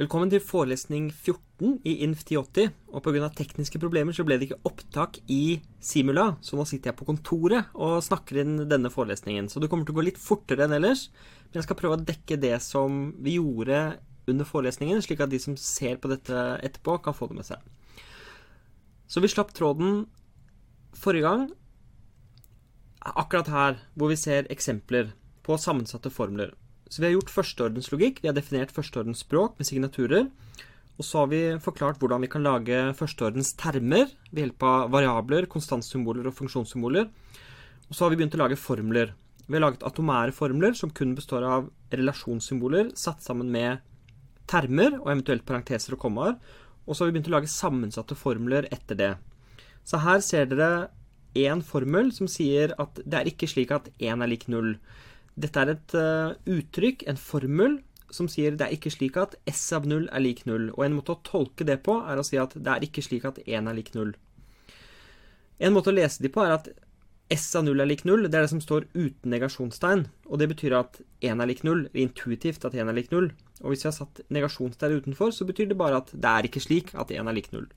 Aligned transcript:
Velkommen 0.00 0.30
til 0.32 0.40
forelesning 0.40 1.10
14 1.12 1.74
i 1.84 1.98
INF 2.06 2.22
1080. 2.22 2.70
Og 2.88 3.02
pga. 3.04 3.26
tekniske 3.36 3.76
problemer 3.82 4.16
så 4.16 4.24
ble 4.24 4.38
det 4.40 4.46
ikke 4.46 4.70
opptak 4.70 5.18
i 5.28 5.60
Simula, 5.76 6.38
så 6.40 6.56
nå 6.56 6.64
sitter 6.64 6.88
jeg 6.88 6.96
på 6.96 7.04
kontoret 7.10 7.74
og 7.76 7.98
snakker 8.06 8.38
inn 8.40 8.54
denne 8.70 8.88
forelesningen. 8.88 9.50
Så 9.52 9.60
det 9.60 9.68
kommer 9.68 9.84
til 9.84 9.92
å 9.92 9.98
gå 9.98 10.06
litt 10.06 10.20
fortere 10.22 10.64
enn 10.64 10.72
ellers, 10.78 11.10
men 11.50 11.60
jeg 11.60 11.66
skal 11.66 11.78
prøve 11.82 11.98
å 11.98 12.06
dekke 12.12 12.38
det 12.40 12.54
som 12.64 13.10
vi 13.20 13.34
gjorde 13.36 13.82
under 14.24 14.48
forelesningen, 14.48 15.04
slik 15.04 15.20
at 15.20 15.34
de 15.34 15.42
som 15.42 15.58
ser 15.60 16.00
på 16.00 16.08
dette 16.08 16.46
etterpå, 16.64 16.96
kan 17.04 17.18
få 17.18 17.28
det 17.28 17.36
med 17.42 17.50
seg. 17.50 17.60
Så 19.04 19.20
vi 19.20 19.28
slapp 19.28 19.52
tråden 19.52 20.06
forrige 20.96 21.28
gang, 21.28 21.44
akkurat 23.04 23.52
her, 23.52 23.78
hvor 23.92 24.14
vi 24.14 24.16
ser 24.16 24.48
eksempler 24.48 25.12
på 25.44 25.60
sammensatte 25.60 26.08
formler. 26.08 26.56
Så 26.90 27.00
vi 27.00 27.06
har 27.06 27.14
gjort 27.14 27.30
førsteordenslogikk. 27.30 28.18
Vi 28.20 28.28
har 28.28 28.34
definert 28.34 28.72
førsteordens 28.74 29.22
språk 29.22 29.54
med 29.60 29.68
signaturer. 29.68 30.26
Og 30.98 31.06
så 31.06 31.22
har 31.22 31.30
vi 31.30 31.40
forklart 31.62 32.00
hvordan 32.02 32.20
vi 32.26 32.28
kan 32.28 32.44
lage 32.44 32.80
førsteordens 32.98 33.54
termer 33.56 34.10
ved 34.28 34.42
hjelp 34.42 34.66
av 34.68 34.90
variabler, 34.92 35.46
konstantsymboler 35.48 36.26
og 36.28 36.34
funksjonssymboler. 36.36 37.06
Og 37.88 37.94
så 37.94 38.04
har 38.04 38.12
vi 38.12 38.18
begynt 38.20 38.34
å 38.36 38.42
lage 38.42 38.58
formler. 38.60 39.14
Vi 39.46 39.56
har 39.56 39.64
laget 39.64 39.86
atomære 39.86 40.34
formler 40.34 40.76
som 40.76 40.92
kun 40.94 41.14
består 41.16 41.46
av 41.46 41.70
relasjonssymboler 41.94 42.92
satt 42.98 43.24
sammen 43.24 43.48
med 43.54 43.80
termer 44.50 44.98
og 44.98 45.08
eventuelt 45.08 45.46
parenteser 45.46 45.96
og 45.96 46.02
kommaer. 46.04 46.36
Og 46.84 46.92
så 46.92 47.04
har 47.04 47.10
vi 47.10 47.16
begynt 47.16 47.30
å 47.30 47.36
lage 47.38 47.50
sammensatte 47.50 48.18
formler 48.18 48.68
etter 48.74 48.98
det. 48.98 49.12
Så 49.86 50.02
her 50.02 50.20
ser 50.26 50.50
dere 50.50 50.90
én 51.38 51.62
formel 51.62 52.10
som 52.12 52.28
sier 52.28 52.74
at 52.82 52.98
det 53.06 53.16
er 53.22 53.30
ikke 53.30 53.48
slik 53.48 53.72
at 53.74 53.88
én 54.02 54.20
er 54.20 54.30
lik 54.30 54.48
null. 54.50 54.74
Dette 55.40 55.62
er 55.62 55.72
et 55.72 55.94
uh, 55.96 56.34
uttrykk, 56.50 57.06
en 57.08 57.20
formel, 57.20 57.78
som 58.10 58.28
sier 58.28 58.56
det 58.58 58.66
er 58.66 58.74
ikke 58.74 58.92
slik 58.92 59.16
at 59.20 59.36
S 59.48 59.62
av 59.76 59.86
0 59.88 60.08
er 60.10 60.22
lik 60.22 60.44
0. 60.48 60.72
Og 60.74 60.84
en 60.84 60.96
måte 60.98 61.14
å 61.14 61.22
tolke 61.26 61.66
det 61.66 61.78
på 61.86 62.00
er 62.02 62.20
å 62.20 62.26
si 62.26 62.38
at 62.40 62.56
det 62.58 62.72
er 62.72 62.86
ikke 62.86 63.04
slik 63.06 63.26
at 63.28 63.40
1 63.46 63.70
er 63.70 63.76
lik 63.76 63.92
0. 63.94 64.12
En 65.60 65.74
måte 65.76 65.92
å 65.92 65.96
lese 65.96 66.22
de 66.24 66.30
på 66.32 66.42
er 66.42 66.56
at 66.56 66.70
S 67.30 67.46
av 67.54 67.62
0 67.64 67.78
er 67.78 67.86
lik 67.86 68.02
0. 68.08 68.26
Det 68.26 68.34
er 68.34 68.46
det 68.46 68.52
som 68.52 68.62
står 68.62 68.88
uten 68.96 69.30
negasjonstegn. 69.30 70.06
Og 70.26 70.40
det 70.42 70.50
betyr 70.50 70.74
at 70.80 70.98
1 71.22 71.44
er 71.44 71.50
lik 71.50 71.62
0. 71.66 71.86
Intuitivt 72.02 72.66
at 72.66 72.74
1 72.74 72.90
er 72.90 72.96
lik 72.96 73.12
0. 73.14 73.30
Og 73.60 73.70
hvis 73.70 73.84
vi 73.84 73.90
har 73.90 73.96
satt 73.96 74.22
negasjonstegn 74.34 74.98
utenfor, 74.98 75.30
så 75.36 75.46
betyr 75.46 75.70
det 75.70 75.78
bare 75.78 76.00
at 76.02 76.10
det 76.10 76.32
er 76.32 76.48
ikke 76.48 76.64
slik 76.64 76.90
at 76.98 77.12
1 77.14 77.30
er 77.30 77.36
lik 77.36 77.52
0. 77.54 77.68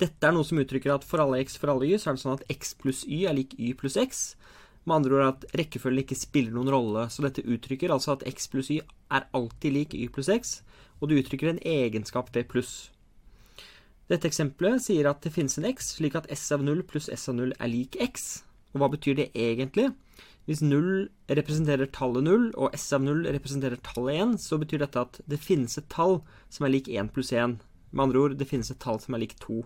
Dette 0.00 0.24
er 0.24 0.32
noe 0.32 0.46
som 0.46 0.60
uttrykker 0.62 0.94
at 0.94 1.04
for 1.04 1.20
alle 1.20 1.42
x 1.42 1.58
for 1.60 1.74
alle 1.74 1.90
y, 1.90 1.98
så 2.00 2.10
er 2.12 2.16
det 2.16 2.22
sånn 2.22 2.38
at 2.38 2.46
x 2.54 2.72
pluss 2.78 3.02
y 3.04 3.26
er 3.28 3.36
lik 3.36 3.52
y 3.58 3.74
pluss 3.76 3.98
x. 4.00 4.30
Med 4.88 4.96
andre 4.96 5.16
ord 5.18 5.26
at 5.26 5.44
rekkefølgen 5.60 6.04
ikke 6.04 6.16
spiller 6.18 6.54
noen 6.56 6.70
rolle. 6.72 7.06
Så 7.12 7.24
dette 7.24 7.44
uttrykker 7.44 7.92
altså 7.92 8.14
at 8.16 8.24
x 8.28 8.48
pluss 8.52 8.70
y 8.72 8.80
er 9.12 9.26
alltid 9.36 9.76
lik 9.76 9.96
y 9.96 10.08
pluss 10.12 10.30
x, 10.32 10.60
og 11.00 11.10
det 11.10 11.20
uttrykker 11.20 11.52
en 11.52 11.62
egenskap 11.66 12.32
ved 12.34 12.48
pluss. 12.50 12.90
Dette 14.10 14.26
eksempelet 14.26 14.82
sier 14.82 15.06
at 15.06 15.20
det 15.22 15.30
finnes 15.34 15.54
en 15.60 15.68
x, 15.68 15.94
slik 16.00 16.16
at 16.18 16.26
s 16.34 16.48
av 16.54 16.64
0 16.66 16.82
pluss 16.88 17.06
s 17.12 17.28
av 17.30 17.36
0 17.38 17.52
er 17.54 17.70
lik 17.70 17.98
x. 18.00 18.42
Og 18.74 18.82
hva 18.82 18.88
betyr 18.90 19.18
det 19.20 19.28
egentlig? 19.38 19.90
Hvis 20.48 20.62
0 20.64 21.06
representerer 21.30 21.90
tallet 21.94 22.24
0, 22.26 22.48
og 22.58 22.74
s 22.74 22.88
av 22.96 23.04
0 23.04 23.26
representerer 23.36 23.78
tallet 23.86 24.18
1, 24.24 24.38
så 24.42 24.58
betyr 24.58 24.82
dette 24.82 25.04
at 25.04 25.20
det 25.30 25.38
finnes 25.38 25.78
et 25.78 25.86
tall 25.92 26.18
som 26.50 26.66
er 26.66 26.74
lik 26.74 26.90
1 26.90 27.12
pluss 27.14 27.30
1. 27.30 27.60
Med 27.92 28.02
andre 28.06 28.24
ord, 28.24 28.34
det 28.40 28.48
finnes 28.50 28.70
et 28.72 28.80
tall 28.82 28.98
som 29.02 29.14
er 29.14 29.22
lik 29.22 29.36
2. 29.44 29.60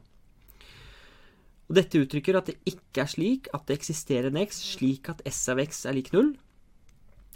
Og 1.68 1.78
Dette 1.78 2.00
uttrykker 2.02 2.36
at 2.38 2.50
det 2.50 2.58
ikke 2.68 3.04
er 3.04 3.10
slik 3.10 3.48
at 3.56 3.64
det 3.68 3.78
eksisterer 3.78 4.28
en 4.28 4.40
x 4.42 4.60
slik 4.74 5.08
at 5.12 5.22
s 5.30 5.40
av 5.52 5.62
x 5.62 5.84
er 5.88 5.96
lik 5.96 6.12
null. 6.12 6.34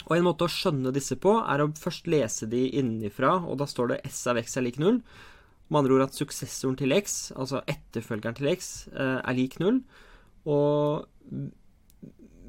Og 0.09 0.17
En 0.17 0.27
måte 0.27 0.47
å 0.47 0.53
skjønne 0.53 0.93
disse 0.95 1.17
på 1.21 1.35
er 1.41 1.63
å 1.63 1.73
først 1.77 2.07
lese 2.09 2.49
de 2.49 2.69
innenfra, 2.81 3.39
og 3.45 3.59
da 3.61 3.67
står 3.69 3.95
det 3.95 4.01
s 4.09 4.21
av 4.31 4.39
x 4.41 4.57
er 4.57 4.67
lik 4.69 4.79
null. 4.81 5.01
Med 5.69 5.83
andre 5.83 5.99
ord 5.99 6.07
at 6.07 6.17
suksessoren 6.17 6.79
til 6.81 6.95
x, 6.97 7.33
altså 7.37 7.61
etterfølgeren 7.69 8.37
til 8.39 8.49
x, 8.55 8.89
eh, 8.89 9.19
er 9.21 9.37
lik 9.37 9.59
null. 9.61 9.83
Og 10.49 11.09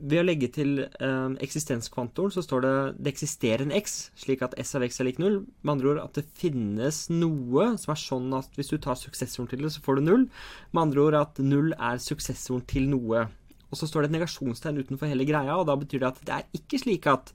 ved 0.02 0.22
å 0.22 0.26
legge 0.26 0.50
til 0.54 0.84
eh, 0.86 1.32
eksistenskvantoren 1.44 2.34
så 2.34 2.44
står 2.46 2.64
det 2.66 2.74
det 3.00 3.12
eksisterer 3.14 3.66
en 3.66 3.74
x, 3.76 3.98
slik 4.20 4.44
at 4.46 4.56
s 4.62 4.76
av 4.78 4.86
x 4.86 5.00
er 5.02 5.10
lik 5.10 5.20
null. 5.22 5.42
Med 5.62 5.74
andre 5.76 5.92
ord 5.94 6.02
at 6.04 6.20
det 6.20 6.26
finnes 6.40 7.02
noe 7.12 7.72
som 7.82 7.94
er 7.94 8.02
sånn 8.02 8.34
at 8.38 8.56
hvis 8.58 8.72
du 8.74 8.78
tar 8.82 9.00
suksessoren 9.00 9.50
til 9.52 9.66
det, 9.66 9.74
så 9.76 9.84
får 9.86 10.00
du 10.00 10.06
null. 10.08 10.28
Med 10.72 10.84
andre 10.88 11.06
ord 11.06 11.20
at 11.20 11.42
null 11.44 11.74
er 11.76 12.02
suksessoren 12.04 12.66
til 12.70 12.90
noe. 12.92 13.28
Og 13.70 13.78
så 13.78 13.90
står 13.90 14.06
det 14.06 14.12
et 14.12 14.18
negasjonstegn 14.18 14.80
utenfor 14.82 15.12
hele 15.12 15.28
greia, 15.30 15.58
og 15.58 15.68
da 15.70 15.78
betyr 15.80 16.02
det 16.04 16.12
at 16.12 16.22
det 16.26 16.38
er 16.38 16.62
ikke 16.62 16.82
slik 16.82 17.10
at 17.10 17.34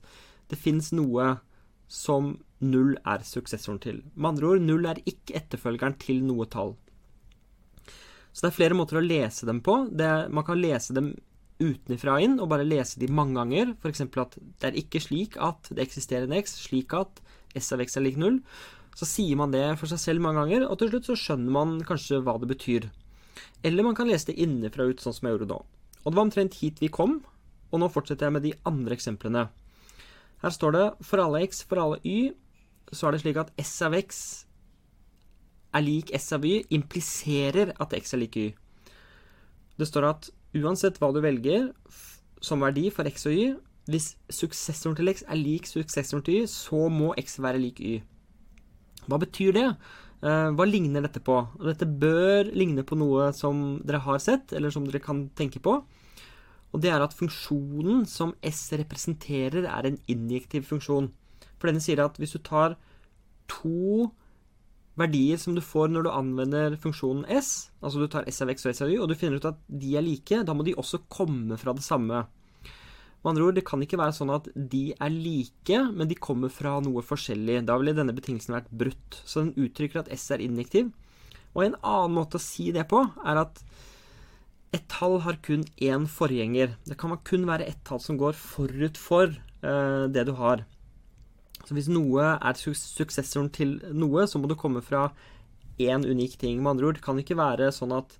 det 0.51 0.59
finnes 0.59 0.91
noe 0.95 1.35
som 1.91 2.33
null 2.65 2.95
er 3.05 3.23
suksessoren 3.25 3.79
til. 3.83 4.01
Med 4.15 4.33
andre 4.33 4.49
ord, 4.53 4.65
null 4.65 4.89
er 4.89 4.99
ikke 5.05 5.37
etterfølgeren 5.39 5.95
til 6.01 6.23
noe 6.25 6.47
tall. 6.51 6.75
Så 8.35 8.43
det 8.43 8.51
er 8.51 8.57
flere 8.57 8.75
måter 8.75 8.99
å 8.99 9.05
lese 9.05 9.47
dem 9.47 9.61
på. 9.63 9.85
Det, 9.95 10.09
man 10.33 10.43
kan 10.43 10.59
lese 10.59 10.95
dem 10.97 11.13
utenfra 11.61 12.17
inn 12.23 12.37
og 12.43 12.49
bare 12.51 12.67
lese 12.67 12.99
de 12.99 13.07
mange 13.11 13.37
ganger. 13.37 13.73
F.eks. 13.79 14.03
at 14.05 14.37
det 14.39 14.69
er 14.69 14.79
ikke 14.79 15.01
slik 15.03 15.37
at 15.41 15.69
det 15.71 15.85
eksisterer 15.85 16.27
en 16.27 16.37
x, 16.41 16.57
slik 16.67 16.95
at 16.97 17.21
s 17.55 17.71
av 17.71 17.83
x 17.83 17.97
er 17.97 18.05
lik 18.05 18.19
null. 18.19 18.41
Så 18.95 19.07
sier 19.07 19.35
man 19.39 19.51
det 19.51 19.63
for 19.79 19.91
seg 19.91 19.99
selv 19.99 20.23
mange 20.23 20.43
ganger, 20.43 20.67
og 20.69 20.79
til 20.79 20.91
slutt 20.91 21.09
så 21.09 21.17
skjønner 21.19 21.51
man 21.51 21.77
kanskje 21.87 22.21
hva 22.23 22.37
det 22.39 22.51
betyr. 22.51 22.89
Eller 23.65 23.83
man 23.83 23.95
kan 23.97 24.07
lese 24.07 24.29
det 24.31 24.39
innenfra 24.39 24.87
ut, 24.87 25.01
sånn 25.03 25.15
som 25.15 25.27
jeg 25.27 25.35
gjorde 25.35 25.51
da. 25.51 25.59
Og 26.03 26.11
det 26.11 26.15
var 26.15 26.27
omtrent 26.27 26.57
hit 26.61 26.79
vi 26.83 26.91
kom, 26.93 27.19
og 27.71 27.81
nå 27.81 27.89
fortsetter 27.91 28.29
jeg 28.29 28.35
med 28.37 28.45
de 28.45 28.53
andre 28.67 28.95
eksemplene. 28.95 29.47
Her 30.43 30.53
står 30.53 30.75
det 30.75 30.85
for 31.07 31.23
alle 31.23 31.43
x, 31.47 31.63
for 31.67 31.81
alle 31.81 31.99
y, 32.07 32.31
så 32.93 33.07
er 33.07 33.15
det 33.15 33.23
slik 33.23 33.39
at 33.41 33.51
s 33.59 33.73
av 33.83 33.95
x 33.97 34.19
er 35.75 35.83
lik 35.83 36.13
s 36.15 36.29
av 36.35 36.45
y, 36.47 36.61
impliserer 36.75 37.73
at 37.81 37.95
x 37.97 38.15
er 38.15 38.21
lik 38.21 38.37
y. 38.39 38.47
Det 39.75 39.87
står 39.89 40.07
at 40.07 40.29
Uansett 40.55 40.99
hva 41.01 41.11
du 41.11 41.21
velger 41.23 41.69
som 42.43 42.63
verdi 42.63 42.87
for 42.93 43.07
x 43.09 43.27
og 43.27 43.35
y, 43.35 43.47
hvis 43.91 44.13
suksessoren 44.33 44.95
til 44.97 45.11
x 45.11 45.25
er 45.27 45.37
lik 45.37 45.67
suksessoren 45.69 46.23
til 46.25 46.41
y, 46.41 46.49
så 46.49 46.87
må 46.89 47.11
x 47.19 47.37
være 47.43 47.61
lik 47.61 47.81
y. 47.83 47.99
Hva 49.05 49.19
betyr 49.21 49.53
det? 49.55 49.67
Eh, 50.25 50.49
hva 50.57 50.65
ligner 50.65 51.05
dette 51.05 51.21
på? 51.21 51.37
Dette 51.61 51.85
bør 51.85 52.49
ligne 52.55 52.85
på 52.87 52.97
noe 52.97 53.29
som 53.37 53.77
dere 53.85 54.01
har 54.05 54.21
sett, 54.23 54.55
eller 54.55 54.73
som 54.73 54.87
dere 54.87 55.03
kan 55.03 55.27
tenke 55.37 55.61
på. 55.61 55.77
Og 56.73 56.81
det 56.83 56.91
er 56.91 57.03
at 57.03 57.15
funksjonen 57.15 58.03
som 58.09 58.33
S 58.43 58.67
representerer, 58.75 59.67
er 59.69 59.87
en 59.87 59.99
injektiv 60.11 60.65
funksjon. 60.71 61.11
For 61.59 61.69
denne 61.69 61.83
sier 61.83 62.01
at 62.03 62.17
hvis 62.19 62.35
du 62.35 62.41
tar 62.43 62.75
to 63.51 64.09
verdier 64.99 65.39
som 65.41 65.55
du 65.55 65.61
får 65.63 65.91
når 65.91 66.05
du 66.05 66.11
anvender 66.13 66.77
funksjonen 66.81 67.25
s, 67.27 67.69
altså 67.83 68.01
du 68.01 68.07
tar 68.11 68.27
s 68.31 68.41
av 68.43 68.51
x 68.53 68.65
og 68.65 68.73
s 68.75 68.83
av 68.85 68.91
y, 68.91 68.97
og 69.01 69.11
du 69.11 69.15
finner 69.19 69.41
ut 69.41 69.49
at 69.51 69.59
de 69.67 69.95
er 69.97 70.05
like, 70.05 70.41
da 70.47 70.55
må 70.55 70.65
de 70.67 70.75
også 70.79 71.03
komme 71.11 71.59
fra 71.59 71.75
det 71.75 71.83
samme. 71.85 72.23
Med 73.25 73.31
andre 73.31 73.47
ord, 73.47 73.55
det 73.57 73.65
kan 73.65 73.81
ikke 73.81 73.97
være 73.97 74.13
sånn 74.13 74.31
at 74.35 74.47
de 74.53 74.83
er 74.93 75.09
like, 75.09 75.79
men 75.97 76.09
de 76.11 76.17
kommer 76.21 76.51
fra 76.53 76.75
noe 76.85 77.01
forskjellig. 77.01 77.63
Da 77.65 77.79
ville 77.81 77.95
denne 77.97 78.13
betingelsen 78.13 78.53
vært 78.53 78.69
brutt. 78.69 79.17
Så 79.25 79.41
den 79.41 79.55
uttrykker 79.65 80.03
at 80.03 80.11
s 80.13 80.27
er 80.35 80.43
injektiv. 80.45 80.91
Og 81.55 81.63
en 81.65 81.77
annen 81.79 82.13
måte 82.13 82.37
å 82.37 82.43
si 82.43 82.67
det 82.75 82.83
på, 82.91 83.01
er 83.25 83.41
at 83.41 83.63
et 84.75 84.85
tall 84.91 85.17
har 85.25 85.39
kun 85.41 85.63
én 85.81 86.05
forgjenger. 86.11 86.75
Det 86.85 86.99
kan 87.01 87.17
kun 87.25 87.49
være 87.49 87.65
ett 87.65 87.81
tall 87.87 88.03
som 88.03 88.19
går 88.21 88.37
forut 88.37 88.99
for 88.99 89.33
uh, 89.65 90.05
det 90.05 90.27
du 90.29 90.35
har. 90.37 90.61
Så 91.65 91.73
hvis 91.73 91.89
noe 91.89 92.35
er 92.35 92.57
suksessoren 92.59 93.49
til 93.53 93.79
noe, 93.93 94.27
så 94.29 94.37
må 94.37 94.49
det 94.49 94.59
komme 94.61 94.83
fra 94.85 95.07
én 95.81 96.05
unik 96.05 96.37
ting. 96.41 96.61
Med 96.61 96.75
andre 96.75 96.89
ord, 96.91 96.99
det 96.99 97.05
kan 97.05 97.19
ikke 97.19 97.37
være 97.39 97.71
sånn 97.73 97.95
at 97.95 98.13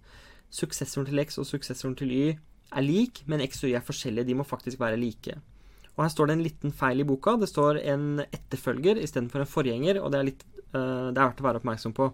suksessoren 0.53 1.07
til 1.09 1.21
x 1.21 1.39
og 1.41 1.47
suksessoren 1.49 1.95
til 1.99 2.13
y 2.13 2.23
er 2.75 2.85
lik, 2.85 3.21
men 3.29 3.43
x 3.45 3.63
og 3.63 3.69
y 3.69 3.77
er 3.77 3.85
forskjellige. 3.85 4.27
De 4.27 4.37
må 4.39 4.47
faktisk 4.47 4.81
være 4.81 4.99
like. 4.99 5.37
Og 5.95 6.03
Her 6.03 6.11
står 6.11 6.27
det 6.27 6.35
en 6.35 6.43
liten 6.43 6.73
feil 6.75 7.01
i 7.01 7.07
boka. 7.07 7.37
Det 7.39 7.49
står 7.51 7.79
en 7.85 8.23
etterfølger 8.25 8.99
istedenfor 8.99 9.45
en 9.45 9.51
forgjenger, 9.51 10.01
og 10.01 10.11
det 10.11 10.19
er, 10.19 10.29
litt, 10.31 10.45
uh, 10.73 11.11
det 11.13 11.19
er 11.19 11.27
verdt 11.27 11.43
å 11.43 11.47
være 11.47 11.61
oppmerksom 11.61 11.95
på. 11.95 12.09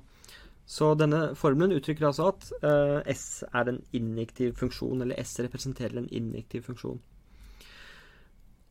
Så 0.72 0.92
denne 0.96 1.32
formelen 1.36 1.74
uttrykker 1.76 2.06
altså 2.12 2.30
at 2.32 2.46
uh, 2.62 3.00
S 3.10 3.42
er 3.50 3.72
en 3.72 3.80
injektiv 3.98 4.54
funksjon, 4.60 5.02
eller 5.02 5.18
S 5.24 5.40
representerer 5.42 5.98
en 6.00 6.12
injektiv 6.14 6.68
funksjon. 6.70 7.02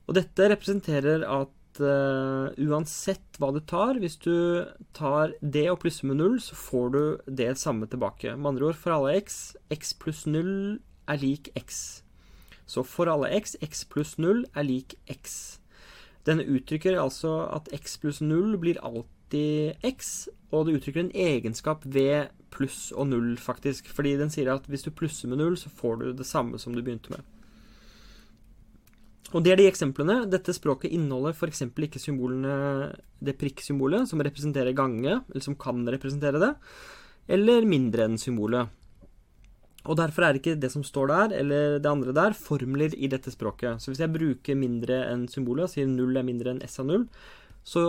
Og 0.06 0.16
dette 0.16 0.46
representerer 0.50 1.26
at 1.26 1.50
uh, 1.82 2.50
uansett 2.60 3.38
hva 3.40 3.50
du 3.54 3.60
tar, 3.60 3.98
hvis 4.02 4.18
du 4.20 4.66
tar 4.96 5.34
det 5.40 5.66
og 5.72 5.80
plusser 5.82 6.08
med 6.10 6.20
null, 6.20 6.36
så 6.42 6.58
får 6.58 6.92
du 6.94 7.02
det 7.40 7.54
samme 7.60 7.88
tilbake. 7.90 8.36
Med 8.36 8.54
andre 8.54 8.70
ord, 8.70 8.78
for 8.80 8.96
alle 8.96 9.16
x, 9.20 9.56
x 9.72 9.94
pluss 9.98 10.26
null 10.28 10.80
er 11.10 11.20
lik 11.22 11.50
x. 11.58 12.02
Så 12.70 12.84
for 12.86 13.10
alle 13.10 13.32
x, 13.34 13.56
x 13.64 13.84
pluss 13.90 14.16
null 14.20 14.44
er 14.54 14.68
lik 14.68 14.94
x. 15.10 15.58
Denne 16.28 16.44
uttrykker 16.44 17.00
altså 17.00 17.32
at 17.50 17.70
x 17.74 17.96
pluss 18.02 18.20
null 18.22 18.54
blir 18.60 18.78
alltid 18.84 19.80
x, 19.86 20.28
og 20.52 20.66
det 20.66 20.76
uttrykker 20.78 21.06
en 21.06 21.14
egenskap 21.16 21.86
ved 21.86 22.30
pluss 22.54 22.90
og 22.92 23.10
null, 23.10 23.34
faktisk. 23.40 23.88
Fordi 23.90 24.16
den 24.20 24.30
sier 24.30 24.52
at 24.54 24.68
hvis 24.70 24.86
du 24.86 24.92
plusser 24.94 25.30
med 25.30 25.40
null, 25.40 25.58
så 25.58 25.72
får 25.72 26.00
du 26.02 26.08
det 26.12 26.28
samme 26.28 26.58
som 26.58 26.76
du 26.76 26.82
begynte 26.82 27.14
med. 27.14 27.26
Og 29.30 29.44
det 29.44 29.52
er 29.52 29.60
de 29.60 29.68
eksemplene. 29.70 30.24
Dette 30.30 30.54
språket 30.56 30.90
inneholder 30.94 31.36
f.eks. 31.36 31.62
ikke 31.70 32.02
symbolene 32.02 32.90
det 33.22 33.36
prikksymbolet, 33.38 34.08
som 34.10 34.22
representerer 34.24 34.74
gange, 34.74 35.20
eller 35.20 35.44
som 35.44 35.58
kan 35.58 35.84
representere 35.86 36.40
det, 36.42 36.52
eller 37.30 37.68
mindre 37.68 38.08
enn 38.08 38.18
symbolet. 38.18 38.72
Og 39.88 39.96
derfor 39.96 40.26
er 40.26 40.36
ikke 40.36 40.58
det 40.60 40.68
som 40.72 40.82
står 40.84 41.08
der, 41.08 41.34
eller 41.40 41.78
det 41.80 41.88
andre 41.88 42.12
der, 42.16 42.36
formler 42.36 42.92
i 42.96 43.08
dette 43.08 43.32
språket. 43.32 43.80
Så 43.80 43.92
hvis 43.92 44.02
jeg 44.02 44.12
bruker 44.12 44.58
mindre 44.58 45.04
enn 45.08 45.28
symbolet, 45.30 45.68
og 45.68 45.72
sier 45.72 45.88
null 45.88 46.18
er 46.18 46.26
mindre 46.26 46.52
enn 46.52 46.64
s 46.66 46.80
av 46.82 46.90
null, 46.90 47.06
så 47.64 47.84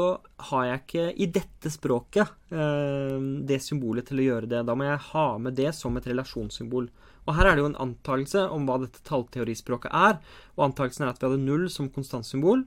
har 0.52 0.66
jeg 0.68 0.82
ikke 0.82 1.06
i 1.24 1.28
dette 1.32 1.72
språket 1.72 2.32
eh, 2.52 3.18
det 3.48 3.62
symbolet 3.64 4.08
til 4.08 4.20
å 4.20 4.26
gjøre 4.28 4.50
det. 4.52 4.66
Da 4.68 4.76
må 4.76 4.88
jeg 4.88 5.06
ha 5.10 5.28
med 5.42 5.56
det 5.58 5.72
som 5.76 5.96
et 5.98 6.08
relasjonssymbol. 6.12 6.90
Og 7.30 7.36
her 7.38 7.48
er 7.48 7.58
det 7.58 7.64
jo 7.64 7.70
en 7.70 7.82
antakelse 7.84 8.44
om 8.50 8.66
hva 8.68 8.80
dette 8.82 9.04
tallteorispråket 9.08 9.94
er. 9.94 10.18
Og 10.58 10.70
antakelsen 10.70 11.06
er 11.06 11.12
at 11.12 11.22
vi 11.22 11.30
hadde 11.30 11.44
null 11.44 11.68
som 11.74 11.90
konstantsymbol. 11.94 12.66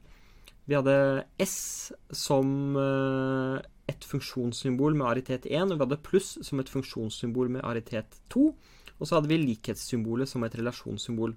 Vi 0.70 0.76
hadde 0.78 1.24
S 1.42 1.92
som 2.14 2.76
eh, 2.80 3.56
et 3.90 4.06
funksjonssymbol 4.08 4.94
med 4.96 5.08
aritet 5.10 5.48
1, 5.50 5.74
og 5.74 5.76
vi 5.76 5.84
hadde 5.84 6.04
pluss 6.06 6.36
som 6.46 6.62
et 6.62 6.70
funksjonssymbol 6.72 7.50
med 7.56 7.66
aritet 7.66 8.20
2. 8.32 8.46
Og 8.94 9.08
så 9.08 9.18
hadde 9.18 9.28
vi 9.32 9.42
likhetssymbolet 9.42 10.30
som 10.30 10.46
et 10.46 10.54
relasjonssymbol. 10.56 11.34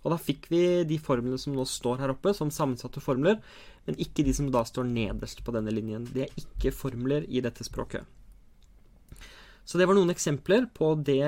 Og 0.00 0.14
da 0.14 0.16
fikk 0.20 0.46
vi 0.48 0.62
de 0.88 0.96
formlene 1.02 1.36
som 1.40 1.52
nå 1.52 1.66
står 1.68 2.00
her 2.00 2.14
oppe, 2.14 2.32
som 2.36 2.52
sammensatte 2.54 3.02
formler, 3.04 3.36
men 3.84 3.98
ikke 4.00 4.24
de 4.24 4.32
som 4.36 4.48
da 4.52 4.62
står 4.64 4.88
nederst 4.88 5.42
på 5.44 5.52
denne 5.52 5.74
linjen. 5.74 6.06
De 6.14 6.24
er 6.24 6.40
ikke 6.40 6.72
formler 6.72 7.26
i 7.28 7.42
dette 7.44 7.66
språket. 7.66 8.06
Så 9.68 9.78
det 9.78 9.86
var 9.86 9.98
noen 9.98 10.10
eksempler 10.10 10.70
på 10.74 10.94
det 11.04 11.20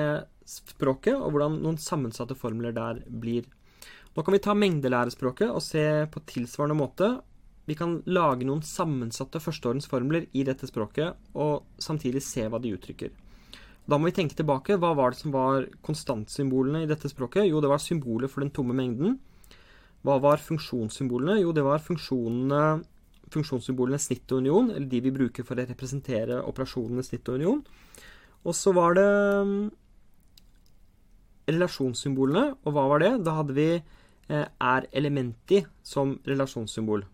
språket, 0.49 1.15
og 1.15 1.31
hvordan 1.31 1.61
noen 1.63 1.79
sammensatte 1.81 2.35
formler 2.37 2.75
der 2.75 2.99
blir. 3.07 3.47
Nå 4.13 4.21
kan 4.21 4.35
vi 4.35 4.43
ta 4.45 4.53
mengdelærespråket 4.53 5.49
og 5.49 5.63
se 5.65 6.05
på 6.13 6.21
tilsvarende 6.29 6.77
måte. 6.77 7.07
Vi 7.65 7.73
kan 7.79 8.01
lage 8.05 8.45
noen 8.45 8.61
sammensatte 8.61 9.41
førsteordensformler 9.41 10.27
i 10.35 10.43
dette 10.45 10.67
språket, 10.69 11.15
og 11.33 11.63
samtidig 11.81 12.21
se 12.21 12.45
hva 12.51 12.59
de 12.61 12.75
uttrykker. 12.75 13.09
Da 13.83 13.99
må 13.99 14.07
vi 14.07 14.15
tenke 14.15 14.31
tilbake. 14.37 14.77
Hva 14.79 14.93
var 14.95 15.11
det 15.11 15.19
som 15.19 15.33
var 15.35 15.65
konstantsymbolene 15.83 16.83
i 16.83 16.87
dette 16.87 17.09
språket? 17.11 17.49
Jo, 17.49 17.61
det 17.63 17.71
var 17.71 17.79
symbolet 17.83 18.31
for 18.31 18.39
den 18.43 18.53
tomme 18.55 18.73
mengden. 18.77 19.11
Hva 20.03 20.15
var 20.23 20.37
funksjonssymbolene? 20.43 21.41
Jo, 21.41 21.49
det 21.55 21.63
var 21.65 21.79
funksjonssymbolene 21.83 23.99
snitt 23.99 24.31
og 24.31 24.37
union, 24.43 24.71
eller 24.71 24.87
de 24.91 24.99
vi 25.03 25.15
bruker 25.15 25.43
for 25.47 25.55
å 25.55 25.67
representere 25.67 26.43
operasjonene 26.43 27.03
snitt 27.03 27.29
og 27.31 27.35
union. 27.41 27.61
Og 28.43 28.53
så 28.55 28.69
var 28.75 28.91
det 28.99 29.11
relasjonssymbolene, 31.49 32.53
og 32.63 32.75
hva 32.75 32.85
var 32.91 33.03
det? 33.03 33.13
Da 33.25 33.37
hadde 33.39 33.55
vi 33.57 33.69
eh, 33.75 34.45
er 34.47 34.87
elementi 34.91 35.63
som 35.83 36.17
relasjonssymbol. 36.27 37.05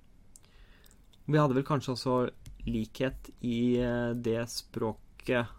Vi 1.30 1.38
hadde 1.38 1.58
vel 1.58 1.66
kanskje 1.68 1.94
også 1.96 2.18
likhet 2.70 3.32
i 3.46 3.78
eh, 3.82 4.12
det 4.18 4.44
språket 4.52 5.56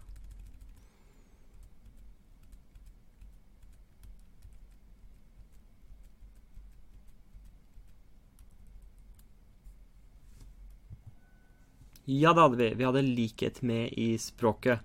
Ja, 12.11 12.33
det 12.33 12.41
hadde 12.41 12.57
vi. 12.57 12.73
Vi 12.75 12.83
hadde 12.83 13.01
likhet 13.05 13.61
med 13.63 13.93
i 13.95 14.17
språket. 14.19 14.81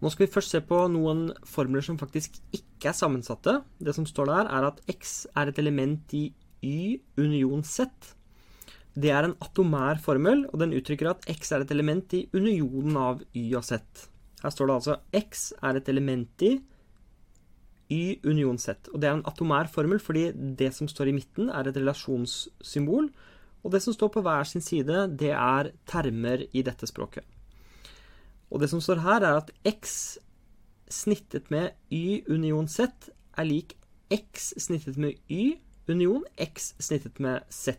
Nå 0.00 0.10
skal 0.12 0.26
vi 0.26 0.32
først 0.32 0.54
se 0.54 0.60
på 0.64 0.78
noen 0.92 1.30
formler 1.48 1.82
som 1.84 1.98
faktisk 1.98 2.36
ikke 2.54 2.69
er 2.88 2.96
sammensatte. 2.96 3.60
Det 3.78 3.94
som 3.96 4.06
står 4.08 4.30
der, 4.30 4.48
er 4.48 4.68
at 4.70 4.80
x 4.88 5.26
er 5.36 5.50
et 5.50 5.58
element 5.58 6.14
i 6.16 6.30
y 6.62 7.00
union 7.18 7.62
z. 7.64 7.86
Det 8.94 9.10
er 9.10 9.28
en 9.28 9.36
atomær 9.40 10.00
formel, 10.02 10.46
og 10.50 10.60
den 10.60 10.74
uttrykker 10.76 11.10
at 11.10 11.28
x 11.30 11.52
er 11.52 11.64
et 11.64 11.70
element 11.70 12.12
i 12.16 12.24
unionen 12.34 12.96
av 12.96 13.22
y 13.36 13.52
og 13.54 13.64
z. 13.64 13.80
Her 14.42 14.54
står 14.54 14.66
det 14.66 14.76
altså 14.78 14.96
x 15.16 15.50
er 15.62 15.78
et 15.78 15.88
element 15.92 16.46
i 16.48 16.54
y 17.90 18.20
union 18.24 18.58
z. 18.58 18.76
Og 18.92 19.00
det 19.02 19.10
er 19.10 19.18
en 19.18 19.26
atomær 19.28 19.68
formel 19.72 20.00
fordi 20.02 20.30
det 20.32 20.72
som 20.74 20.88
står 20.88 21.10
i 21.10 21.16
midten, 21.16 21.50
er 21.50 21.68
et 21.68 21.76
relasjonssymbol, 21.76 23.10
og 23.60 23.74
det 23.74 23.82
som 23.84 23.94
står 23.94 24.08
på 24.14 24.22
hver 24.24 24.46
sin 24.48 24.64
side, 24.64 25.04
det 25.20 25.34
er 25.36 25.72
termer 25.88 26.46
i 26.56 26.62
dette 26.64 26.88
språket. 26.88 27.26
Og 28.50 28.62
det 28.62 28.70
som 28.72 28.80
står 28.82 29.02
her, 29.04 29.22
er 29.22 29.42
at 29.42 29.50
x 29.68 30.18
snittet 30.90 31.50
med 31.50 31.72
y 31.90 32.22
union 32.28 32.68
z 32.68 32.90
er 33.38 33.46
lik 33.46 33.76
x 34.10 34.52
snittet 34.58 34.98
med 34.98 35.18
y 35.30 35.60
union 35.88 36.24
x 36.38 36.74
snittet 36.82 37.20
med 37.22 37.46
z. 37.50 37.76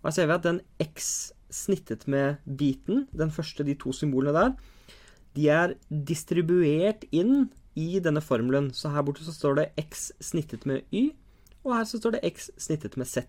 Og 0.00 0.08
her 0.08 0.16
ser 0.16 0.30
vi 0.30 0.36
at 0.36 0.46
den 0.46 0.60
x 0.82 1.32
snittet 1.50 2.06
med 2.10 2.40
biten, 2.58 3.06
den 3.12 3.30
første, 3.30 3.64
de 3.64 3.74
to 3.78 3.92
symbolene 3.94 4.34
der, 4.34 4.54
de 5.36 5.48
er 5.52 5.74
distribuert 5.90 7.04
inn 7.12 7.48
i 7.76 8.00
denne 8.02 8.22
formelen. 8.24 8.70
Så 8.72 8.90
her 8.94 9.04
borte 9.06 9.24
så 9.26 9.34
står 9.34 9.60
det 9.60 9.66
x 9.82 10.10
snittet 10.20 10.66
med 10.66 10.86
y, 10.94 11.10
og 11.64 11.76
her 11.76 11.86
så 11.88 12.00
står 12.00 12.16
det 12.16 12.32
x 12.32 12.50
snittet 12.62 12.96
med 12.96 13.10
z. 13.10 13.26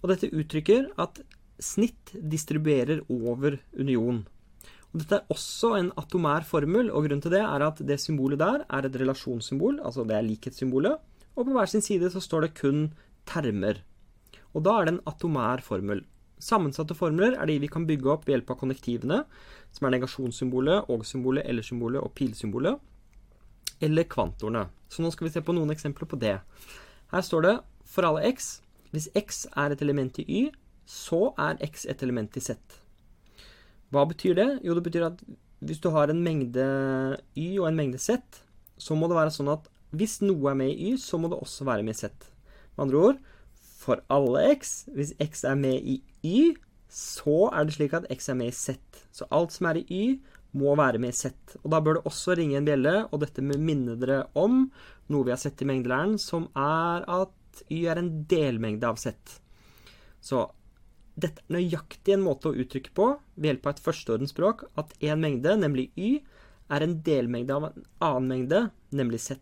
Og 0.00 0.10
dette 0.12 0.30
uttrykker 0.30 0.88
at 0.98 1.20
snitt 1.58 2.14
distribuerer 2.14 3.02
over 3.10 3.58
union. 3.74 4.22
Og 4.92 5.02
dette 5.02 5.18
er 5.18 5.32
også 5.32 5.74
en 5.76 5.90
atomær 6.00 6.46
formel, 6.48 6.88
og 6.88 7.04
grunnen 7.04 7.22
til 7.24 7.34
det 7.34 7.42
er 7.44 7.64
at 7.66 7.82
det 7.84 7.98
symbolet 8.00 8.40
der 8.40 8.64
er 8.64 8.88
et 8.88 8.96
relasjonssymbol, 9.02 9.82
altså 9.84 10.06
det 10.08 10.16
er 10.16 10.24
likhetssymbolet, 10.24 10.96
og 11.36 11.46
på 11.46 11.54
hver 11.54 11.70
sin 11.70 11.84
side 11.84 12.08
så 12.10 12.22
står 12.24 12.46
det 12.46 12.54
kun 12.58 12.86
termer. 13.28 13.82
Og 14.56 14.64
da 14.64 14.78
er 14.78 14.88
det 14.88 14.94
en 14.96 15.04
atomær 15.10 15.62
formel. 15.62 16.00
Sammensatte 16.40 16.94
formler 16.96 17.34
er 17.36 17.50
de 17.50 17.58
vi 17.60 17.70
kan 17.70 17.86
bygge 17.86 18.10
opp 18.12 18.24
ved 18.26 18.36
hjelp 18.36 18.52
av 18.54 18.60
konnektivene, 18.62 19.22
som 19.74 19.86
er 19.86 19.96
negasjonssymbolet, 19.96 20.88
og-symbolet, 20.88 21.44
eller-symbolet 21.50 22.00
og 22.02 22.14
pilsymbolet, 22.16 22.78
eller 23.84 24.08
kvantorene. 24.10 24.64
Så 24.88 25.04
nå 25.04 25.12
skal 25.12 25.28
vi 25.28 25.34
se 25.34 25.44
på 25.44 25.54
noen 25.54 25.74
eksempler 25.74 26.08
på 26.08 26.18
det. 26.18 26.38
Her 27.12 27.24
står 27.24 27.44
det 27.44 27.54
for 27.88 28.08
alle 28.08 28.24
x 28.32 28.58
hvis 28.94 29.10
x 29.18 29.44
er 29.52 29.74
et 29.74 29.82
element 29.84 30.18
i 30.22 30.24
y, 30.24 30.42
så 30.88 31.34
er 31.36 31.60
x 31.66 31.84
et 31.90 32.02
element 32.02 32.36
i 32.40 32.40
z. 32.40 32.56
Hva 33.94 34.04
betyr 34.08 34.36
det? 34.36 34.48
Jo, 34.66 34.76
det 34.76 34.84
betyr 34.84 35.08
at 35.08 35.22
hvis 35.64 35.80
du 35.82 35.90
har 35.94 36.10
en 36.12 36.22
mengde 36.22 36.64
y 37.34 37.56
og 37.58 37.68
en 37.70 37.78
mengde 37.78 37.98
z, 37.98 38.20
så 38.78 38.94
må 38.94 39.08
det 39.10 39.18
være 39.18 39.34
sånn 39.34 39.50
at 39.50 39.66
hvis 39.96 40.18
noe 40.22 40.52
er 40.52 40.58
med 40.60 40.70
i 40.70 40.90
y, 40.90 40.96
så 41.00 41.18
må 41.18 41.30
det 41.32 41.40
også 41.40 41.66
være 41.66 41.84
med 41.86 41.96
i 41.96 42.00
z. 42.02 42.12
Med 42.76 42.84
andre 42.84 43.04
ord, 43.08 43.20
for 43.80 44.02
alle 44.12 44.44
x, 44.58 44.82
hvis 44.92 45.14
x 45.22 45.46
er 45.48 45.56
med 45.58 45.80
i 45.80 45.98
y, 46.26 46.52
så 46.92 47.48
er 47.52 47.66
det 47.66 47.76
slik 47.78 47.96
at 47.96 48.08
x 48.12 48.28
er 48.28 48.36
med 48.38 48.52
i 48.52 48.56
z. 48.56 48.76
Så 49.14 49.28
alt 49.34 49.54
som 49.56 49.70
er 49.70 49.80
i 49.80 49.86
y, 49.88 50.04
må 50.58 50.76
være 50.78 51.00
med 51.00 51.12
i 51.12 51.16
z. 51.16 51.32
Og 51.62 51.72
da 51.72 51.80
bør 51.84 51.98
det 51.98 52.06
også 52.08 52.36
ringe 52.38 52.60
en 52.60 52.68
bjelle, 52.68 52.94
og 53.08 53.24
dette 53.24 53.44
minner 53.44 53.64
minne 53.64 53.96
dere 54.00 54.20
om 54.38 54.66
noe 55.08 55.26
vi 55.26 55.32
har 55.32 55.40
sett 55.40 55.64
i 55.64 55.68
mengdelæren, 55.68 56.18
som 56.20 56.48
er 56.56 57.08
at 57.08 57.64
y 57.72 57.86
er 57.88 58.00
en 58.00 58.12
delmengde 58.28 58.88
av 58.88 59.00
z. 59.00 59.16
Så 60.20 60.44
dette 61.18 61.42
er 61.44 61.56
nøyaktig 61.58 62.14
en 62.14 62.24
måte 62.24 62.50
å 62.50 62.56
uttrykke 62.56 62.92
på 62.94 63.08
ved 63.36 63.52
hjelp 63.52 63.66
av 63.66 63.74
et 63.74 63.84
førsteordensspråk 63.86 64.66
at 64.80 64.94
en 65.10 65.22
mengde, 65.22 65.54
nemlig 65.60 65.88
y, 65.98 66.18
er 66.68 66.84
en 66.84 66.98
delmengde 67.04 67.54
av 67.54 67.68
en 67.70 67.86
annen 68.04 68.28
mengde, 68.32 68.62
nemlig 68.94 69.22
z. 69.24 69.38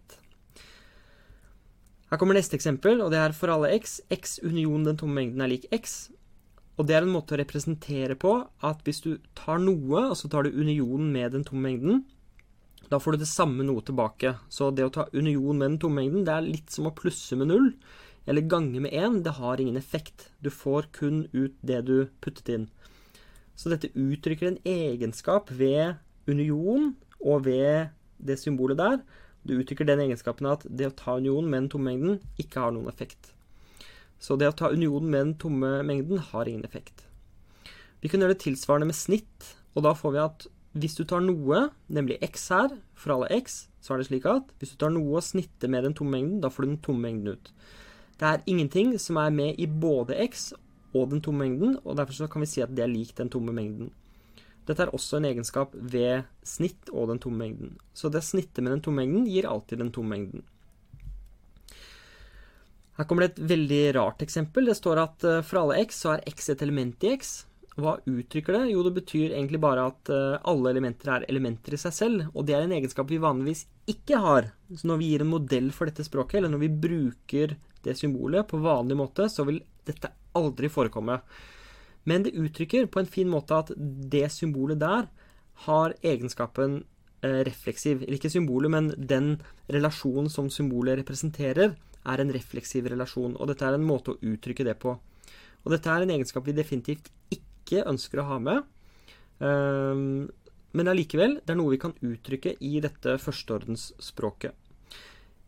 Her 2.06 2.20
kommer 2.22 2.38
neste 2.38 2.54
eksempel, 2.58 3.00
og 3.02 3.10
det 3.10 3.18
er 3.18 3.34
for 3.34 3.50
alle 3.50 3.72
x. 3.74 3.98
x 4.14 4.38
union 4.44 4.84
den 4.86 4.98
tomme 4.98 5.18
mengden 5.18 5.42
er 5.42 5.50
lik 5.50 5.66
x. 5.74 6.06
Og 6.76 6.86
det 6.86 6.94
er 6.94 7.06
en 7.06 7.14
måte 7.14 7.34
å 7.34 7.40
representere 7.40 8.14
på 8.20 8.36
at 8.68 8.84
hvis 8.86 9.02
du 9.02 9.16
tar 9.38 9.58
noe, 9.62 10.04
og 10.12 10.14
så 10.18 10.30
tar 10.30 10.46
du 10.46 10.54
unionen 10.54 11.10
med 11.12 11.34
den 11.34 11.46
tomme 11.46 11.66
mengden, 11.66 12.04
da 12.86 13.00
får 13.02 13.16
du 13.16 13.24
det 13.24 13.30
samme 13.30 13.66
noe 13.66 13.82
tilbake. 13.82 14.36
Så 14.52 14.70
det 14.70 14.86
å 14.86 14.92
ta 14.94 15.08
union 15.12 15.58
med 15.58 15.72
den 15.72 15.80
tomme 15.82 16.04
mengden, 16.04 16.26
det 16.28 16.36
er 16.36 16.46
litt 16.46 16.70
som 16.70 16.86
å 16.86 16.94
plusse 16.94 17.38
med 17.38 17.50
null 17.50 17.72
eller 18.26 18.46
gange 18.50 18.80
med 18.82 18.92
én, 18.92 19.22
det 19.22 19.36
har 19.38 19.60
ingen 19.60 19.76
effekt. 19.76 20.30
Du 20.42 20.50
får 20.50 20.90
kun 20.92 21.26
ut 21.32 21.54
det 21.62 21.84
du 21.86 22.08
puttet 22.20 22.50
inn. 22.52 22.66
Så 23.56 23.70
dette 23.72 23.92
uttrykker 23.94 24.50
en 24.50 24.58
egenskap 24.66 25.50
ved 25.50 25.96
union 26.28 26.92
og 27.22 27.46
ved 27.46 27.94
det 28.18 28.38
symbolet 28.40 28.80
der. 28.80 28.98
Du 29.46 29.54
uttrykker 29.56 29.86
den 29.86 30.02
egenskapen 30.02 30.48
at 30.50 30.66
det 30.66 30.90
å 30.90 30.96
ta 30.98 31.16
union 31.20 31.46
med 31.46 31.64
den 31.64 31.72
tomme 31.72 31.92
mengden 31.92 32.42
ikke 32.42 32.66
har 32.66 32.74
noen 32.74 32.90
effekt. 32.90 33.30
Så 34.18 34.36
det 34.36 34.48
å 34.50 34.56
ta 34.56 34.72
unionen 34.72 35.10
med 35.12 35.22
den 35.22 35.36
tomme 35.40 35.70
mengden 35.86 36.20
har 36.32 36.48
ingen 36.48 36.66
effekt. 36.66 37.04
Vi 38.02 38.10
kan 38.10 38.20
gjøre 38.20 38.34
det 38.34 38.42
tilsvarende 38.44 38.90
med 38.90 38.98
snitt, 38.98 39.54
og 39.76 39.86
da 39.86 39.94
får 39.96 40.14
vi 40.14 40.22
at 40.24 40.46
hvis 40.76 40.96
du 40.98 41.06
tar 41.08 41.22
noe, 41.24 41.68
nemlig 41.88 42.18
x 42.24 42.50
her, 42.52 42.74
for 42.96 43.14
alle 43.14 43.30
x, 43.38 43.66
så 43.80 43.94
er 43.94 44.02
det 44.02 44.08
slik 44.10 44.26
at 44.28 44.50
hvis 44.58 44.74
du 44.74 44.80
tar 44.80 44.92
noe 44.92 45.20
og 45.20 45.24
snitter 45.24 45.70
med 45.72 45.86
den 45.86 45.96
tomme 45.96 46.16
mengden, 46.16 46.40
da 46.42 46.50
får 46.52 46.64
du 46.64 46.70
den 46.74 46.82
tomme 46.84 47.06
mengden 47.06 47.36
ut. 47.36 47.52
Det 48.16 48.28
er 48.28 48.44
ingenting 48.48 48.94
som 49.02 49.18
er 49.20 49.34
med 49.34 49.60
i 49.60 49.66
både 49.68 50.16
x 50.24 50.50
og 50.96 51.10
den 51.12 51.20
tomme 51.20 51.44
mengden, 51.44 51.76
og 51.84 51.98
derfor 51.98 52.30
kan 52.32 52.44
vi 52.44 52.48
si 52.48 52.62
at 52.64 52.72
det 52.72 52.86
er 52.86 52.92
lik 52.92 53.12
den 53.18 53.28
tomme 53.32 53.52
mengden. 53.52 53.90
Dette 54.66 54.82
er 54.82 54.94
også 54.96 55.20
en 55.20 55.28
egenskap 55.28 55.74
ved 55.76 56.26
snitt 56.42 56.90
og 56.90 57.12
den 57.12 57.20
tomme 57.22 57.44
mengden. 57.44 57.76
Så 57.94 58.10
det 58.10 58.24
snittet 58.26 58.64
med 58.64 58.72
den 58.74 58.82
tomme 58.82 59.04
mengden 59.04 59.26
gir 59.30 59.46
alltid 59.46 59.78
den 59.78 59.92
tomme 59.94 60.16
mengden. 60.16 60.46
Her 62.96 63.04
kommer 63.04 63.26
det 63.26 63.34
et 63.34 63.50
veldig 63.52 63.82
rart 63.98 64.24
eksempel. 64.24 64.66
Det 64.70 64.78
står 64.78 65.02
at 65.02 65.26
eh, 65.28 65.42
for 65.44 65.60
alle 65.60 65.82
x 65.84 66.00
så 66.02 66.14
er 66.14 66.24
x 66.32 66.48
et 66.50 66.64
element 66.64 67.04
i 67.04 67.12
x. 67.12 67.34
Hva 67.76 67.98
uttrykker 68.08 68.56
det? 68.56 68.70
Jo, 68.72 68.80
det 68.86 68.94
betyr 68.96 69.34
egentlig 69.34 69.60
bare 69.60 69.84
at 69.90 70.10
eh, 70.10 70.38
alle 70.48 70.72
elementer 70.72 71.12
er 71.12 71.26
elementer 71.28 71.76
i 71.76 71.80
seg 71.80 71.92
selv. 71.92 72.30
Og 72.32 72.48
det 72.48 72.56
er 72.56 72.64
en 72.64 72.72
egenskap 72.72 73.12
vi 73.12 73.20
vanligvis 73.20 73.66
ikke 73.92 74.18
har. 74.24 74.48
Så 74.72 74.88
når 74.88 75.02
vi 75.02 75.10
gir 75.12 75.26
en 75.26 75.34
modell 75.34 75.68
for 75.76 75.90
dette 75.90 76.08
språket, 76.08 76.40
eller 76.40 76.54
når 76.54 76.64
vi 76.64 76.72
bruker 76.88 77.54
det 77.86 77.96
symbolet 77.98 78.48
på 78.50 78.60
vanlig 78.62 78.98
måte, 78.98 79.28
så 79.32 79.46
vil 79.48 79.62
dette 79.86 80.12
aldri 80.36 80.70
forekomme. 80.72 81.20
Men 82.06 82.26
det 82.26 82.36
uttrykker 82.38 82.86
på 82.90 83.02
en 83.02 83.10
fin 83.10 83.30
måte 83.30 83.56
at 83.56 83.72
det 83.76 84.28
symbolet 84.34 84.78
der 84.82 85.08
har 85.66 85.94
egenskapen 86.06 86.82
eh, 87.24 87.42
refleksiv. 87.48 88.04
Eller 88.04 88.18
ikke 88.20 88.30
symbolet, 88.30 88.70
men 88.70 88.92
den 88.96 89.36
relasjonen 89.72 90.30
som 90.30 90.50
symbolet 90.52 91.00
representerer, 91.00 91.74
er 92.06 92.22
en 92.22 92.30
refleksiv 92.30 92.86
relasjon. 92.92 93.34
Og 93.34 93.50
dette 93.50 93.66
er 93.66 93.74
en 93.74 93.86
måte 93.86 94.14
å 94.14 94.20
uttrykke 94.22 94.66
det 94.68 94.76
på. 94.82 94.94
Og 95.64 95.72
dette 95.74 95.90
er 95.90 96.04
en 96.04 96.12
egenskap 96.14 96.46
vi 96.46 96.54
definitivt 96.54 97.10
ikke 97.34 97.82
ønsker 97.90 98.22
å 98.22 98.28
ha 98.28 98.38
med. 98.38 98.68
Um, 99.42 100.28
men 100.76 100.92
allikevel, 100.92 101.40
det 101.42 101.54
er 101.54 101.58
noe 101.58 101.74
vi 101.74 101.80
kan 101.82 101.96
uttrykke 102.06 102.54
i 102.62 102.76
dette 102.84 103.16
førsteordensspråket. 103.18 104.54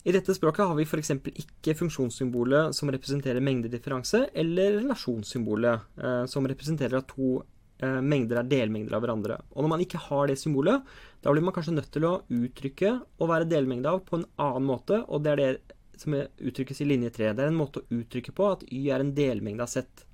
I 0.06 0.12
dette 0.14 0.34
språket 0.34 0.66
har 0.66 0.76
vi 0.78 0.86
f.eks. 0.86 1.10
ikke 1.26 1.74
funksjonssymbolet 1.80 2.76
som 2.76 2.90
representerer 2.94 3.42
mengdedifferanse, 3.44 4.28
eller 4.32 4.78
relasjonssymbolet 4.78 6.02
eh, 6.02 6.24
som 6.30 6.46
representerer 6.46 7.00
at 7.00 7.08
to 7.10 7.40
eh, 7.82 7.98
mengder 7.98 8.38
er 8.40 8.50
delmengder 8.50 8.94
av 8.94 9.02
hverandre. 9.02 9.40
Og 9.56 9.64
når 9.64 9.72
man 9.74 9.82
ikke 9.82 10.02
har 10.06 10.30
det 10.30 10.38
symbolet, 10.38 10.86
da 11.24 11.34
blir 11.34 11.42
man 11.42 11.56
kanskje 11.56 11.74
nødt 11.74 11.90
til 11.94 12.06
å 12.06 12.20
uttrykke 12.30 12.94
å 13.18 13.30
være 13.30 13.50
delmengde 13.50 13.90
av 13.90 14.04
på 14.06 14.20
en 14.20 14.28
annen 14.38 14.68
måte, 14.70 15.02
og 15.08 15.26
det 15.26 15.34
er 15.34 15.42
det 15.42 15.52
som 15.98 16.14
uttrykkes 16.14 16.80
i 16.84 16.86
linje 16.86 17.10
3. 17.18 17.32
Det 17.34 17.42
er 17.42 17.50
en 17.50 17.58
måte 17.58 17.82
å 17.82 17.98
uttrykke 17.98 18.34
på 18.38 18.52
at 18.52 18.62
y 18.70 18.86
er 18.94 19.02
en 19.02 19.14
delmengde 19.16 19.66
av 19.66 19.72
Z. 19.72 20.04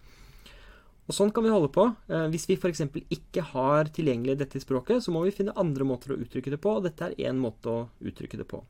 Og 1.04 1.12
Sånn 1.12 1.32
kan 1.36 1.44
vi 1.44 1.52
holde 1.52 1.68
på. 1.72 1.90
Eh, 2.08 2.28
hvis 2.32 2.48
vi 2.48 2.56
f.eks. 2.56 2.86
ikke 3.12 3.44
har 3.52 3.92
tilgjengelig 3.92 4.38
dette 4.40 4.56
i 4.56 4.64
språket, 4.64 5.04
så 5.04 5.12
må 5.12 5.26
vi 5.26 5.34
finne 5.36 5.56
andre 5.60 5.84
måter 5.84 6.14
å 6.14 6.22
uttrykke 6.24 6.54
det 6.54 6.60
på, 6.64 6.78
og 6.78 6.88
dette 6.88 7.10
er 7.10 7.28
én 7.28 7.36
måte 7.40 7.68
å 7.68 7.82
uttrykke 8.00 8.40
det 8.40 8.48
på. 8.48 8.64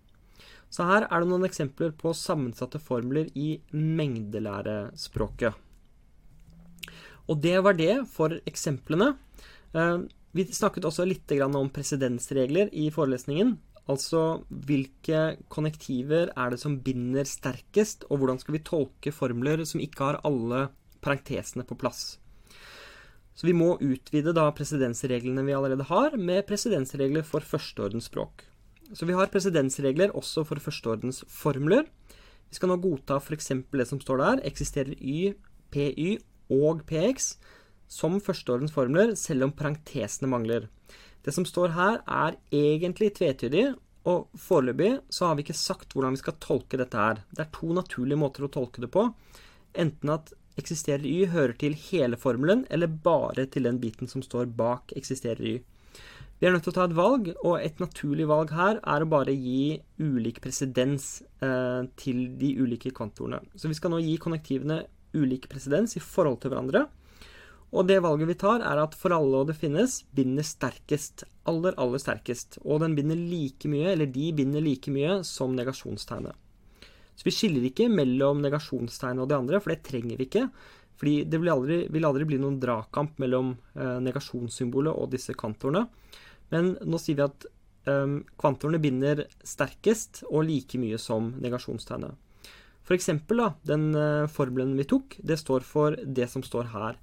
Så 0.75 0.87
her 0.89 1.07
er 1.07 1.23
det 1.23 1.31
noen 1.31 1.47
eksempler 1.47 1.93
på 1.95 2.11
sammensatte 2.19 2.81
formler 2.83 3.29
i 3.39 3.61
mengdelærespråket. 3.71 5.55
Og 7.31 7.39
det 7.41 7.55
var 7.65 7.77
det 7.79 7.93
for 8.11 8.35
eksemplene. 8.49 9.13
Eh, 9.73 9.99
vi 10.35 10.47
snakket 10.51 10.89
også 10.89 11.07
litt 11.07 11.31
om 11.47 11.71
presedensregler 11.71 12.73
i 12.75 12.89
forelesningen. 12.91 13.55
Altså 13.87 14.43
hvilke 14.49 15.37
konnektiver 15.53 16.33
er 16.33 16.51
det 16.51 16.59
som 16.61 16.81
binder 16.83 17.29
sterkest, 17.29 18.07
og 18.09 18.19
hvordan 18.19 18.41
skal 18.41 18.57
vi 18.57 18.65
tolke 18.67 19.13
formler 19.13 19.63
som 19.69 19.83
ikke 19.85 20.09
har 20.09 20.21
alle 20.25 20.69
parentesene 21.05 21.67
på 21.69 21.77
plass. 21.79 22.17
Så 23.35 23.47
vi 23.47 23.55
må 23.55 23.75
utvide 23.83 24.35
da 24.35 24.49
presedensreglene 24.57 25.45
vi 25.47 25.55
allerede 25.55 25.87
har, 25.87 26.17
med 26.17 26.47
presedensregler 26.49 27.27
for 27.27 27.45
førsteordens 27.45 28.09
språk. 28.11 28.47
Så 28.93 29.07
vi 29.09 29.17
har 29.17 29.31
presedensregler 29.33 30.13
også 30.13 30.45
for 30.45 30.61
førsteordens 30.61 31.23
formler. 31.31 31.87
Vi 32.51 32.59
skal 32.59 32.71
nå 32.71 32.77
godta 32.83 33.17
f.eks. 33.19 33.51
det 33.73 33.89
som 33.89 34.01
står 34.03 34.21
der, 34.21 34.43
eksisterer 34.47 34.95
y, 35.01 35.33
py 35.73 36.19
og 36.53 36.85
px 36.87 37.35
som 37.91 38.21
førsteordens 38.23 38.75
formler, 38.75 39.15
selv 39.19 39.47
om 39.47 39.55
parentesene 39.57 40.31
mangler. 40.31 40.69
Det 41.25 41.33
som 41.33 41.47
står 41.49 41.73
her, 41.75 42.01
er 42.05 42.37
egentlig 42.53 43.15
tvetydig, 43.17 43.73
og 44.05 44.29
foreløpig 44.37 44.99
så 45.09 45.31
har 45.31 45.37
vi 45.37 45.45
ikke 45.47 45.57
sagt 45.57 45.95
hvordan 45.95 46.13
vi 46.13 46.21
skal 46.21 46.37
tolke 46.43 46.77
dette 46.77 47.01
her. 47.01 47.23
Det 47.33 47.47
er 47.47 47.55
to 47.55 47.73
naturlige 47.73 48.21
måter 48.21 48.45
å 48.45 48.53
tolke 48.53 48.85
det 48.85 48.91
på. 48.93 49.07
Enten 49.81 50.13
at 50.13 50.35
eksisterer 50.61 51.07
y 51.09 51.25
hører 51.33 51.57
til 51.59 51.75
hele 51.89 52.19
formelen, 52.21 52.67
eller 52.71 52.87
bare 52.87 53.47
til 53.51 53.65
den 53.67 53.81
biten 53.83 54.11
som 54.11 54.23
står 54.23 54.53
bak 54.59 54.93
eksisterer 54.97 55.41
y. 55.41 55.55
Vi 56.45 56.49
er 56.51 56.53
nødt 56.53 56.67
til 56.67 56.75
å 56.75 56.77
ta 56.77 56.85
et 56.85 56.93
valg, 56.93 57.29
og 57.41 57.55
et 57.57 57.79
naturlig 57.81 58.27
valg 58.29 58.51
her 58.53 58.77
er 58.77 59.01
å 59.01 59.07
bare 59.09 59.33
gi 59.33 59.79
ulik 59.97 60.43
presedens 60.45 61.23
eh, 61.41 61.87
til 61.97 62.19
de 62.37 62.51
ulike 62.61 62.91
kvantorene. 62.93 63.39
Så 63.57 63.71
vi 63.71 63.77
skal 63.79 63.95
nå 63.95 64.03
gi 64.05 64.19
konnektivene 64.21 64.83
ulik 65.17 65.47
presedens 65.49 65.97
i 65.97 66.03
forhold 66.05 66.43
til 66.43 66.53
hverandre. 66.53 66.83
Og 67.73 67.89
det 67.89 67.97
valget 68.05 68.29
vi 68.29 68.37
tar, 68.43 68.61
er 68.61 68.83
at 68.83 68.93
for 68.93 69.17
alle 69.17 69.41
og 69.41 69.49
det 69.49 69.57
finnes, 69.57 70.03
binder 70.13 70.45
sterkest. 70.45 71.25
Aller, 71.49 71.79
aller 71.81 72.05
sterkest. 72.05 72.61
Og 72.61 72.85
den 72.85 72.93
binder 72.99 73.17
like 73.17 73.73
mye, 73.73 73.95
eller 73.95 74.13
de 74.13 74.29
binder 74.37 74.61
like 74.69 74.93
mye, 74.93 75.23
som 75.25 75.57
negasjonstegnet. 75.57 76.37
Så 77.17 77.25
vi 77.25 77.33
skiller 77.33 77.65
ikke 77.71 77.89
mellom 77.89 78.45
negasjonstegnet 78.45 79.25
og 79.25 79.33
de 79.33 79.41
andre, 79.41 79.65
for 79.65 79.73
det 79.73 79.81
trenger 79.89 80.21
vi 80.21 80.29
ikke. 80.29 80.45
Fordi 81.01 81.17
det 81.25 81.41
vil 81.41 81.57
aldri, 81.57 81.81
vil 81.89 82.05
aldri 82.05 82.29
bli 82.29 82.45
noen 82.45 82.61
dragkamp 82.61 83.17
mellom 83.25 83.57
eh, 83.81 83.97
negasjonssymbolet 84.11 84.93
og 84.93 85.09
disse 85.17 85.33
kvantorene. 85.33 85.87
Men 86.55 86.77
nå 86.87 87.01
sier 87.03 87.19
vi 87.19 87.27
at 87.27 87.47
um, 87.91 88.21
kvantorene 88.41 88.81
binder 88.83 89.25
sterkest 89.45 90.23
og 90.31 90.47
like 90.49 90.79
mye 90.81 91.01
som 91.03 91.33
negasjonstegnet. 91.43 92.15
For 92.85 92.97
eksempel, 92.97 93.41
da, 93.41 93.53
den 93.67 93.91
uh, 93.97 94.31
formelen 94.31 94.77
vi 94.79 94.87
tok, 94.89 95.17
det 95.25 95.41
står 95.41 95.65
for 95.67 95.97
det 96.05 96.29
som 96.31 96.45
står 96.45 96.69
her. 96.75 96.99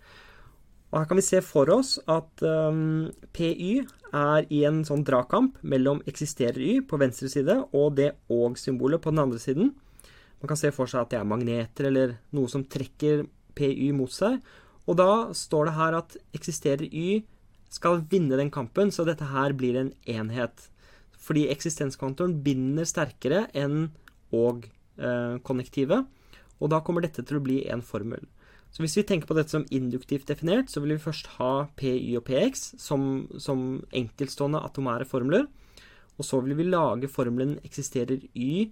Og 0.92 1.00
her 1.00 1.08
kan 1.08 1.18
vi 1.18 1.24
se 1.24 1.40
for 1.46 1.72
oss 1.72 1.96
at 2.12 2.44
um, 2.44 3.08
PY 3.32 3.72
er 4.12 4.48
i 4.52 4.64
en 4.68 4.82
sånn 4.88 5.06
dragkamp 5.08 5.62
mellom 5.64 6.02
eksisterer 6.10 6.60
Y 6.60 6.74
på 6.84 7.00
venstre 7.00 7.30
side 7.32 7.56
og 7.72 7.96
det 7.96 8.12
og-symbolet 8.32 9.02
på 9.02 9.14
den 9.14 9.24
andre 9.24 9.40
siden. 9.40 9.72
Man 10.42 10.52
kan 10.52 10.60
se 10.60 10.74
for 10.76 10.92
seg 10.92 11.06
at 11.06 11.14
det 11.14 11.22
er 11.22 11.30
magneter 11.30 11.88
eller 11.88 12.18
noe 12.36 12.52
som 12.52 12.66
trekker 12.68 13.24
PY 13.56 13.94
mot 13.96 14.12
seg. 14.12 14.42
Og 14.90 14.98
da 15.00 15.32
står 15.38 15.70
det 15.70 15.78
her 15.78 15.98
at 16.02 16.18
eksisterer 16.36 16.92
Y 16.92 17.22
skal 17.72 18.04
vinne 18.12 18.38
den 18.40 18.52
kampen, 18.52 18.92
så 18.92 19.06
dette 19.08 19.30
her 19.32 19.56
blir 19.58 19.80
en 19.80 19.94
enhet. 20.10 20.68
Fordi 21.22 21.48
eksistenskontoren 21.54 22.40
binder 22.44 22.88
sterkere 22.90 23.46
enn 23.58 23.92
og-konnektivet. 24.36 26.08
Og 26.62 26.70
da 26.70 26.82
kommer 26.86 27.06
dette 27.06 27.24
til 27.26 27.40
å 27.40 27.44
bli 27.44 27.62
en 27.72 27.84
formel. 27.86 28.28
Så 28.72 28.84
hvis 28.84 28.96
vi 28.96 29.04
tenker 29.08 29.28
på 29.28 29.36
dette 29.36 29.52
som 29.52 29.66
induktivt 29.74 30.30
definert, 30.30 30.70
så 30.72 30.80
vil 30.80 30.96
vi 30.96 31.04
først 31.04 31.34
ha 31.40 31.68
PY 31.80 32.16
og 32.20 32.26
PX 32.30 32.70
som, 32.80 33.26
som 33.36 33.82
enkeltstående 33.92 34.62
atomære 34.64 35.08
formler. 35.10 35.48
Og 36.20 36.28
så 36.28 36.40
vil 36.44 36.56
vi 36.60 36.70
lage 36.70 37.10
formelen 37.12 37.58
eksisterer 37.68 38.24
Y, 38.36 38.72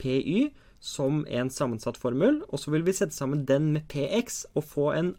PY, 0.00 0.48
som 0.80 1.24
en 1.28 1.50
sammensatt 1.50 1.98
formel. 2.00 2.40
Og 2.48 2.62
så 2.62 2.72
vil 2.72 2.86
vi 2.86 2.96
sette 2.96 3.16
sammen 3.16 3.44
den 3.48 3.72
med 3.74 3.88
PX 3.92 4.44
og 4.54 4.64
få 4.64 4.92
en 4.96 5.12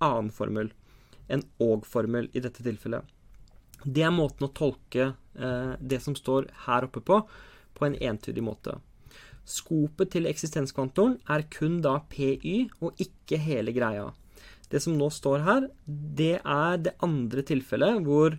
annen 0.00 0.30
formel. 0.32 0.70
En 1.30 1.44
og-formel 1.62 2.28
i 2.34 2.42
dette 2.42 2.64
tilfellet. 2.66 3.06
Det 3.84 4.04
er 4.04 4.12
måten 4.12 4.48
å 4.48 4.52
tolke 4.52 5.12
eh, 5.38 5.72
det 5.80 6.00
som 6.04 6.16
står 6.18 6.50
her 6.66 6.86
oppe 6.88 7.00
på, 7.00 7.20
på 7.76 7.86
en 7.86 7.96
entydig 7.96 8.44
måte. 8.44 8.76
Skopet 9.48 10.12
til 10.14 10.28
eksistenskvantoren 10.30 11.16
er 11.32 11.46
kun 11.50 11.80
da 11.84 11.96
PY, 12.12 12.68
og 12.84 13.00
ikke 13.00 13.40
hele 13.40 13.72
greia. 13.74 14.10
Det 14.70 14.82
som 14.84 14.94
nå 14.98 15.08
står 15.10 15.46
her, 15.46 15.68
det 15.86 16.36
er 16.44 16.82
det 16.84 16.94
andre 17.02 17.42
tilfellet 17.46 18.04
hvor 18.06 18.36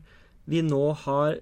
vi 0.51 0.62
nå 0.63 0.86
har 1.03 1.41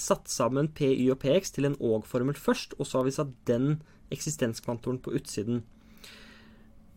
satt 0.00 0.30
sammen 0.32 0.70
PY 0.72 1.10
og 1.12 1.20
PX 1.20 1.52
til 1.56 1.68
en 1.68 1.76
og-formel 1.76 2.38
først, 2.38 2.78
og 2.78 2.88
så 2.88 3.00
har 3.00 3.08
vi 3.08 3.16
satt 3.18 3.34
den 3.48 3.82
eksistenskvantoren 4.12 5.00
på 5.02 5.12
utsiden. 5.18 5.62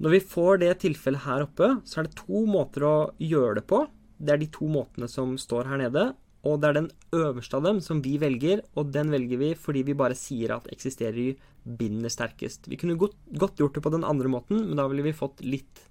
Når 0.03 0.11
vi 0.11 0.25
får 0.27 0.59
det 0.59 0.73
tilfellet 0.83 1.23
her 1.23 1.45
oppe, 1.45 1.69
så 1.87 2.01
er 2.01 2.07
det 2.07 2.19
to 2.19 2.43
måter 2.49 2.83
å 2.83 2.95
gjøre 3.21 3.61
det 3.61 3.65
på. 3.69 3.85
Det 4.19 4.33
er 4.33 4.41
de 4.41 4.51
to 4.51 4.67
måtene 4.71 5.07
som 5.11 5.37
står 5.39 5.69
her 5.71 5.79
nede. 5.85 6.09
Og 6.45 6.59
det 6.61 6.69
er 6.69 6.77
den 6.77 6.89
øverste 7.15 7.57
av 7.57 7.65
dem 7.65 7.79
som 7.81 8.03
vi 8.05 8.17
velger, 8.21 8.61
og 8.77 8.91
den 8.93 9.09
velger 9.13 9.39
vi 9.41 9.53
fordi 9.57 9.81
vi 9.87 9.97
bare 9.97 10.17
sier 10.19 10.53
at 10.57 10.67
eksisterer 10.73 11.17
i 11.21 11.31
binder 11.65 12.13
sterkest. 12.13 12.69
Vi 12.69 12.77
kunne 12.77 12.97
godt, 13.01 13.17
godt, 13.33 13.57
gjort 13.57 13.77
det 13.77 13.83
på 13.85 13.93
den 13.95 14.05
andre 14.05 14.29
måten, 14.29 14.61
men 14.67 14.77
da 14.77 14.85
ville 14.91 15.07
vi 15.07 15.15
fått 15.15 15.41
litt 15.45 15.81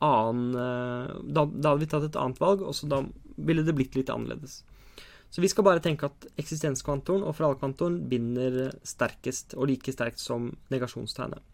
annen 0.00 0.54
eh, 0.56 1.10
da, 1.28 1.44
da, 1.44 1.74
hadde 1.74 1.82
vi 1.82 1.90
tatt 1.92 2.06
et 2.08 2.16
annet 2.16 2.40
valg, 2.40 2.64
og 2.64 2.72
så 2.76 2.88
da 2.88 3.02
ville 3.36 3.66
det 3.66 3.76
blitt 3.76 3.98
litt 3.98 4.12
annerledes. 4.12 4.62
Så 5.30 5.44
vi 5.44 5.50
skal 5.52 5.66
bare 5.66 5.82
tenke 5.84 6.08
at 6.08 6.24
eksistenskvantoren 6.40 7.26
og 7.26 7.36
fralkvantoren 7.36 8.00
binder 8.10 8.70
sterkest 8.86 9.52
og 9.58 9.68
like 9.70 9.92
sterkt 9.94 10.22
som 10.22 10.48
negasjonstegnet. 10.72 11.44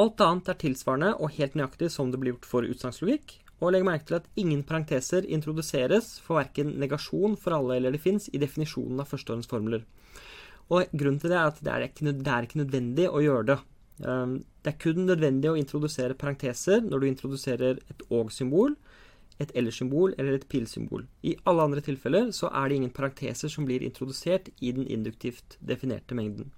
Alt 0.00 0.22
annet 0.24 0.46
er 0.48 0.56
tilsvarende 0.56 1.10
og 1.20 1.34
helt 1.36 1.56
nøyaktig 1.58 1.90
som 1.92 2.12
det 2.12 2.20
blir 2.20 2.32
gjort 2.32 2.48
for 2.48 2.68
utsagnslogikk. 2.68 3.34
Og 3.62 3.74
legg 3.74 3.84
merke 3.86 4.08
til 4.08 4.18
at 4.18 4.28
ingen 4.40 4.62
parenteser 4.66 5.26
introduseres 5.28 6.16
for 6.24 6.40
verken 6.40 6.72
negasjon 6.80 7.36
for 7.38 7.54
alle 7.54 7.76
eller 7.76 7.94
det 7.94 8.00
fins 8.02 8.30
i 8.32 8.40
definisjonen 8.42 9.02
av 9.04 9.10
førsteårens 9.10 9.50
Og 10.72 10.88
grunnen 10.96 11.20
til 11.20 11.30
det 11.30 11.36
er 11.36 11.50
at 11.50 11.60
det 11.60 11.72
er, 11.72 11.84
ikke, 11.86 12.12
det 12.12 12.32
er 12.32 12.48
ikke 12.48 12.62
nødvendig 12.62 13.08
å 13.10 13.20
gjøre 13.20 13.46
det. 13.52 13.58
Um, 14.02 14.40
det 14.64 14.72
er 14.72 14.80
kun 14.80 15.04
nødvendig 15.06 15.50
å 15.50 15.58
introdusere 15.60 16.16
parenteser 16.18 16.80
når 16.80 16.98
du 16.98 17.06
introduserer 17.06 17.78
et 17.92 18.02
og-symbol, 18.08 18.74
et 19.38 19.52
eller-symbol 19.54 20.16
eller 20.16 20.38
et 20.38 20.48
pilsymbol. 20.48 21.04
I 21.22 21.36
alle 21.44 21.68
andre 21.68 21.84
tilfeller 21.84 22.32
så 22.32 22.48
er 22.48 22.68
det 22.68 22.80
ingen 22.80 22.96
parenteser 22.96 23.52
som 23.52 23.68
blir 23.68 23.84
introdusert 23.84 24.48
i 24.60 24.72
den 24.72 24.88
induktivt 24.88 25.58
definerte 25.60 26.16
mengden. 26.16 26.50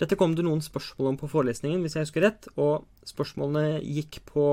Dette 0.00 0.16
kom 0.18 0.34
det 0.34 0.42
noen 0.42 0.62
spørsmål 0.64 1.12
om 1.12 1.18
på 1.20 1.30
forelesningen, 1.30 1.82
hvis 1.84 1.94
jeg 1.94 2.08
husker 2.08 2.24
rett, 2.26 2.48
og 2.58 2.88
spørsmålene 3.06 3.78
gikk 3.82 4.20
på 4.26 4.46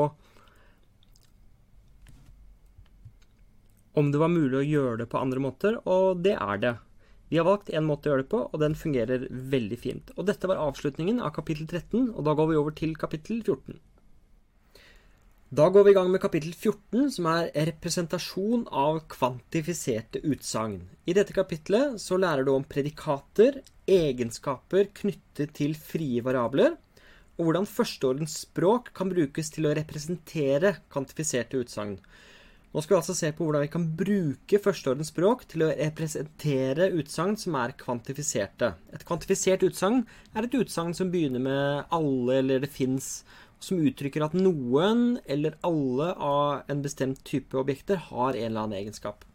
om 3.97 4.11
det 4.13 4.21
var 4.21 4.31
mulig 4.31 4.59
å 4.59 4.67
gjøre 4.67 5.01
det 5.01 5.09
på 5.11 5.19
andre 5.19 5.41
måter, 5.43 5.79
og 5.89 6.21
det 6.23 6.37
er 6.37 6.61
det. 6.61 6.75
Vi 7.31 7.39
har 7.39 7.47
valgt 7.47 7.71
én 7.71 7.87
måte 7.87 8.07
å 8.07 8.13
gjøre 8.13 8.25
det 8.25 8.31
på, 8.31 8.41
og 8.47 8.61
den 8.61 8.75
fungerer 8.75 9.25
veldig 9.31 9.79
fint. 9.79 10.13
Og 10.17 10.27
dette 10.27 10.47
var 10.51 10.61
avslutningen 10.61 11.21
av 11.23 11.33
kapittel 11.35 11.67
13, 11.67 12.11
og 12.11 12.25
da 12.27 12.35
går 12.37 12.51
vi 12.51 12.59
over 12.59 12.75
til 12.75 12.93
kapittel 12.99 13.41
14. 13.41 13.79
Da 15.51 15.65
går 15.67 15.83
vi 15.83 15.91
i 15.91 15.95
gang 15.97 16.07
med 16.07 16.21
kapittel 16.23 16.53
14, 16.55 17.09
som 17.11 17.25
er 17.27 17.49
representasjon 17.67 18.61
av 18.71 19.01
kvantifiserte 19.11 20.21
utsagn. 20.23 20.77
I 21.03 21.11
dette 21.17 21.35
kapitlet 21.35 21.97
så 21.99 22.15
lærer 22.15 22.47
du 22.47 22.53
om 22.53 22.63
predikater, 22.63 23.57
egenskaper 23.83 24.87
knyttet 25.01 25.51
til 25.59 25.75
frie 25.75 26.23
variabler, 26.23 26.77
og 27.35 27.49
hvordan 27.49 27.67
førsteordens 27.67 28.37
språk 28.45 28.93
kan 28.95 29.11
brukes 29.11 29.51
til 29.51 29.67
å 29.67 29.75
representere 29.75 30.77
kvantifiserte 30.87 31.59
utsagn. 31.65 31.97
Nå 32.71 32.79
skal 32.79 32.95
vi 32.95 33.01
altså 33.01 33.19
se 33.19 33.35
på 33.35 33.43
hvordan 33.43 33.67
vi 33.67 33.73
kan 33.75 33.91
bruke 33.99 34.63
førsteordens 34.63 35.11
språk 35.11 35.43
til 35.51 35.67
å 35.67 35.73
representere 35.75 36.93
utsagn 36.95 37.35
som 37.35 37.59
er 37.59 37.75
kvantifiserte. 37.75 38.71
Et 38.95 39.03
kvantifisert 39.03 39.67
utsagn 39.67 40.05
er 40.31 40.47
et 40.47 40.59
utsagn 40.63 40.95
som 40.95 41.11
begynner 41.11 41.43
med 41.43 41.91
alle 41.91 42.39
eller 42.39 42.63
det 42.63 42.71
fins, 42.71 43.17
som 43.61 43.81
uttrykker 43.81 44.25
at 44.25 44.37
noen 44.37 45.19
eller 45.29 45.57
alle 45.65 46.11
av 46.17 46.71
en 46.71 46.81
bestemt 46.83 47.21
type 47.27 47.57
objekter 47.57 47.99
har 48.09 48.33
en 48.33 48.47
eller 48.47 48.63
annen 48.63 48.79
egenskap. 48.79 49.25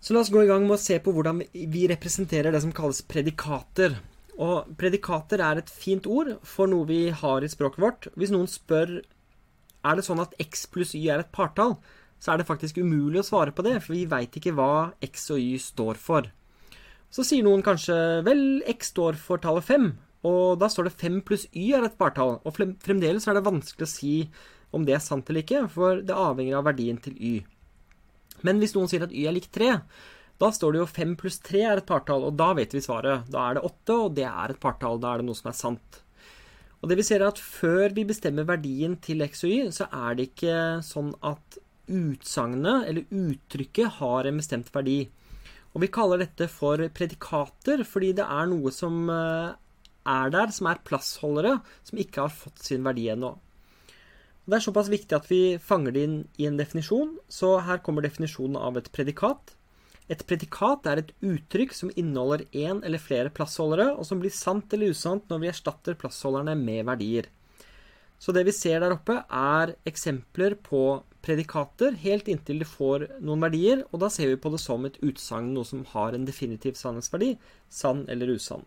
Så 0.00 0.14
la 0.14 0.22
oss 0.22 0.32
gå 0.32 0.42
i 0.44 0.48
gang 0.48 0.64
med 0.64 0.78
å 0.78 0.80
se 0.80 0.96
på 1.02 1.12
hvordan 1.12 1.42
vi 1.52 1.84
representerer 1.90 2.52
det 2.52 2.62
som 2.64 2.72
kalles 2.76 3.02
predikater. 3.04 3.98
Og 4.40 4.70
predikater 4.80 5.42
er 5.44 5.60
et 5.60 5.72
fint 5.72 6.06
ord 6.08 6.38
for 6.46 6.70
noe 6.70 6.88
vi 6.88 7.02
har 7.12 7.44
i 7.44 7.50
språket 7.52 7.84
vårt. 7.84 8.08
Hvis 8.16 8.32
noen 8.32 8.48
spør 8.48 9.00
er 9.00 9.96
det 9.96 10.04
sånn 10.06 10.22
at 10.22 10.36
x 10.40 10.66
pluss 10.72 10.94
y 10.96 11.06
er 11.12 11.24
et 11.24 11.32
partall, 11.32 11.76
så 12.20 12.32
er 12.32 12.40
det 12.40 12.48
faktisk 12.48 12.80
umulig 12.80 13.22
å 13.22 13.26
svare 13.28 13.52
på 13.52 13.64
det, 13.64 13.78
for 13.80 13.96
vi 13.96 14.06
veit 14.08 14.34
ikke 14.36 14.52
hva 14.56 14.92
x 15.04 15.30
og 15.32 15.40
y 15.40 15.56
står 15.60 16.00
for. 16.00 16.28
Så 17.10 17.24
sier 17.26 17.44
noen 17.44 17.64
kanskje 17.64 17.96
vel, 18.24 18.60
x 18.68 18.92
står 18.92 19.16
for 19.20 19.40
tallet 19.42 19.66
5, 19.66 19.88
og 20.26 20.58
da 20.60 20.68
står 20.68 20.88
det 20.88 20.98
5 21.00 21.20
pluss 21.24 21.46
y 21.56 21.70
er 21.76 21.86
et 21.86 21.98
partall. 22.00 22.38
Og 22.44 22.56
fremdeles 22.56 23.26
er 23.28 23.38
det 23.38 23.46
vanskelig 23.46 23.86
å 23.86 23.92
si 23.92 24.14
om 24.76 24.84
det 24.86 24.94
er 24.98 25.02
sant 25.02 25.30
eller 25.30 25.42
ikke, 25.42 25.64
for 25.72 26.02
det 26.04 26.16
avhenger 26.16 26.58
av 26.58 26.66
verdien 26.68 27.00
til 27.00 27.16
y. 27.16 27.34
Men 28.46 28.60
hvis 28.60 28.76
noen 28.76 28.88
sier 28.90 29.04
at 29.06 29.14
y 29.16 29.26
er 29.28 29.34
lik 29.36 29.48
3, 29.52 29.78
da 30.40 30.48
står 30.52 30.72
det 30.72 30.80
jo 30.80 30.90
5 30.92 31.16
pluss 31.20 31.40
3 31.44 31.64
er 31.68 31.80
et 31.80 31.88
partall, 31.88 32.24
og 32.28 32.36
da 32.40 32.52
vet 32.56 32.72
vi 32.76 32.84
svaret. 32.84 33.26
Da 33.32 33.48
er 33.48 33.58
det 33.58 33.64
8, 33.66 33.96
og 33.96 34.14
det 34.16 34.28
er 34.28 34.52
et 34.52 34.60
partall. 34.60 35.00
Da 35.00 35.12
er 35.12 35.20
det 35.20 35.28
noe 35.28 35.36
som 35.36 35.50
er 35.50 35.58
sant. 35.58 36.00
Og 36.80 36.88
det 36.88 36.96
vi 36.96 37.04
ser 37.04 37.20
er 37.20 37.28
at 37.28 37.40
Før 37.40 37.92
vi 37.96 38.06
bestemmer 38.08 38.48
verdien 38.48 38.96
til 39.04 39.20
x 39.26 39.44
og 39.44 39.52
y, 39.52 39.72
så 39.76 39.88
er 39.92 40.16
det 40.16 40.30
ikke 40.30 40.54
sånn 40.84 41.12
at 41.20 41.60
utsagnet 41.90 42.86
eller 42.86 43.08
uttrykket 43.10 43.98
har 43.98 44.28
en 44.28 44.38
bestemt 44.40 44.70
verdi. 44.72 45.00
Og 45.74 45.84
Vi 45.84 45.90
kaller 45.92 46.22
dette 46.22 46.48
for 46.50 46.80
predikater 46.94 47.84
fordi 47.86 48.14
det 48.18 48.24
er 48.24 48.48
noe 48.50 48.72
som 48.74 49.10
eh, 49.12 49.52
er 50.08 50.32
der, 50.32 50.50
som 50.54 50.68
er 50.70 50.82
plassholdere, 50.86 51.58
som 51.86 52.00
ikke 52.00 52.26
har 52.26 52.34
fått 52.34 52.62
sin 52.64 52.84
verdi 52.86 53.08
ennå. 53.12 53.34
Det 54.50 54.56
er 54.58 54.64
såpass 54.64 54.90
viktig 54.90 55.14
at 55.14 55.28
vi 55.30 55.58
fanger 55.62 55.94
det 55.94 56.04
inn 56.06 56.14
i 56.40 56.46
en 56.48 56.58
definisjon, 56.58 57.16
så 57.30 57.58
her 57.66 57.82
kommer 57.84 58.02
definisjonen 58.02 58.58
av 58.58 58.80
et 58.80 58.88
predikat. 58.94 59.54
Et 60.10 60.22
predikat 60.26 60.88
er 60.90 61.02
et 61.02 61.12
uttrykk 61.22 61.76
som 61.76 61.92
inneholder 61.94 62.46
én 62.50 62.80
eller 62.82 62.98
flere 62.98 63.30
plassholdere, 63.30 63.92
og 63.94 64.08
som 64.08 64.18
blir 64.22 64.34
sant 64.34 64.72
eller 64.74 64.90
usant 64.90 65.28
når 65.30 65.44
vi 65.44 65.50
erstatter 65.52 65.98
plassholderne 66.00 66.56
med 66.58 66.88
verdier. 66.88 67.28
Så 68.20 68.34
det 68.36 68.42
vi 68.48 68.52
ser 68.52 68.82
der 68.82 68.96
oppe, 68.96 69.20
er 69.30 69.76
eksempler 69.88 70.58
på 70.60 70.82
predikater 71.24 71.94
helt 72.02 72.28
inntil 72.32 72.60
de 72.60 72.68
får 72.68 73.06
noen 73.22 73.46
verdier, 73.46 73.84
og 73.92 74.02
da 74.02 74.10
ser 74.12 74.32
vi 74.32 74.40
på 74.40 74.52
det 74.52 74.60
som 74.60 74.84
et 74.88 74.98
utsagn, 75.04 75.54
noe 75.54 75.68
som 75.68 75.86
har 75.94 76.16
en 76.16 76.26
definitiv 76.28 76.76
sannhetsverdi, 76.80 77.34
sann 77.68 78.04
eller 78.12 78.34
usann. 78.34 78.66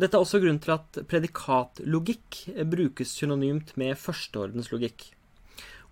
Dette 0.00 0.16
er 0.16 0.24
også 0.24 0.40
grunnen 0.40 0.60
til 0.62 0.74
at 0.74 1.02
predikatlogikk 1.08 2.38
brukes 2.72 3.12
synonymt 3.18 3.74
med 3.80 3.98
førsteordenslogikk. 4.00 5.10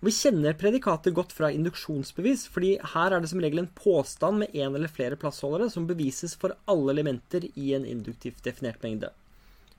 Og 0.01 0.07
vi 0.09 0.15
kjenner 0.17 0.57
predikatet 0.57 1.13
godt 1.13 1.33
fra 1.37 1.51
induksjonsbevis, 1.53 2.47
fordi 2.49 2.71
her 2.95 3.13
er 3.13 3.21
det 3.21 3.29
som 3.29 3.41
regel 3.43 3.61
en 3.61 3.73
påstand 3.77 4.41
med 4.41 4.55
én 4.57 4.73
eller 4.73 4.89
flere 4.89 5.19
plassholdere 5.21 5.69
som 5.69 5.85
bevises 5.85 6.33
for 6.33 6.55
alle 6.71 6.95
elementer 6.95 7.45
i 7.53 7.75
en 7.77 7.85
induktivt 7.85 8.41
definert 8.47 8.81
mengde. 8.81 9.11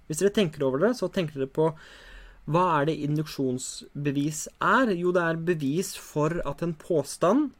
Hvis 0.06 0.22
dere 0.22 0.34
tenker 0.36 0.62
over 0.62 0.84
det, 0.84 0.92
så 0.98 1.10
tenker 1.10 1.42
dere 1.42 1.50
på 1.50 1.72
hva 2.52 2.62
er 2.76 2.86
det 2.88 3.00
induksjonsbevis 3.02 4.44
er? 4.62 4.94
Jo, 4.98 5.10
det 5.14 5.26
er 5.26 5.42
bevis 5.50 5.92
for 5.98 6.38
at 6.46 6.62
en 6.62 6.74
påstand 6.78 7.50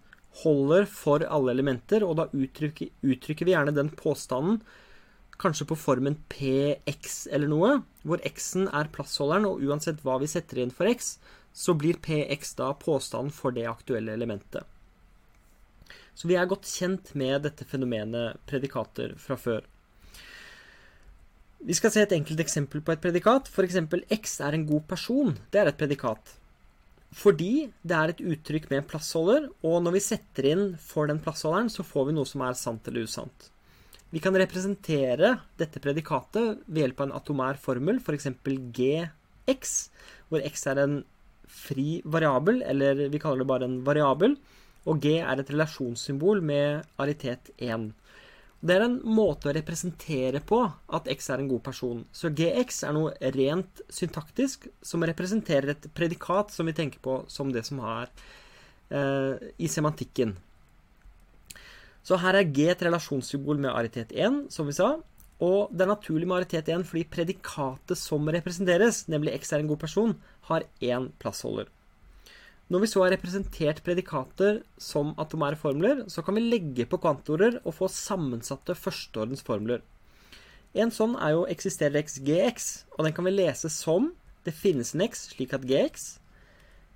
holder 0.42 0.87
for 0.90 1.22
alle 1.27 1.55
elementer, 1.55 2.07
og 2.07 2.16
da 2.18 2.31
uttrykker, 2.31 2.94
uttrykker 3.03 3.46
vi 3.46 3.55
gjerne 3.55 3.75
den 3.75 3.90
påstanden 3.98 4.62
kanskje 5.40 5.66
på 5.71 5.79
formen 5.79 6.18
px 6.33 7.27
eller 7.33 7.51
noe, 7.51 7.73
hvor 8.07 8.23
x-en 8.29 8.68
er 8.68 8.90
plassholderen, 8.95 9.49
og 9.49 9.62
uansett 9.64 10.03
hva 10.05 10.18
vi 10.23 10.31
setter 10.31 10.62
inn 10.62 10.75
for 10.75 10.90
x, 10.90 11.16
så 11.53 11.75
blir 11.77 12.01
px 12.03 12.57
da 12.61 12.73
påstanden 12.79 13.33
for 13.35 13.55
det 13.55 13.66
aktuelle 13.71 14.14
elementet. 14.16 14.64
Så 16.14 16.29
vi 16.29 16.37
er 16.37 16.49
godt 16.49 16.68
kjent 16.68 17.14
med 17.18 17.47
dette 17.47 17.64
fenomenet 17.68 18.40
predikater 18.49 19.14
fra 19.21 19.38
før. 19.40 19.64
Vi 21.62 21.75
skal 21.79 21.92
se 21.95 22.03
et 22.03 22.12
enkelt 22.16 22.40
eksempel 22.42 22.83
på 22.83 22.92
et 22.92 23.03
predikat. 23.03 23.49
F.eks. 23.49 23.79
x 24.11 24.40
er 24.42 24.57
en 24.57 24.66
god 24.66 24.83
person. 24.90 25.37
Det 25.55 25.61
er 25.61 25.71
et 25.71 25.79
predikat. 25.79 26.35
Fordi 27.14 27.68
det 27.85 27.97
er 27.97 28.12
et 28.12 28.23
uttrykk 28.35 28.71
med 28.71 28.81
en 28.81 28.88
plassholder, 28.88 29.49
og 29.68 29.83
når 29.85 29.99
vi 29.99 30.03
setter 30.03 30.49
inn 30.49 30.64
for 30.81 31.11
den 31.11 31.21
plassholderen, 31.23 31.71
så 31.71 31.85
får 31.87 32.09
vi 32.09 32.16
noe 32.16 32.29
som 32.29 32.42
er 32.42 32.57
sant 32.59 32.88
eller 32.88 33.07
usant. 33.07 33.52
Vi 34.12 34.20
kan 34.20 34.37
representere 34.37 35.38
dette 35.57 35.81
predikatet 35.81 36.66
ved 36.66 36.83
hjelp 36.83 36.98
av 37.01 37.07
en 37.09 37.16
atomær 37.16 37.61
formel, 37.61 37.96
f.eks. 37.96 38.29
gx, 38.77 39.72
hvor 40.29 40.44
x 40.44 40.66
er 40.68 40.81
en 40.83 40.98
fri 41.48 42.03
variabel, 42.05 42.61
eller 42.68 43.07
vi 43.09 43.20
kaller 43.22 43.40
det 43.40 43.48
bare 43.48 43.68
en 43.68 43.81
variabel. 43.87 44.37
Og 44.85 45.01
G 45.01 45.14
er 45.22 45.40
et 45.40 45.51
relasjonssymbol 45.53 46.42
med 46.44 46.83
aritet 47.01 47.53
1. 47.57 47.88
Det 48.62 48.77
er 48.77 48.85
en 48.85 49.01
måte 49.16 49.48
å 49.51 49.55
representere 49.57 50.42
på 50.46 50.61
at 50.66 51.09
X 51.11 51.31
er 51.33 51.40
en 51.42 51.48
god 51.51 51.64
person. 51.66 52.05
Så 52.14 52.31
GX 52.37 52.83
er 52.87 52.94
noe 52.94 53.33
rent 53.35 53.83
syntaktisk 53.90 54.68
som 54.85 55.03
representerer 55.09 55.72
et 55.72 55.88
predikat 55.96 56.53
som 56.55 56.68
vi 56.68 56.77
tenker 56.77 57.03
på 57.03 57.22
som 57.33 57.51
det 57.55 57.64
som 57.66 57.81
er 57.83 58.12
eh, 58.92 59.51
i 59.59 59.70
semantikken. 59.70 60.37
Så 62.03 62.19
her 62.19 62.35
er 62.38 62.49
G 62.51 62.67
et 62.73 62.83
relasjonssymbol 62.83 63.61
med 63.62 63.71
aritet 63.71 64.11
1, 64.11 64.47
som 64.51 64.67
vi 64.67 64.75
sa. 64.75 64.97
Og 65.43 65.71
det 65.75 65.85
er 65.85 65.91
naturlig 65.91 66.27
med 66.29 66.41
aritet 66.41 66.71
1 66.71 66.87
fordi 66.87 67.05
predikatet 67.11 67.99
som 67.99 68.27
representeres, 68.31 69.05
nemlig 69.11 69.37
X 69.41 69.53
er 69.53 69.62
en 69.62 69.71
god 69.71 69.81
person, 69.83 70.17
har 70.51 70.67
én 70.83 71.11
plassholder. 71.23 71.71
Når 72.71 72.85
vi 72.85 72.88
så 72.88 73.03
har 73.03 73.12
representert 73.12 73.83
predikater 73.85 74.62
som 74.81 75.12
atomære 75.21 75.59
formler, 75.61 76.05
så 76.09 76.23
kan 76.25 76.38
vi 76.38 76.47
legge 76.47 76.87
på 76.88 76.99
kvantorer 77.03 77.59
og 77.67 77.75
få 77.77 77.91
sammensatte 77.91 78.77
førsteordens 78.79 79.45
formler. 79.45 79.83
En 80.73 80.91
sånn 80.95 81.19
er 81.21 81.35
jo 81.35 81.45
eksisterer 81.53 82.01
x 82.01 82.17
gx, 82.25 82.69
og 82.97 83.05
den 83.05 83.12
kan 83.12 83.27
vi 83.29 83.35
lese 83.35 83.69
som 83.69 84.12
det 84.47 84.55
finnes 84.57 84.95
en 84.95 85.05
x 85.05 85.27
slik 85.35 85.53
at 85.55 85.67
gx, 85.69 86.07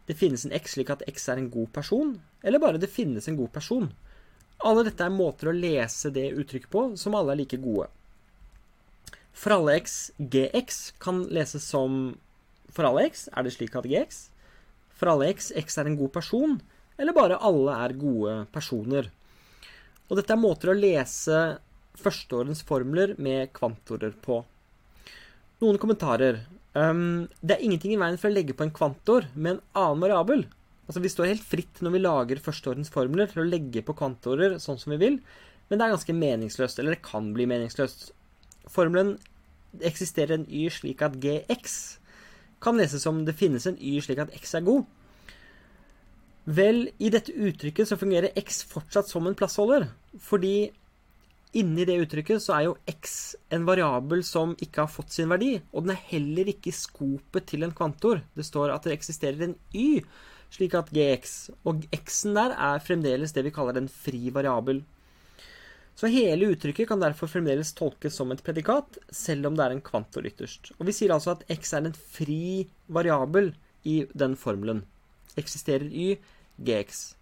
det 0.06 0.16
finnes 0.16 0.46
en 0.46 0.54
x 0.54 0.76
slik 0.76 0.90
at 0.94 1.02
x 1.10 1.28
er 1.28 1.42
en 1.42 1.50
god 1.50 1.68
person, 1.74 2.14
eller 2.46 2.62
bare 2.62 2.80
det 2.80 2.90
finnes 2.90 3.26
en 3.28 3.36
god 3.38 3.50
person. 3.54 3.90
Alle 4.64 4.86
dette 4.86 5.04
er 5.04 5.12
måter 5.12 5.50
å 5.50 5.56
lese 5.56 6.10
det 6.14 6.30
uttrykket 6.32 6.70
på 6.72 6.86
som 6.96 7.16
alle 7.18 7.34
er 7.34 7.42
like 7.42 7.58
gode. 7.60 7.90
For 9.36 9.52
alle 9.52 9.76
x 9.82 9.98
gx 10.16 10.96
kan 11.02 11.26
leses 11.28 11.66
som 11.68 12.16
for 12.72 12.88
alle 12.88 13.06
x 13.10 13.26
er 13.32 13.44
det 13.44 13.52
slik 13.54 13.76
at 13.76 13.88
gx. 13.88 14.26
For 14.96 15.12
alle 15.12 15.28
x 15.32 15.50
x 15.56 15.78
er 15.80 15.88
en 15.88 15.98
god 15.98 16.12
person, 16.14 16.56
eller 16.96 17.16
bare 17.16 17.40
alle 17.44 17.76
er 17.84 17.96
gode 18.00 18.36
personer. 18.52 19.10
Og 20.08 20.18
dette 20.18 20.32
er 20.32 20.40
måter 20.40 20.72
å 20.72 20.76
lese 20.76 21.40
førsteårens 22.00 22.62
formler 22.66 23.14
med 23.20 23.52
kvantorer 23.56 24.14
på. 24.24 24.42
Noen 25.62 25.80
kommentarer. 25.80 26.42
Um, 26.76 27.26
det 27.40 27.56
er 27.56 27.64
ingenting 27.64 27.94
i 27.94 28.00
veien 28.00 28.18
for 28.20 28.28
å 28.28 28.36
legge 28.36 28.56
på 28.56 28.66
en 28.66 28.74
kvantor 28.76 29.28
med 29.34 29.56
en 29.56 29.62
annen 29.80 30.04
variabel. 30.04 30.44
Altså 30.86 31.02
Vi 31.02 31.10
står 31.12 31.32
helt 31.32 31.46
fritt 31.46 31.82
når 31.82 31.96
vi 31.96 32.02
lager 32.04 32.42
førsteårens 32.42 32.92
formler 32.94 33.30
til 33.30 33.42
å 33.42 33.48
legge 33.48 33.82
på 33.82 33.96
kvantorer 33.98 34.58
sånn 34.62 34.78
som 34.78 34.94
vi 34.94 35.00
vil, 35.02 35.20
men 35.66 35.78
det 35.78 35.86
er 35.86 35.96
ganske 35.96 36.14
meningsløst. 36.14 36.78
Eller 36.78 36.94
det 36.94 37.06
kan 37.06 37.32
bli 37.34 37.48
meningsløst. 37.50 38.12
Formelen 38.70 39.16
eksisterer 39.84 40.38
en 40.38 40.46
y 40.48 40.68
slik 40.72 41.02
at 41.02 41.18
gx 41.20 41.74
kan 42.62 42.78
leses 42.78 43.02
som 43.04 43.24
det 43.26 43.36
finnes 43.36 43.66
en 43.68 43.76
y 43.82 43.98
slik 44.00 44.22
at 44.22 44.32
x 44.36 44.54
er 44.56 44.64
god. 44.66 44.86
Vel, 46.46 46.84
i 47.02 47.10
dette 47.10 47.34
uttrykket 47.34 47.90
så 47.90 47.98
fungerer 47.98 48.36
x 48.38 48.62
fortsatt 48.70 49.10
som 49.10 49.26
en 49.26 49.34
plassholder, 49.34 49.88
fordi 50.22 50.70
inni 51.58 51.86
det 51.88 51.96
uttrykket 52.04 52.42
så 52.42 52.54
er 52.54 52.66
jo 52.68 52.76
x 52.86 53.34
en 53.54 53.66
variabel 53.66 54.22
som 54.26 54.54
ikke 54.62 54.84
har 54.84 54.92
fått 54.92 55.16
sin 55.16 55.30
verdi, 55.32 55.56
og 55.72 55.84
den 55.84 55.96
er 55.96 56.06
heller 56.12 56.52
ikke 56.52 56.70
i 56.70 56.76
skopet 56.76 57.48
til 57.50 57.66
en 57.66 57.74
kvantor. 57.74 58.22
Det 58.38 58.46
står 58.46 58.74
at 58.76 58.86
det 58.86 58.94
eksisterer 58.94 59.42
en 59.48 59.56
y, 59.74 60.04
slik 60.54 60.76
at 60.78 60.92
gx, 60.94 61.36
og 61.66 61.86
x-en 61.94 62.36
der 62.36 62.54
er 62.54 62.84
fremdeles 62.84 63.34
det 63.36 63.44
vi 63.46 63.54
kaller 63.54 63.80
en 63.80 63.90
fri 63.90 64.30
variabel. 64.34 64.82
Så 65.96 66.10
hele 66.12 66.50
uttrykket 66.52 66.90
kan 66.90 67.00
derfor 67.00 67.30
fremdeles 67.32 67.72
tolkes 67.76 68.18
som 68.18 68.32
et 68.32 68.42
predikat, 68.44 68.98
selv 69.08 69.48
om 69.48 69.56
det 69.56 69.64
er 69.64 69.76
en 69.76 69.84
kvantor 69.84 70.28
ytterst. 70.28 70.74
Og 70.76 70.90
vi 70.90 70.94
sier 70.96 71.14
altså 71.14 71.32
at 71.32 71.46
x 71.56 71.72
er 71.72 71.88
en 71.88 71.96
fri 71.96 72.66
variabel 72.92 73.54
i 73.88 74.02
den 74.12 74.36
formelen. 74.36 74.84
Eksisterer 75.40 75.88
y, 75.88 76.18
gx. 76.60 77.16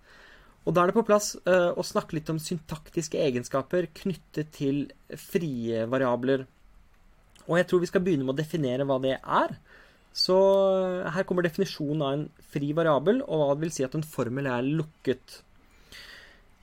Og 0.65 0.75
da 0.75 0.83
er 0.83 0.91
det 0.91 0.97
på 0.97 1.05
plass 1.07 1.35
uh, 1.45 1.71
å 1.77 1.85
snakke 1.87 2.17
litt 2.17 2.31
om 2.33 2.41
syntaktiske 2.41 3.21
egenskaper 3.21 3.91
knyttet 4.01 4.51
til 4.57 4.85
frie 5.21 5.85
variabler. 5.91 6.47
Og 7.45 7.59
jeg 7.61 7.69
tror 7.69 7.83
vi 7.83 7.91
skal 7.91 8.03
begynne 8.05 8.27
med 8.27 8.35
å 8.35 8.41
definere 8.41 8.87
hva 8.89 8.97
det 9.05 9.19
er. 9.21 9.59
Så 10.15 10.35
uh, 10.39 11.11
her 11.11 11.27
kommer 11.27 11.47
definisjonen 11.47 12.05
av 12.07 12.13
en 12.15 12.29
fri 12.53 12.71
variabel, 12.77 13.21
og 13.27 13.41
hva 13.41 13.57
det 13.57 13.67
vil 13.67 13.75
si 13.75 13.87
at 13.87 13.97
en 13.99 14.07
formel 14.07 14.47
er 14.47 14.67
lukket. 14.67 15.41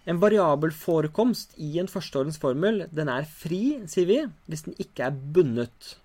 En 0.09 0.21
variabelforekomst 0.21 1.57
i 1.61 1.75
en 1.81 1.91
førsteordens 1.91 2.39
formel, 2.41 2.85
den 2.95 3.11
er 3.11 3.27
fri, 3.27 3.81
sier 3.91 4.07
vi, 4.09 4.21
hvis 4.49 4.65
den 4.65 4.77
ikke 4.81 5.09
er 5.09 5.19
bundet. 5.35 5.95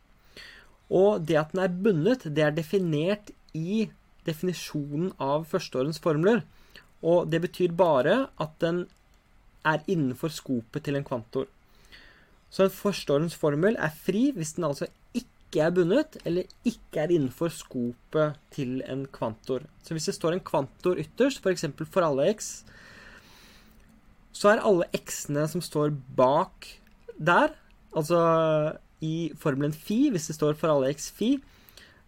Og 0.92 1.22
det 1.26 1.38
at 1.40 1.54
den 1.54 1.62
er 1.64 1.78
bundet, 1.86 2.26
det 2.34 2.44
er 2.44 2.54
definert 2.54 3.32
i 3.56 3.86
definisjonen 4.26 5.14
av 5.22 5.46
førsteordens 5.48 6.02
formler. 6.02 6.42
Og 7.06 7.30
det 7.30 7.40
betyr 7.46 7.74
bare 7.78 8.26
at 8.42 8.58
den 8.62 8.84
er 9.66 9.82
innenfor 9.90 10.34
skopet 10.34 10.86
til 10.86 10.98
en 10.98 11.06
kvantor. 11.06 11.48
Så 12.50 12.66
en 12.66 12.74
førsteordens 12.74 13.34
formel 13.38 13.78
er 13.82 13.94
fri 14.04 14.28
hvis 14.34 14.54
den 14.56 14.68
altså 14.68 14.88
ikke 15.46 15.62
er 15.64 15.74
bundet, 15.74 16.18
eller 16.26 16.46
ikke 16.66 17.04
er 17.04 17.14
innenfor 17.14 17.52
skopet 17.54 18.38
til 18.54 18.80
en 18.86 19.06
kvantor. 19.12 19.64
Så 19.86 19.94
hvis 19.94 20.10
det 20.10 20.16
står 20.18 20.36
en 20.36 20.44
kvantor 20.46 20.98
ytterst, 21.02 21.42
f.eks. 21.42 21.68
For, 21.78 21.90
for 21.98 22.06
alle 22.06 22.28
x, 22.34 22.50
så 24.36 24.52
er 24.52 24.64
alle 24.66 24.90
x-ene 24.98 25.46
som 25.48 25.64
står 25.64 25.94
bak 26.18 26.68
der, 27.16 27.54
altså 27.96 28.20
i 29.00 29.32
formelen 29.38 29.72
fi, 29.72 30.10
hvis 30.12 30.28
det 30.28 30.36
står 30.36 30.58
for 30.60 30.74
alle 30.74 30.90
x 30.92 31.08
fi, 31.14 31.36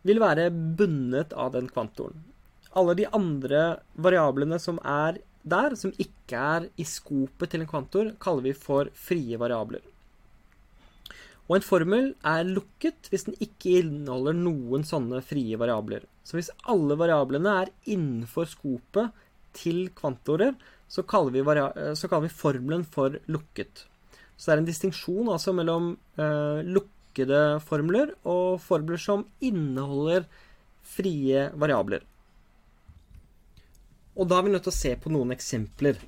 vil 0.05 0.21
være 0.21 0.51
bundet 0.51 1.33
av 1.37 1.55
den 1.55 1.71
kvantoren 1.71 2.25
alle 2.79 2.95
de 2.99 3.07
andre 3.15 3.63
variablene 3.99 4.59
som 4.63 4.81
er 4.85 5.21
der, 5.49 5.77
som 5.79 5.95
ikke 5.97 6.39
er 6.39 6.67
i 6.77 6.85
skopet 6.87 7.53
til 7.53 7.65
en 7.65 7.71
kvantor, 7.71 8.13
kaller 8.21 8.51
vi 8.51 8.55
for 8.57 8.91
frie 8.95 9.39
variabler. 9.41 9.81
Og 11.49 11.57
en 11.57 11.65
formel 11.65 12.11
er 12.29 12.49
lukket 12.49 13.09
hvis 13.09 13.25
den 13.29 13.39
ikke 13.41 13.79
inneholder 13.81 14.37
noen 14.37 14.85
sånne 14.85 15.23
frie 15.25 15.57
variabler. 15.61 16.05
Så 16.21 16.37
hvis 16.37 16.51
alle 16.69 16.99
variablene 17.01 17.55
er 17.63 17.71
innenfor 17.89 18.51
skopet 18.51 19.15
til 19.57 19.87
kvantorer, 19.97 20.53
så 20.89 21.05
kaller 21.09 21.33
vi, 21.33 21.45
så 21.97 22.09
kaller 22.09 22.29
vi 22.29 22.37
formelen 22.37 22.85
for 22.85 23.17
lukket. 23.33 23.87
Så 24.37 24.51
det 24.51 24.55
er 24.55 24.63
en 24.63 24.69
distinksjon 24.69 25.33
altså 25.33 25.55
mellom 25.57 25.95
eh, 26.21 26.61
lukkede 26.69 27.59
formler 27.65 28.13
og 28.29 28.61
formler 28.63 29.01
som 29.01 29.25
inneholder 29.41 30.29
frie 30.89 31.49
variabler. 31.59 32.05
Og 34.19 34.29
da 34.29 34.39
er 34.39 34.47
vi 34.47 34.53
nødt 34.53 34.65
til 34.67 34.75
å 34.75 34.79
se 34.79 34.95
på 35.01 35.13
noen 35.15 35.33
eksempler. 35.35 35.99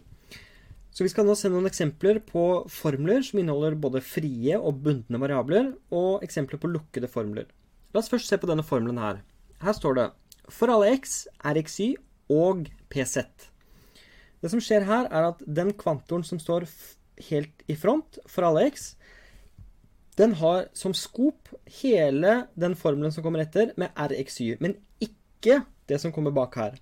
Så 0.90 1.06
vi 1.06 1.10
skal 1.12 1.26
nå 1.26 1.36
se 1.38 1.50
noen 1.50 1.68
eksempler 1.68 2.18
på 2.26 2.44
formler 2.70 3.22
som 3.22 3.38
inneholder 3.40 3.78
både 3.78 4.02
frie 4.02 4.58
og 4.58 4.80
bundne 4.84 5.20
variabler, 5.22 5.72
og 5.94 6.24
eksempler 6.26 6.58
på 6.60 6.70
lukkede 6.70 7.10
formler. 7.10 7.46
La 7.94 8.02
oss 8.02 8.10
først 8.10 8.30
se 8.30 8.38
på 8.38 8.50
denne 8.50 8.66
formelen 8.66 8.98
her. 8.98 9.22
Her 9.62 9.76
står 9.76 9.98
det 9.98 10.08
for 10.50 10.72
alle 10.72 10.90
x 10.98 11.24
er 11.46 11.60
xy 11.62 11.92
og 12.30 12.66
pz. 12.90 13.22
Det 14.40 14.50
som 14.50 14.62
skjer 14.62 14.86
her, 14.88 15.06
er 15.12 15.30
at 15.30 15.42
den 15.46 15.72
kvantoren 15.76 16.24
som 16.26 16.40
står 16.40 16.66
helt 17.28 17.64
i 17.70 17.76
front 17.78 18.18
for 18.30 18.48
alle 18.48 18.66
x, 18.70 18.94
den 20.18 20.34
har 20.40 20.66
som 20.76 20.94
skop 20.96 21.50
hele 21.80 22.44
den 22.58 22.74
formelen 22.76 23.12
som 23.14 23.24
kommer 23.24 23.44
etter, 23.44 23.72
med 23.80 23.94
rxy, 23.94 24.54
men 24.60 24.76
ikke 25.00 25.62
det 25.88 26.00
som 26.02 26.12
kommer 26.12 26.34
bak 26.34 26.56
her. 26.60 26.78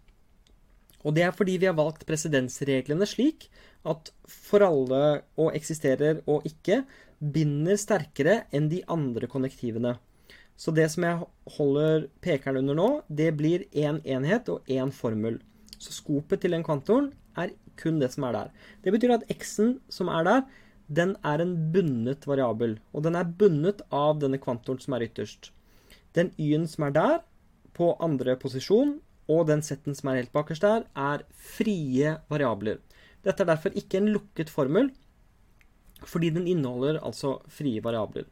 Og 1.07 1.15
det 1.15 1.27
er 1.27 1.35
fordi 1.35 1.59
vi 1.61 1.69
har 1.69 1.77
valgt 1.79 2.07
presedensreglene 2.09 3.07
slik 3.07 3.47
at 3.87 4.11
for 4.29 4.65
alle 4.65 5.03
og 5.39 5.55
eksisterer 5.57 6.23
og 6.27 6.47
ikke 6.49 6.83
binder 7.19 7.79
sterkere 7.79 8.43
enn 8.55 8.69
de 8.71 8.83
andre 8.91 9.29
konnektivene. 9.31 9.97
Så 10.59 10.75
det 10.75 10.89
som 10.91 11.07
jeg 11.07 11.27
holder 11.57 12.09
pekeren 12.25 12.59
under 12.65 12.79
nå, 12.79 12.89
det 13.09 13.31
blir 13.39 13.67
én 13.71 14.01
en 14.01 14.01
enhet 14.19 14.49
og 14.51 14.67
én 14.67 14.91
formel. 14.91 15.39
Så 15.79 15.95
skopet 15.95 16.43
til 16.43 16.55
den 16.55 16.67
kvantoren 16.67 17.13
er 17.39 17.55
kun 17.79 18.01
det 18.03 18.11
som 18.15 18.27
er 18.27 18.35
der. 18.35 18.49
Det 18.83 18.95
betyr 18.95 19.15
at 19.15 19.29
x-en 19.31 19.77
som 19.89 20.11
er 20.11 20.27
der, 20.27 20.43
den 20.89 21.15
er 21.23 21.43
en 21.45 21.55
bundet 21.73 22.27
variabel. 22.27 22.79
Og 22.93 23.05
den 23.07 23.15
er 23.15 23.29
bundet 23.39 23.85
av 23.95 24.19
denne 24.19 24.41
kvantoren 24.43 24.83
som 24.83 24.97
er 24.97 25.07
ytterst. 25.07 25.53
Den 26.17 26.33
y-en 26.41 26.67
som 26.67 26.89
er 26.89 26.97
der, 26.97 27.19
på 27.77 27.93
andre 28.03 28.35
posisjon, 28.41 28.97
og 29.29 29.47
den 29.47 29.63
z-en 29.63 29.95
som 29.95 30.11
er 30.11 30.23
helt 30.23 30.35
bakerst 30.35 30.65
der, 30.65 30.87
er 30.97 31.23
frie 31.31 32.17
variabler. 32.33 32.81
Dette 33.27 33.45
er 33.45 33.51
derfor 33.51 33.75
ikke 33.77 34.01
en 34.01 34.11
lukket 34.15 34.51
formel, 34.53 34.93
fordi 36.07 36.31
den 36.31 36.47
inneholder 36.47 37.01
altså 37.03 37.39
frie 37.51 37.83
variabler. 37.83 38.29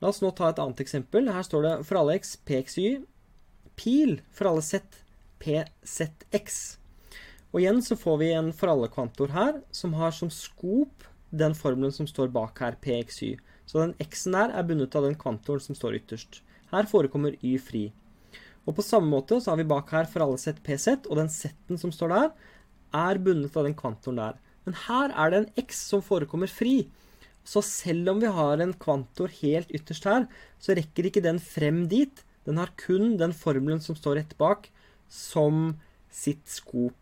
La 0.00 0.08
oss 0.08 0.22
nå 0.24 0.30
ta 0.32 0.48
et 0.48 0.60
annet 0.62 0.80
eksempel. 0.80 1.28
Her 1.28 1.44
står 1.44 1.66
det 1.66 1.74
for 1.88 2.00
alle 2.00 2.16
x 2.16 2.34
pxy, 2.48 3.02
pil 3.76 4.18
for 4.32 4.48
alle 4.48 4.64
z 4.64 4.80
pzx. 5.40 6.58
Og 7.50 7.60
igjen 7.60 7.80
så 7.84 7.96
får 7.98 8.18
vi 8.20 8.32
en 8.32 8.50
for 8.56 8.72
alle-kvantor 8.72 9.32
her, 9.34 9.60
som 9.74 9.96
har 9.98 10.14
som 10.16 10.30
skop 10.32 11.04
den 11.30 11.54
formelen 11.54 11.92
som 11.94 12.08
står 12.08 12.30
bak 12.34 12.58
her, 12.62 12.76
pxy. 12.82 13.34
Så 13.66 13.82
den 13.82 13.94
x-en 14.02 14.36
der 14.36 14.54
er 14.54 14.66
bundet 14.66 14.96
av 14.98 15.06
den 15.06 15.18
kvantoren 15.18 15.62
som 15.62 15.76
står 15.78 15.98
ytterst. 16.00 16.40
Her 16.72 16.88
forekommer 16.90 17.36
y 17.42 17.56
fri. 17.58 17.88
Og 18.68 18.76
på 18.76 18.84
samme 18.84 19.10
måte 19.10 19.40
så 19.40 19.52
har 19.52 19.60
vi 19.60 19.68
bak 19.68 19.90
her 19.94 20.08
for 20.10 20.24
alle 20.24 20.38
z 20.38 20.60
PZ, 20.64 21.06
og 21.08 21.18
den 21.18 21.30
z-en 21.32 21.80
som 21.80 21.92
står 21.94 22.14
der, 22.14 22.32
er 22.96 23.20
bundet 23.22 23.56
av 23.56 23.66
den 23.66 23.76
kvantoren 23.78 24.20
der. 24.20 24.40
Men 24.66 24.76
her 24.86 25.14
er 25.14 25.30
det 25.30 25.40
en 25.40 25.52
X 25.64 25.84
som 25.90 26.02
forekommer 26.04 26.50
fri. 26.50 26.88
Så 27.46 27.62
selv 27.64 28.12
om 28.12 28.20
vi 28.22 28.30
har 28.30 28.60
en 28.60 28.74
kvantor 28.76 29.32
helt 29.40 29.70
ytterst 29.74 30.06
her, 30.08 30.26
så 30.60 30.76
rekker 30.76 31.08
ikke 31.08 31.24
den 31.24 31.40
frem 31.42 31.86
dit. 31.90 32.24
Den 32.46 32.60
har 32.60 32.72
kun 32.80 33.16
den 33.20 33.32
formelen 33.36 33.80
som 33.82 33.96
står 33.98 34.20
rett 34.20 34.36
bak, 34.40 34.68
som 35.08 35.78
sitt 36.12 36.44
skop. 36.50 36.94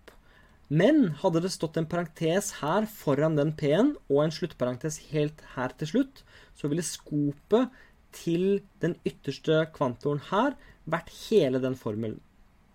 Men 0.68 1.14
hadde 1.22 1.40
det 1.44 1.50
stått 1.54 1.78
en 1.80 1.88
parentes 1.88 2.50
her 2.60 2.86
foran 2.92 3.38
den 3.38 3.54
P-en, 3.56 3.94
og 4.12 4.22
en 4.24 4.34
sluttparentes 4.34 5.00
helt 5.12 5.40
her 5.54 5.72
til 5.80 5.92
slutt, 5.92 6.22
så 6.52 6.68
ville 6.68 6.84
skopet 6.84 7.72
til 8.12 8.60
den 8.82 8.96
ytterste 9.08 9.62
kvantoren 9.74 10.20
her 10.28 10.56
vært 10.88 11.12
hele 11.28 11.60
den 11.62 11.76
formelen. 11.76 12.20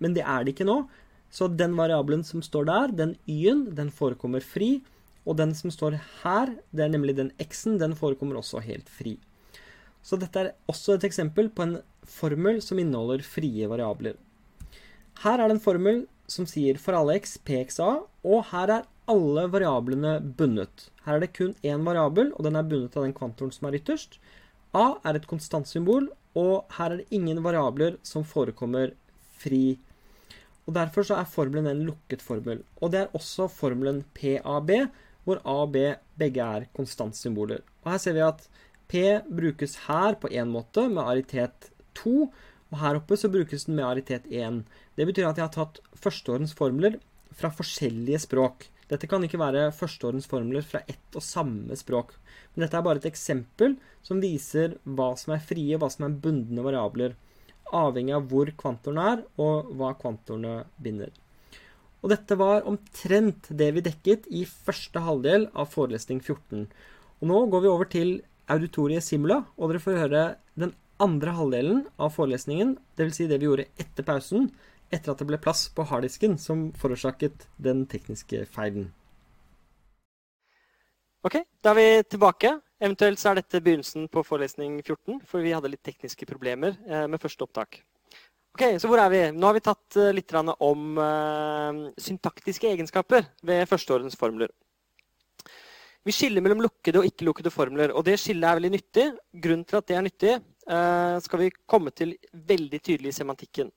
Men 0.02 0.16
det 0.18 0.26
er 0.26 0.44
det 0.44 0.56
ikke 0.56 0.68
nå. 0.68 0.84
Så 1.34 1.50
den 1.50 1.74
variabelen 1.78 2.22
som 2.26 2.44
står 2.46 2.68
der, 2.70 2.92
den 2.94 3.16
y-en, 3.26 3.66
den 3.74 3.90
forekommer 3.90 4.44
fri. 4.46 4.84
Og 5.26 5.38
den 5.40 5.54
som 5.58 5.72
står 5.74 5.98
her, 6.22 6.52
det 6.76 6.86
er 6.86 6.92
nemlig 6.94 7.16
den 7.18 7.32
x-en, 7.42 7.80
den 7.82 7.96
forekommer 7.98 8.38
også 8.38 8.62
helt 8.62 8.90
fri. 8.92 9.16
Så 10.04 10.20
dette 10.20 10.40
er 10.40 10.52
også 10.70 10.98
et 10.98 11.08
eksempel 11.08 11.50
på 11.50 11.66
en 11.66 11.78
formel 12.04 12.60
som 12.62 12.80
inneholder 12.82 13.24
frie 13.26 13.70
variabler. 13.72 14.18
Her 15.24 15.40
er 15.40 15.48
det 15.48 15.58
en 15.58 15.64
formel 15.64 16.04
som 16.30 16.48
sier 16.50 16.78
for 16.82 16.98
alle 16.98 17.16
x 17.22 17.38
pxa, 17.46 17.90
og 18.04 18.44
her 18.52 18.74
er 18.78 18.90
alle 19.12 19.46
variablene 19.52 20.18
bundet. 20.38 20.90
Her 21.06 21.18
er 21.18 21.24
det 21.24 21.34
kun 21.38 21.56
én 21.64 21.86
variabel, 21.88 22.34
og 22.36 22.46
den 22.48 22.60
er 22.60 22.68
bundet 22.68 22.98
av 22.98 23.08
den 23.08 23.16
kvantoren 23.16 23.54
som 23.56 23.70
er 23.70 23.80
ytterst. 23.80 24.20
A 24.76 24.98
er 25.06 25.18
et 25.18 25.30
konstantsymbol, 25.30 26.10
og 26.36 26.76
her 26.78 26.92
er 26.92 27.02
det 27.02 27.16
ingen 27.16 27.42
variabler 27.46 27.98
som 28.04 28.28
forekommer 28.28 28.94
fri. 29.40 29.80
Og 30.68 30.76
Derfor 30.78 31.06
så 31.08 31.18
er 31.20 31.30
formelen 31.30 31.68
en 31.68 31.84
lukket 31.88 32.24
formel. 32.24 32.64
Og 32.80 32.94
det 32.94 33.02
er 33.02 33.16
også 33.18 33.50
formelen 33.52 34.04
PAB, 34.16 34.72
hvor 35.24 35.42
A 35.44 35.58
og 35.66 35.74
B 35.76 35.90
begge 36.20 36.44
er 36.44 36.68
konstantsymboler. 36.76 37.64
Og 37.84 37.92
Her 37.92 38.02
ser 38.02 38.16
vi 38.16 38.24
at 38.24 38.48
P 38.88 39.04
brukes 39.28 39.76
her 39.88 40.16
på 40.20 40.30
én 40.32 40.52
måte, 40.52 40.88
med 40.90 41.04
aritet 41.04 41.72
2. 42.00 42.30
Og 42.74 42.80
her 42.82 43.00
oppe 43.00 43.18
så 43.20 43.30
brukes 43.30 43.66
den 43.68 43.78
med 43.78 43.86
aritet 43.86 44.28
1. 44.30 44.64
Det 44.98 45.08
betyr 45.08 45.30
at 45.30 45.40
jeg 45.40 45.48
har 45.48 45.56
tatt 45.56 45.82
førsteordens 45.94 46.56
formler 46.58 47.00
fra 47.34 47.52
forskjellige 47.54 48.24
språk. 48.26 48.68
Dette 48.90 49.08
kan 49.10 49.24
ikke 49.26 49.42
være 49.42 49.72
førsteordens 49.74 50.28
formler 50.30 50.66
fra 50.66 50.84
ett 50.90 51.18
og 51.18 51.24
samme 51.26 51.76
språk. 51.80 52.16
Men 52.54 52.66
dette 52.66 52.78
er 52.78 52.86
bare 52.86 53.02
et 53.02 53.10
eksempel 53.10 53.78
som 54.06 54.22
viser 54.22 54.78
hva 54.84 55.14
som 55.18 55.34
er 55.36 55.46
frie, 55.46 55.74
og 55.76 55.84
hva 55.84 55.90
som 55.94 56.08
er 56.08 56.18
bundne 56.24 56.66
variabler. 56.66 57.16
Avhengig 57.74 58.16
av 58.16 58.30
hvor 58.30 58.52
kvantorene 58.58 59.06
er, 59.12 59.24
og 59.42 59.74
hva 59.78 59.94
kvantorene 60.00 60.64
binder. 60.82 61.14
Og 62.04 62.12
dette 62.12 62.36
var 62.36 62.68
omtrent 62.68 63.48
det 63.50 63.70
vi 63.78 63.84
dekket 63.86 64.28
i 64.36 64.44
første 64.46 65.02
halvdel 65.06 65.48
av 65.56 65.72
forelesning 65.72 66.20
14. 66.20 66.68
Og 67.22 67.30
nå 67.30 67.44
går 67.52 67.64
vi 67.64 67.72
over 67.72 67.90
til 67.90 68.14
auditoriet 68.52 69.06
simula, 69.06 69.44
og 69.56 69.72
dere 69.72 69.84
får 69.84 70.02
høre 70.02 70.24
den 70.60 70.74
andre 71.04 71.36
halvdelen 71.38 71.86
av 71.98 72.12
forelesningen, 72.16 72.76
dvs. 73.00 73.16
Si 73.18 73.30
det 73.32 73.40
vi 73.40 73.48
gjorde 73.48 73.70
etter 73.80 74.06
pausen, 74.08 74.50
etter 74.94 75.14
at 75.14 75.24
det 75.24 75.30
ble 75.30 75.40
plass 75.42 75.66
på 75.74 75.86
harddisken 75.90 76.36
som 76.42 76.68
forårsaket 76.78 77.48
den 77.64 77.88
tekniske 77.90 78.44
feilen. 78.52 78.92
Ok, 81.24 81.40
da 81.64 81.72
er 81.72 81.80
vi 81.80 81.88
tilbake. 82.12 82.58
Eventuelt 82.84 83.22
så 83.22 83.32
er 83.32 83.40
dette 83.40 83.62
begynnelsen 83.64 84.10
på 84.12 84.26
forelesning 84.28 84.76
14, 84.82 85.22
for 85.28 85.44
vi 85.46 85.54
hadde 85.56 85.70
litt 85.72 85.86
tekniske 85.88 86.28
problemer 86.28 86.76
eh, 86.84 87.06
med 87.08 87.22
første 87.22 87.46
opptak. 87.46 87.78
Ok, 88.54 88.66
Så 88.78 88.90
hvor 88.92 89.00
er 89.00 89.10
vi? 89.10 89.22
Nå 89.32 89.48
har 89.48 89.56
vi 89.56 89.64
tatt 89.64 89.98
eh, 89.98 90.12
litt 90.14 90.34
om 90.36 91.00
uh, 91.00 91.80
syntaktiske 91.98 92.68
egenskaper 92.70 93.30
ved 93.42 93.64
førsteordens 93.72 94.20
formler. 94.20 94.52
Vi 96.04 96.12
skiller 96.12 96.44
mellom 96.44 96.60
lukkede 96.66 97.00
og 97.00 97.08
ikke-lukkede 97.08 97.54
formler, 97.56 97.96
og 97.96 98.04
det 98.04 98.18
skillet 98.20 98.50
er 98.50 98.60
veldig 98.60 98.74
nyttig. 98.74 99.08
Grunnen 99.32 99.64
til 99.64 99.80
at 99.80 99.88
det 99.88 99.96
er 99.96 100.04
nyttig, 100.04 100.34
skal 101.24 101.40
vi 101.40 101.48
komme 101.68 101.92
til 101.96 102.12
veldig 102.36 102.80
tydelig 102.84 103.14
i 103.14 103.16
semantikken. 103.16 103.70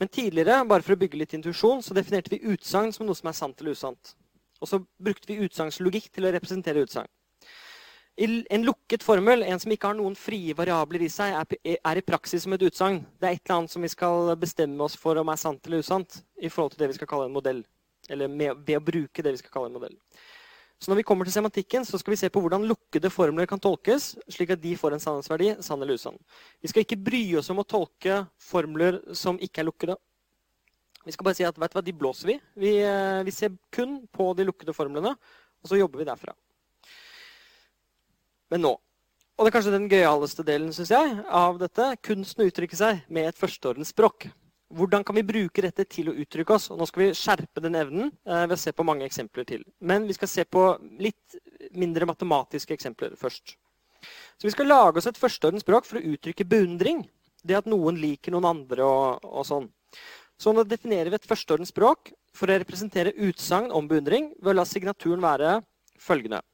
Men 0.00 0.10
tidligere, 0.12 0.58
bare 0.68 0.84
for 0.84 0.92
å 0.92 1.00
bygge 1.00 1.22
litt 1.22 1.32
intuisjon, 1.36 1.80
så 1.80 1.96
definerte 1.96 2.34
vi 2.34 2.42
utsagn 2.52 2.92
som 2.92 3.08
noe 3.08 3.16
som 3.16 3.32
er 3.32 3.38
sant 3.38 3.64
eller 3.64 3.72
usant. 3.72 4.12
Og 4.60 4.68
så 4.68 4.82
brukte 5.00 5.32
vi 5.32 5.40
utsagnslogikk 5.48 6.12
til 6.12 6.28
å 6.28 6.34
representere 6.36 6.84
utsagn. 6.84 7.08
En 8.16 8.62
lukket 8.62 9.02
formel, 9.02 9.42
en 9.42 9.58
som 9.58 9.72
ikke 9.74 9.88
har 9.90 9.96
noen 9.98 10.14
frie 10.14 10.54
variabler 10.54 11.02
i 11.02 11.10
seg, 11.10 11.34
er 11.66 11.98
i 11.98 12.04
praksis 12.06 12.44
som 12.44 12.54
et 12.54 12.62
utsagn. 12.62 13.00
Det 13.18 13.26
er 13.26 13.34
et 13.34 13.42
eller 13.42 13.56
annet 13.56 13.74
som 13.74 13.82
vi 13.82 13.90
skal 13.90 14.30
bestemme 14.38 14.86
oss 14.86 14.94
for 14.94 15.18
om 15.18 15.32
er 15.32 15.40
sant 15.40 15.66
eller 15.66 15.82
usant 15.82 16.20
i 16.38 16.50
forhold 16.52 16.76
til 16.76 16.84
det 16.84 16.92
vi 16.92 16.98
skal 17.00 17.10
kalle 17.10 17.26
en 17.26 17.34
modell. 17.34 17.64
Eller 18.06 18.30
med, 18.30 18.60
ved 18.62 18.78
å 18.78 18.84
bruke 18.84 19.24
det 19.24 19.34
vi 19.34 19.42
skal 19.42 19.56
kalle 19.56 19.72
en 19.72 19.74
modell. 19.80 19.98
Så 20.78 20.92
når 20.92 21.00
vi 21.00 21.06
kommer 21.08 21.26
til 21.26 21.34
semantikken, 21.34 21.86
så 21.88 21.98
skal 21.98 22.14
vi 22.14 22.20
se 22.20 22.30
på 22.30 22.42
hvordan 22.44 22.66
lukkede 22.68 23.10
formler 23.10 23.48
kan 23.50 23.62
tolkes, 23.62 24.12
slik 24.30 24.54
at 24.54 24.62
de 24.62 24.76
får 24.78 24.94
en 24.94 25.02
sannhetsverdi, 25.02 25.54
sann 25.64 25.82
eller 25.82 25.98
usann. 25.98 26.18
Vi 26.62 26.70
skal 26.70 26.84
ikke 26.84 27.00
bry 27.00 27.22
oss 27.40 27.50
om 27.50 27.62
å 27.62 27.66
tolke 27.66 28.20
formler 28.38 29.00
som 29.16 29.40
ikke 29.42 29.62
er 29.62 29.70
lukkede. 29.70 29.98
Vi 31.04 31.14
skal 31.14 31.26
bare 31.26 31.38
si 31.40 31.46
at 31.48 31.58
vet 31.58 31.72
du 31.72 31.78
hva, 31.80 31.84
de 31.84 31.98
blåser 31.98 32.30
vi. 32.30 32.38
Vi, 32.62 32.76
eh, 32.84 33.22
vi 33.26 33.34
ser 33.34 33.54
kun 33.74 34.04
på 34.12 34.30
de 34.38 34.46
lukkede 34.46 34.76
formlene, 34.76 35.16
og 35.16 35.70
så 35.70 35.80
jobber 35.80 36.04
vi 36.04 36.10
derfra. 36.12 36.36
Men 38.54 38.62
nå 38.68 38.74
Og 39.34 39.42
det 39.42 39.50
er 39.50 39.56
kanskje 39.56 39.74
den 39.74 39.90
gøyaleste 39.90 40.44
delen 40.46 40.70
synes 40.70 40.92
jeg, 40.94 41.14
av 41.26 41.56
dette. 41.58 41.88
Kunsten 42.06 42.44
å 42.44 42.46
uttrykke 42.46 42.76
seg 42.78 43.00
med 43.10 43.26
et 43.26 43.38
førsteordens 43.38 43.90
språk. 43.90 44.28
Hvordan 44.74 45.02
kan 45.06 45.16
vi 45.18 45.24
bruke 45.26 45.64
dette 45.64 45.82
til 45.90 46.12
å 46.12 46.14
uttrykke 46.22 46.54
oss? 46.54 46.68
Og 46.70 46.78
nå 46.78 46.86
skal 46.86 47.02
vi 47.02 47.08
skjerpe 47.18 47.62
den 47.64 47.74
evnen 47.78 48.12
eh, 48.12 48.44
ved 48.44 48.54
å 48.54 48.60
se 48.62 48.70
på 48.70 48.86
mange 48.86 49.08
eksempler 49.08 49.48
til. 49.48 49.64
Men 49.82 50.06
vi 50.06 50.14
skal 50.14 50.30
se 50.30 50.46
på 50.46 50.62
litt 51.02 51.34
mindre 51.74 52.06
matematiske 52.06 52.76
eksempler 52.78 53.18
først. 53.18 53.56
Så 54.38 54.46
vi 54.46 54.54
skal 54.54 54.70
lage 54.70 55.02
oss 55.02 55.10
et 55.10 55.18
førsteordens 55.18 55.66
språk 55.66 55.90
for 55.90 55.98
å 55.98 56.14
uttrykke 56.14 56.46
beundring. 56.46 57.02
Det 57.42 57.58
at 57.58 57.66
noen 57.70 57.98
liker 57.98 58.34
noen 58.34 58.52
andre 58.52 58.86
og, 58.86 59.26
og 59.26 59.50
sånn. 59.50 59.66
Så 60.38 60.54
nå 60.54 60.62
definerer 60.66 61.10
vi 61.10 61.18
et 61.18 61.30
førsteordens 61.30 61.74
språk 61.74 62.14
for 62.34 62.50
å 62.50 62.62
representere 62.62 63.18
utsagn 63.26 63.74
om 63.74 63.90
beundring 63.90 64.30
ved 64.38 64.54
å 64.54 64.58
la 64.60 64.66
signaturen 64.68 65.22
være 65.26 65.58
følgende. 65.98 66.44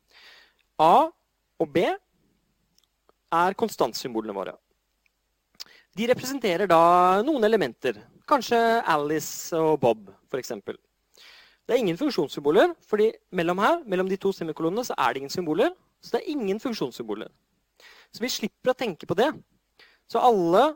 A 0.81 1.11
og 1.61 1.69
B 1.71 1.85
er 3.31 3.57
konstantsymbolene 3.59 4.35
våre. 4.35 4.57
De 5.97 6.07
representerer 6.09 6.71
da 6.71 7.21
noen 7.27 7.45
elementer. 7.45 7.99
Kanskje 8.31 8.59
Alice 8.89 9.59
og 9.59 9.81
Bob, 9.83 10.09
f.eks. 10.31 10.55
Det 10.57 11.77
er 11.77 11.83
ingen 11.83 11.99
funksjonssymboler, 11.99 12.73
fordi 12.87 13.11
mellom 13.37 13.61
her, 13.63 13.81
mellom 13.87 14.09
de 14.11 14.19
to 14.19 14.33
semikolonene 14.35 14.87
så 14.87 14.97
er 14.99 15.13
det 15.13 15.23
ingen 15.23 15.35
symboler. 15.35 15.75
Så 16.01 16.17
det 16.17 16.23
er 16.23 16.33
ingen 16.33 16.61
funksjonssymboler. 16.63 17.29
Så 18.11 18.25
vi 18.25 18.33
slipper 18.33 18.73
å 18.73 18.79
tenke 18.79 19.07
på 19.07 19.17
det. 19.19 19.29
Så 20.11 20.23
alle 20.23 20.73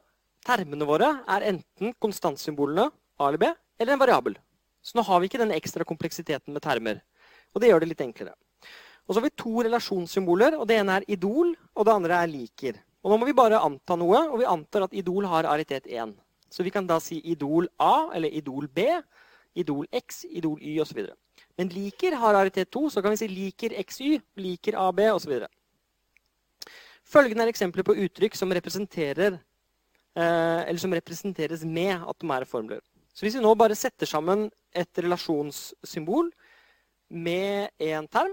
termene 0.47 0.87
våre 0.87 1.09
er 1.31 1.49
enten 1.55 1.95
konstantsymbolene 2.03 2.91
A 3.19 3.31
eller 3.31 3.41
B, 3.41 3.51
eller 3.81 3.95
en 3.95 4.03
variabel. 4.03 4.37
Så 4.85 4.99
nå 4.99 5.05
har 5.07 5.21
vi 5.23 5.31
ikke 5.31 5.41
den 5.41 5.55
ekstra 5.55 5.87
kompleksiteten 5.89 6.53
med 6.55 6.63
termer. 6.63 7.01
Og 7.55 7.63
det 7.63 7.71
gjør 7.71 7.85
det 7.85 7.93
litt 7.95 8.03
enklere. 8.05 8.35
Og 9.05 9.13
så 9.13 9.21
har 9.21 9.27
vi 9.27 9.37
to 9.37 9.63
relasjonssymboler, 9.67 10.57
og 10.59 10.69
det 10.69 10.79
ene 10.81 10.99
er 10.99 11.09
idol, 11.13 11.53
og 11.75 11.87
det 11.87 11.95
andre 11.95 12.21
er 12.23 12.31
liker. 12.33 12.79
Og 13.05 13.13
nå 13.13 13.19
må 13.21 13.29
vi 13.29 13.37
bare 13.37 13.61
anta 13.61 13.99
noe, 14.01 14.23
og 14.31 14.39
vi 14.41 14.49
antar 14.49 14.87
at 14.87 14.97
idol 14.97 15.29
har 15.29 15.49
aritet 15.51 15.87
1. 15.91 16.15
Så 16.49 16.65
vi 16.65 16.73
kan 16.73 16.87
da 16.89 16.97
si 17.03 17.19
idol 17.29 17.69
A 17.83 18.11
eller 18.17 18.33
idol 18.33 18.69
B, 18.73 18.87
idol 19.61 19.87
X, 19.93 20.25
idol 20.31 20.63
Y 20.63 20.79
osv. 20.81 21.03
Men 21.59 21.71
liker 21.71 22.17
har 22.19 22.39
aritet 22.39 22.71
2, 22.73 22.89
så 22.95 23.03
kan 23.03 23.13
vi 23.13 23.21
si 23.21 23.29
liker 23.29 23.77
XY, 23.83 24.23
liker 24.41 24.79
AB 24.81 25.05
osv. 25.13 25.45
Følgende 27.05 27.45
er 27.45 27.53
eksempler 27.53 27.85
på 27.85 27.99
uttrykk 28.07 28.39
som 28.39 28.55
Eh, 30.15 30.61
eller 30.69 30.79
som 30.79 30.93
representeres 30.95 31.65
med 31.67 31.99
atomære 32.07 32.47
formler. 32.47 32.79
Så 33.15 33.25
hvis 33.27 33.35
vi 33.35 33.43
nå 33.43 33.51
bare 33.59 33.75
setter 33.75 34.07
sammen 34.07 34.47
et 34.71 34.99
relasjonssymbol 35.03 36.29
med 37.11 37.73
en 37.83 38.07
term, 38.07 38.31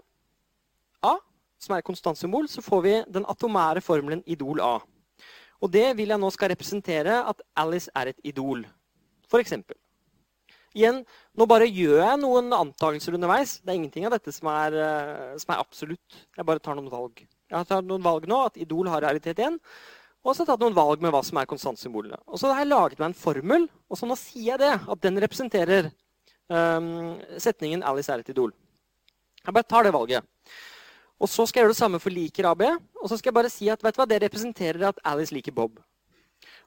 A, 1.03 1.17
som 1.61 1.75
er 1.75 1.81
et 1.81 1.87
konstantsymbol, 1.87 2.47
så 2.49 2.63
får 2.65 2.81
vi 2.85 2.95
den 3.13 3.27
atomære 3.29 3.83
formelen 3.85 4.23
idol 4.25 4.61
A. 4.65 4.79
Og 5.61 5.69
det 5.73 5.91
vil 5.97 6.09
jeg 6.09 6.21
nå 6.21 6.29
skal 6.33 6.51
representere 6.53 7.21
at 7.29 7.41
Alice 7.61 7.91
er 7.95 8.11
et 8.11 8.21
idol. 8.25 8.65
For 9.29 9.41
eksempel. 9.41 9.77
Igjen, 10.71 11.01
nå 11.35 11.45
bare 11.51 11.67
gjør 11.67 11.99
jeg 11.99 12.19
noen 12.21 12.53
antakelser 12.55 13.17
underveis. 13.17 13.57
Det 13.59 13.73
er 13.73 13.77
ingenting 13.77 14.07
av 14.07 14.15
dette 14.15 14.31
som 14.33 14.47
er, 14.53 14.77
eh, 14.79 15.37
som 15.41 15.53
er 15.53 15.59
absolutt. 15.59 16.21
Jeg 16.37 16.47
bare 16.47 16.63
tar 16.63 16.77
noen 16.79 16.89
valg. 16.91 17.19
Jeg 17.19 17.57
har 17.57 17.67
tatt 17.67 17.85
noen 17.85 18.03
valg 18.03 18.27
nå, 18.31 18.45
at 18.47 18.57
idol 18.57 18.87
har 18.87 19.03
realitet 19.03 19.41
igjen. 19.41 19.59
Og 20.23 20.31
så 20.31 20.41
har 20.41 20.45
jeg 20.45 20.51
tatt 20.53 20.63
noen 20.63 20.77
valg 20.77 21.01
med 21.03 21.11
hva 21.11 21.21
som 21.25 21.37
er 21.41 21.49
konstantsymbolene. 21.49 22.21
Og 22.27 22.39
så 22.39 22.53
har 22.53 22.61
jeg 22.61 22.71
laget 22.71 22.99
meg 23.01 23.09
en 23.09 23.17
formel, 23.17 23.67
og 23.89 23.99
så 23.99 24.07
nå 24.07 24.15
sier 24.15 24.53
jeg 24.53 24.61
det, 24.61 24.73
at 24.93 25.01
den 25.03 25.19
representerer 25.19 25.91
um, 26.47 27.17
setningen 27.41 27.83
'Alice 27.83 28.11
er 28.13 28.21
et 28.21 28.29
idol'. 28.29 28.53
Jeg 29.43 29.53
bare 29.53 29.67
tar 29.67 29.83
det 29.83 29.93
valget. 29.93 30.23
Og 31.21 31.29
så 31.29 31.45
skal 31.45 31.61
jeg 31.61 31.67
gjøre 31.67 31.75
det 31.75 31.81
samme 31.81 31.99
for 32.01 32.13
liker 32.13 32.47
AB. 32.49 32.63
Og 32.97 33.09
så 33.09 33.17
skal 33.19 33.29
jeg 33.29 33.37
bare 33.37 33.51
si 33.53 33.69
at 33.69 33.83
vet 33.85 33.95
du 33.95 34.01
hva, 34.01 34.07
det 34.09 34.21
representerer 34.23 34.87
at 34.89 35.01
Alice 35.05 35.33
liker 35.35 35.53
Bob. 35.53 35.77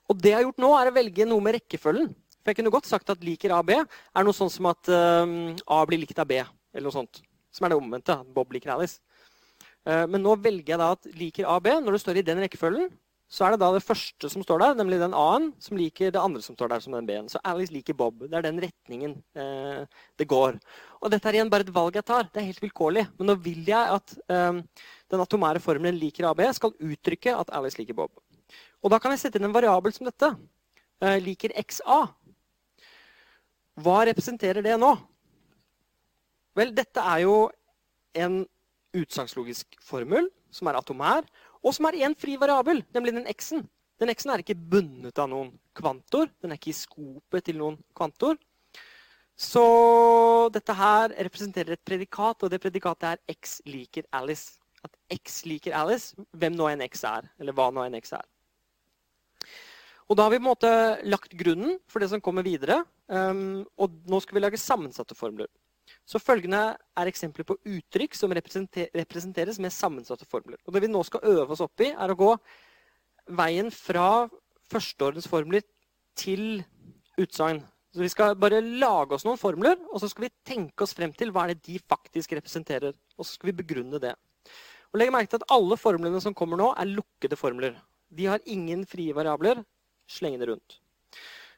Og 0.06 0.20
det 0.20 0.30
jeg 0.30 0.38
har 0.38 0.46
gjort 0.46 0.62
nå, 0.62 0.70
er 0.78 0.90
å 0.90 0.94
velge 0.94 1.26
noe 1.26 1.42
med 1.42 1.56
rekkefølgen. 1.58 2.12
For 2.44 2.52
jeg 2.52 2.60
kunne 2.60 2.74
godt 2.74 2.86
sagt 2.86 3.10
at 3.10 3.24
liker 3.24 3.54
AB 3.56 3.72
er 3.74 4.26
noe 4.26 4.36
sånn 4.36 4.52
som 4.52 4.68
at 4.70 4.90
um, 4.92 5.54
A 5.64 5.80
blir 5.88 6.02
likt 6.02 6.20
av 6.20 6.28
B. 6.30 6.38
Eller 6.74 6.86
noe 6.86 6.94
sånt. 6.94 7.22
Som 7.54 7.66
er 7.66 7.72
det 7.72 7.80
omvendte. 7.80 8.18
Bob 8.36 8.52
liker 8.54 8.74
Alice. 8.76 9.00
Uh, 9.88 10.04
men 10.06 10.22
nå 10.22 10.36
velger 10.44 10.74
jeg 10.74 10.82
da 10.82 10.92
at 10.94 11.08
liker 11.18 11.48
AB 11.50 11.72
når 11.82 11.96
det 11.96 12.02
står 12.04 12.20
i 12.20 12.26
den 12.28 12.44
rekkefølgen 12.44 12.92
så 13.34 13.46
er 13.46 13.54
det 13.54 13.64
da 13.64 13.68
det 13.74 13.82
første 13.82 14.28
som 14.30 14.44
står 14.44 14.60
der, 14.62 14.74
nemlig 14.78 15.00
den 15.00 15.14
A-en, 15.18 15.48
som 15.62 15.78
liker 15.78 16.12
det 16.14 16.20
andre 16.20 16.42
som 16.44 16.54
står 16.54 16.70
der 16.70 16.82
som 16.84 16.94
den 16.94 17.06
B-en. 17.08 17.26
Så 17.30 17.40
Alice 17.42 17.74
liker 17.74 17.96
Bob. 17.98 18.20
Det 18.22 18.36
er 18.38 18.44
den 18.46 18.60
retningen 18.62 19.16
eh, 19.34 19.80
det 20.20 20.28
går. 20.30 20.60
Og 21.02 21.10
dette 21.10 21.26
er 21.26 21.40
igjen 21.40 21.50
bare 21.50 21.66
et 21.66 21.72
valg 21.74 21.98
jeg 21.98 22.06
tar. 22.06 22.28
Det 22.30 22.38
er 22.38 22.46
helt 22.46 22.62
vilkårlig. 22.62 23.02
Men 23.18 23.32
nå 23.32 23.36
vil 23.42 23.66
jeg 23.66 23.96
at 23.96 24.14
eh, 24.30 24.60
den 25.10 25.24
atomære 25.24 25.62
formelen 25.64 25.98
liker 25.98 26.28
AB 26.30 26.44
skal 26.54 26.76
uttrykke 26.78 27.34
at 27.34 27.50
Alice 27.58 27.80
liker 27.80 27.98
Bob. 27.98 28.22
Og 28.84 28.94
da 28.94 29.02
kan 29.02 29.10
jeg 29.16 29.24
sette 29.24 29.42
inn 29.42 29.48
en 29.48 29.56
variabel 29.56 29.96
som 29.96 30.06
dette. 30.06 30.30
Eh, 31.02 31.18
liker 31.26 31.56
XA. 31.58 32.00
Hva 33.82 33.98
representerer 34.06 34.62
det 34.62 34.78
nå? 34.78 34.94
Vel, 36.54 36.70
dette 36.70 37.02
er 37.02 37.24
jo 37.26 37.48
en 38.14 38.44
utsagnslogisk 38.94 39.74
formel 39.82 40.30
som 40.54 40.70
er 40.70 40.78
atomær, 40.78 41.26
og 41.64 41.72
som 41.72 41.88
er 41.88 42.02
én 42.04 42.16
fri 42.18 42.36
variabel, 42.40 42.82
nemlig 42.94 43.14
den 43.16 43.30
x-en. 43.32 43.64
Den 44.00 44.10
x-en 44.12 44.34
er 44.34 44.42
ikke 44.42 44.58
bundet 44.58 45.18
av 45.22 45.30
noen 45.30 45.52
kvantor. 45.76 46.28
Den 46.42 46.52
er 46.52 46.60
ikke 46.60 46.74
i 46.74 46.76
skopet 46.76 47.46
til 47.46 47.60
noen 47.60 47.78
kvantor. 47.96 48.36
Så 49.34 49.62
dette 50.54 50.74
her 50.78 51.14
representerer 51.26 51.74
et 51.74 51.86
predikat, 51.86 52.44
og 52.44 52.52
det 52.52 52.60
predikatet 52.62 53.14
er 53.14 53.34
x 53.34 53.58
liker 53.66 54.06
Alice. 54.14 54.60
At 54.84 54.92
x 55.10 55.42
liker 55.48 55.74
Alice, 55.78 56.12
hvem 56.36 56.54
nå 56.54 56.68
en 56.70 56.84
x 56.84 57.06
er, 57.08 57.26
eller 57.40 57.56
hva 57.56 57.70
nå 57.72 57.86
en 57.86 57.96
x 57.98 58.12
er. 58.18 58.26
Og 60.04 60.18
da 60.18 60.26
har 60.26 60.34
vi 60.34 60.38
på 60.38 60.44
en 60.44 60.50
måte 60.50 60.72
lagt 61.08 61.32
grunnen 61.38 61.78
for 61.88 62.04
det 62.04 62.10
som 62.12 62.20
kommer 62.22 62.44
videre. 62.44 62.82
Um, 63.08 63.64
og 63.80 63.94
nå 64.10 64.20
skal 64.20 64.36
vi 64.36 64.42
lage 64.44 64.60
sammensatte 64.60 65.16
formler. 65.16 65.48
Så 66.04 66.20
følgende 66.20 66.76
er 66.76 67.08
eksempler 67.08 67.46
på 67.48 67.56
uttrykk 67.64 68.16
som 68.16 68.32
representeres 68.34 69.60
med 69.62 69.72
sammensatte 69.72 70.26
formler. 70.28 70.58
Og 70.66 70.74
Det 70.74 70.82
vi 70.84 70.92
nå 70.92 71.02
skal 71.04 71.24
øve 71.24 71.54
oss 71.56 71.64
opp 71.64 71.80
i, 71.80 71.92
er 71.92 72.12
å 72.12 72.18
gå 72.18 72.32
veien 73.32 73.70
fra 73.72 74.28
førsteordens 74.68 75.28
formler 75.28 75.64
til 76.16 76.64
utsagn. 77.20 77.62
Så 77.94 78.02
Vi 78.02 78.10
skal 78.10 78.34
bare 78.36 78.60
lage 78.60 79.14
oss 79.14 79.24
noen 79.24 79.38
formler, 79.38 79.78
og 79.92 80.00
så 80.02 80.10
skal 80.10 80.26
vi 80.26 80.34
tenke 80.44 80.82
oss 80.82 80.92
frem 80.92 81.12
til 81.14 81.30
hva 81.30 81.44
er 81.44 81.54
det 81.54 81.62
de 81.62 81.78
faktisk 81.78 82.32
representerer. 82.34 82.92
Og 83.16 83.24
så 83.24 83.36
skal 83.36 83.52
vi 83.52 83.62
begrunne 83.62 84.00
det. 84.02 84.14
Og 84.92 84.98
legg 84.98 85.12
merke 85.14 85.30
til 85.30 85.40
at 85.40 85.50
Alle 85.54 85.78
formlene 85.78 86.20
som 86.20 86.34
kommer 86.34 86.58
nå, 86.58 86.72
er 86.76 86.90
lukkede 86.90 87.38
formler. 87.38 87.78
De 88.10 88.26
har 88.26 88.42
ingen 88.44 88.84
frie 88.86 89.14
variabler 89.14 89.64
slengende 90.10 90.50
rundt. 90.50 90.80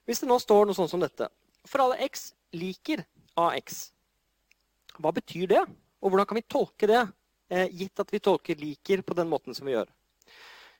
Hvis 0.06 0.22
det 0.22 0.28
nå 0.30 0.38
står 0.38 0.68
noe 0.68 0.76
sånn 0.76 0.90
som 0.90 1.02
dette 1.02 1.26
For 1.66 1.82
alle 1.82 1.98
x 2.06 2.30
liker 2.54 3.02
AX. 3.37 3.95
Hva 5.02 5.12
betyr 5.14 5.50
det? 5.50 5.62
Og 6.02 6.12
hvordan 6.12 6.28
kan 6.28 6.38
vi 6.38 6.48
tolke 6.48 6.88
det 6.90 7.02
eh, 7.50 7.68
gitt 7.72 8.00
at 8.00 8.12
vi 8.12 8.22
tolker 8.22 8.59
liker 8.61 9.02
på 9.02 9.16
den 9.16 9.28
måten 9.30 9.54
som 9.54 9.66
vi 9.66 9.74
gjør. 9.74 9.90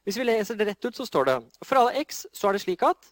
Hvis 0.07 0.19
vi 0.21 0.27
leser 0.29 0.59
det 0.59 0.69
rett 0.69 0.87
ut, 0.87 0.95
så 0.95 1.07
står 1.07 1.27
det 1.27 1.37
for 1.67 1.81
alle 1.81 2.03
x 2.05 2.27
så 2.35 2.49
er 2.49 2.57
det 2.57 2.63
slik 2.63 2.85
at 2.87 3.09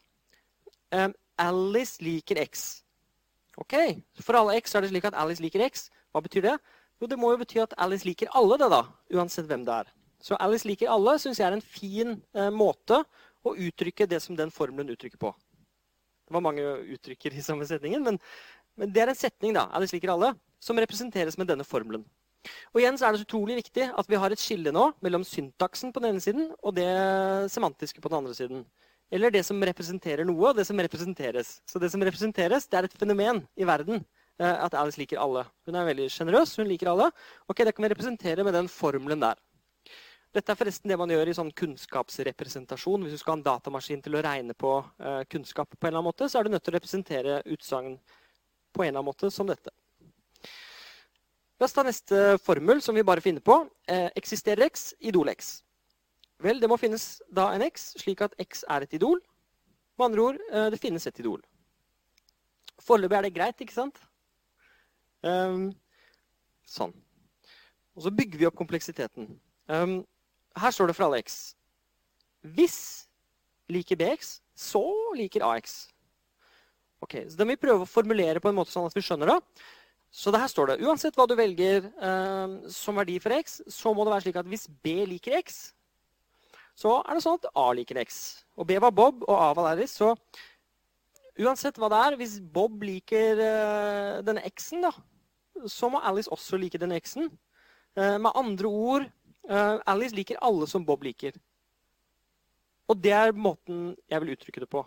um, 0.95 1.15
Alice 1.43 1.99
liker 2.05 2.39
x. 2.45 2.85
Ok, 3.59 3.75
For 4.23 4.39
alle 4.39 4.57
x 4.61 4.71
så 4.71 4.79
er 4.79 4.87
det 4.87 4.93
slik 4.93 5.07
at 5.09 5.17
Alice 5.19 5.43
liker 5.43 5.63
x. 5.67 5.89
Hva 6.15 6.23
betyr 6.23 6.47
det? 6.47 6.55
Jo, 7.03 7.09
Det 7.11 7.19
må 7.19 7.33
jo 7.33 7.41
bety 7.43 7.59
at 7.63 7.75
Alice 7.79 8.07
liker 8.07 8.31
alle, 8.35 8.59
det 8.59 8.71
da, 8.71 8.85
uansett 9.15 9.51
hvem 9.51 9.65
det 9.67 9.75
er. 9.83 9.91
Så 10.23 10.39
Alice 10.41 10.67
liker 10.67 10.91
alle 10.91 11.17
syns 11.19 11.41
jeg 11.41 11.47
er 11.49 11.57
en 11.57 11.63
fin 11.63 12.15
eh, 12.35 12.51
måte 12.55 13.03
å 13.45 13.55
uttrykke 13.59 14.07
det 14.09 14.23
som 14.23 14.39
den 14.39 14.55
formelen 14.55 14.95
uttrykker 14.95 15.21
på. 15.21 15.35
Det 16.25 16.33
var 16.33 16.47
mange 16.47 16.63
uttrykker 16.95 17.35
i 17.35 17.43
samme 17.45 17.67
setningen, 17.69 18.07
men, 18.07 18.19
men 18.79 18.95
det 18.95 19.03
er 19.03 19.13
en 19.13 19.19
setning 19.19 19.53
da, 19.59 19.67
Alice 19.75 19.93
liker 19.95 20.15
alle, 20.15 20.33
som 20.65 20.81
representeres 20.81 21.37
med 21.41 21.51
denne 21.53 21.67
formelen. 21.69 22.05
Og 22.73 22.81
igjen 22.81 22.97
så 23.01 23.07
er 23.07 23.15
det 23.15 23.23
så 23.23 23.29
utrolig 23.29 23.57
viktig 23.63 23.87
at 23.93 24.11
vi 24.11 24.19
har 24.21 24.33
et 24.33 24.41
skille 24.41 24.73
nå 24.75 24.91
mellom 25.05 25.25
syntaksen 25.25 25.93
på 25.93 26.03
den 26.03 26.15
ene 26.15 26.25
siden 26.25 26.51
og 26.61 26.75
det 26.77 26.89
semantiske 27.53 28.03
på 28.05 28.11
den 28.13 28.21
andre 28.21 28.35
siden. 28.37 28.67
Eller 29.15 29.33
det 29.33 29.45
som 29.47 29.61
representerer 29.63 30.27
noe, 30.27 30.51
og 30.51 30.59
det 30.59 30.67
som 30.67 30.81
representeres. 30.81 31.59
Så 31.69 31.81
det 31.81 31.91
som 31.93 32.03
representeres, 32.03 32.67
det 32.67 32.79
er 32.81 32.89
et 32.89 32.97
fenomen 32.99 33.43
i 33.57 33.67
verden. 33.69 34.03
Eh, 34.41 34.65
at 34.65 34.75
Alice 34.75 34.99
liker 34.99 35.21
alle. 35.23 35.45
Hun 35.69 35.77
er 35.79 35.87
veldig 35.87 36.09
sjenerøs. 36.11 36.57
Hun 36.59 36.67
liker 36.67 36.91
alle. 36.91 37.11
Ok, 37.47 37.63
Det 37.63 37.75
kan 37.75 37.85
vi 37.85 37.93
representere 37.93 38.45
med 38.45 38.55
den 38.55 38.69
formelen 38.69 39.21
der. 39.21 39.39
Dette 40.35 40.51
er 40.51 40.59
forresten 40.59 40.91
det 40.91 40.99
man 40.99 41.13
gjør 41.13 41.31
i 41.31 41.37
sånn 41.37 41.53
kunnskapsrepresentasjon. 41.55 43.05
Hvis 43.07 43.15
du 43.15 43.19
skal 43.23 43.37
ha 43.37 43.39
en 43.39 43.47
datamaskin 43.47 44.03
til 44.03 44.17
å 44.17 44.23
regne 44.25 44.57
på 44.59 44.73
uh, 44.83 45.23
kunnskap, 45.31 45.71
på 45.71 45.87
en 45.87 45.93
eller 45.93 46.01
annen 46.01 46.11
måte, 46.11 46.27
så 46.27 46.41
er 46.41 46.49
du 46.49 46.51
nødt 46.51 46.65
til 46.67 46.75
å 46.75 46.79
representere 46.81 47.37
utsagn 47.55 47.95
på 48.75 48.83
en 48.83 48.89
eller 48.89 48.99
annen 48.99 49.13
måte 49.13 49.31
som 49.31 49.47
dette. 49.47 49.71
La 51.61 51.69
oss 51.69 51.75
ta 51.77 51.85
neste 51.87 52.39
formel, 52.43 52.81
som 52.83 52.97
vi 52.97 53.05
bare 53.07 53.23
finner 53.23 53.45
på. 53.45 53.61
Eh, 53.87 54.09
eksisterer 54.19 54.67
x, 54.67 54.93
idol 54.99 55.31
x. 55.31 55.63
Vel, 56.43 56.59
det 56.61 56.69
må 56.71 56.79
finnes 56.81 57.23
da 57.31 57.53
en 57.55 57.63
x, 57.63 57.93
slik 58.03 58.25
at 58.27 58.35
x 58.43 58.65
er 58.71 58.85
et 58.85 58.97
idol. 58.99 59.21
Med 59.99 60.09
andre 60.09 60.25
ord, 60.25 60.41
eh, 60.51 60.71
det 60.75 60.81
finnes 60.83 61.07
et 61.07 61.21
idol. 61.23 61.41
Foreløpig 62.83 63.17
er 63.17 63.23
det 63.23 63.35
greit, 63.37 63.63
ikke 63.63 63.77
sant? 63.77 64.01
Um, 65.23 65.71
sånn. 66.69 66.93
Og 67.95 68.03
så 68.05 68.13
bygger 68.13 68.41
vi 68.41 68.49
opp 68.49 68.59
kompleksiteten. 68.59 69.31
Um, 69.71 70.01
her 70.59 70.75
står 70.75 70.91
det 70.91 70.97
for 70.99 71.07
alle 71.07 71.23
x. 71.23 71.55
Hvis 72.43 73.07
liker 73.73 73.97
bx, 73.97 74.41
så 74.59 74.85
liker 75.17 75.47
ax. 75.47 75.87
Ok, 77.01 77.23
så 77.29 77.39
Da 77.39 77.47
må 77.47 77.55
vi 77.55 77.63
prøve 77.63 77.87
å 77.87 77.89
formulere 77.89 78.41
på 78.41 78.51
en 78.51 78.59
måte 78.59 78.75
sånn 78.75 78.87
at 78.89 78.97
vi 78.97 79.05
skjønner 79.05 79.33
det. 79.33 79.39
Så 80.15 80.31
det 80.31 80.39
her 80.39 80.51
står 80.51 80.71
det 80.71 80.87
uansett 80.87 81.17
hva 81.19 81.27
du 81.27 81.35
velger 81.39 81.89
eh, 81.91 82.57
som 82.71 83.01
verdi 83.01 83.17
for 83.23 83.35
x, 83.35 83.59
så 83.67 83.91
må 83.91 84.05
det 84.07 84.15
være 84.15 84.27
slik 84.29 84.39
at 84.39 84.51
hvis 84.51 84.69
b 84.85 85.01
liker 85.11 85.41
x, 85.41 85.73
så 86.79 87.01
er 87.03 87.17
det 87.17 87.25
sånn 87.25 87.41
at 87.41 87.49
a 87.59 87.65
liker 87.75 87.99
x. 88.03 88.21
Og 88.59 88.69
b 88.69 88.79
var 88.83 88.95
Bob, 88.95 89.27
og 89.27 89.35
a 89.35 89.51
var 89.59 89.73
Alice. 89.73 89.95
Så 89.99 90.15
uansett 91.43 91.79
hva 91.83 91.91
det 91.91 91.99
er, 92.07 92.19
hvis 92.19 92.39
Bob 92.55 92.83
liker 92.87 93.43
eh, 93.43 94.23
denne 94.27 94.47
x-en, 94.55 94.87
da, 94.87 94.95
så 95.71 95.91
må 95.91 96.03
Alice 96.03 96.31
også 96.35 96.59
like 96.63 96.79
denne 96.79 96.99
x-en. 97.03 97.29
Eh, 97.99 98.17
med 98.23 98.35
andre 98.39 98.71
ord 98.71 99.11
Uh, 99.51 99.77
Alice 99.87 100.17
liker 100.17 100.41
alle 100.41 100.67
som 100.67 100.85
Bob 100.85 101.03
liker. 101.05 101.37
Og 102.89 103.01
det 103.01 103.13
er 103.13 103.37
måten 103.37 103.93
jeg 104.09 104.23
vil 104.23 104.33
uttrykke 104.35 104.63
det 104.65 104.71
på. 104.73 104.85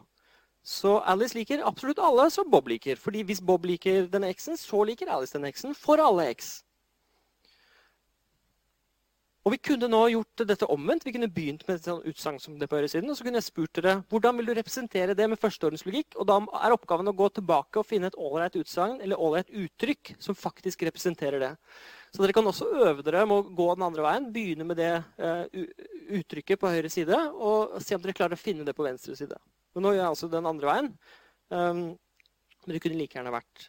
Så 0.67 0.97
Alice 1.08 1.38
liker 1.38 1.63
absolutt 1.63 1.99
alle 2.03 2.25
som 2.34 2.49
Bob 2.51 2.67
liker. 2.67 2.99
fordi 2.99 3.23
hvis 3.23 3.39
Bob 3.39 3.65
liker 3.65 4.08
denne 4.12 4.34
X-en, 4.36 4.58
så 4.60 4.84
liker 4.84 5.08
Alice 5.08 5.32
denne 5.32 5.47
X-en 5.53 5.75
for 5.75 6.01
alle 6.03 6.27
X. 6.34 6.58
Og 9.47 9.53
vi 9.53 9.62
kunne 9.63 9.88
nå 9.88 10.01
gjort 10.12 10.41
dette 10.43 10.67
omvendt. 10.67 11.06
Vi 11.08 11.13
kunne 11.15 11.30
begynt 11.32 11.62
med 11.69 11.77
et 11.77 11.86
sånn 11.88 12.03
utsagn 12.03 12.39
som 12.43 12.58
det 12.60 12.67
på 12.67 12.75
høyresiden, 12.75 13.08
og 13.08 13.15
så 13.15 13.23
kunne 13.23 13.39
jeg 13.39 13.47
spurt 13.47 13.80
dere 13.80 13.93
hvordan 14.12 14.36
vil 14.41 14.49
du 14.49 14.53
representere 14.58 15.15
det 15.15 15.30
med 15.32 15.39
førsteordenslogikk. 15.39 16.17
Og 16.19 16.27
da 16.27 16.41
er 16.60 16.75
oppgaven 16.75 17.08
å 17.08 17.15
gå 17.15 17.30
tilbake 17.38 17.80
og 17.80 17.88
finne 17.88 18.12
et 18.12 18.19
ålreit 18.19 18.60
utsagn 18.60 18.99
eller 18.99 19.23
ålreit 19.23 19.47
uttrykk 19.56 20.17
som 20.19 20.36
faktisk 20.36 20.84
representerer 20.89 21.39
det. 21.45 21.53
Så 22.17 22.23
dere 22.23 22.34
kan 22.34 22.47
også 22.49 22.65
øve 22.73 23.03
dere 23.06 23.27
med 23.30 23.43
å 23.43 23.53
gå 23.53 23.65
den 23.77 23.84
andre 23.86 24.01
veien. 24.01 24.23
Begynne 24.34 24.65
med 24.65 24.80
det 24.80 24.89
uh, 25.21 25.43
uttrykket 26.17 26.58
på 26.58 26.71
høyre 26.73 26.89
side 26.89 27.13
og 27.38 27.75
se 27.86 27.93
om 27.93 28.01
dere 28.01 28.15
klarer 28.17 28.34
å 28.34 28.41
finne 28.41 28.65
det 28.65 28.73
på 28.73 28.88
venstre 28.88 29.13
side. 29.19 29.38
Men 29.77 29.86
nå 29.86 29.91
gjør 29.93 30.01
jeg 30.01 30.13
altså 30.15 30.30
den 30.32 30.49
andre 30.49 30.71
veien. 30.71 30.88
Um, 31.53 31.84
men 32.65 32.73
det 32.73 32.82
kunne 32.82 32.97
like 32.97 33.19
gjerne 33.19 33.36
vært 33.36 33.67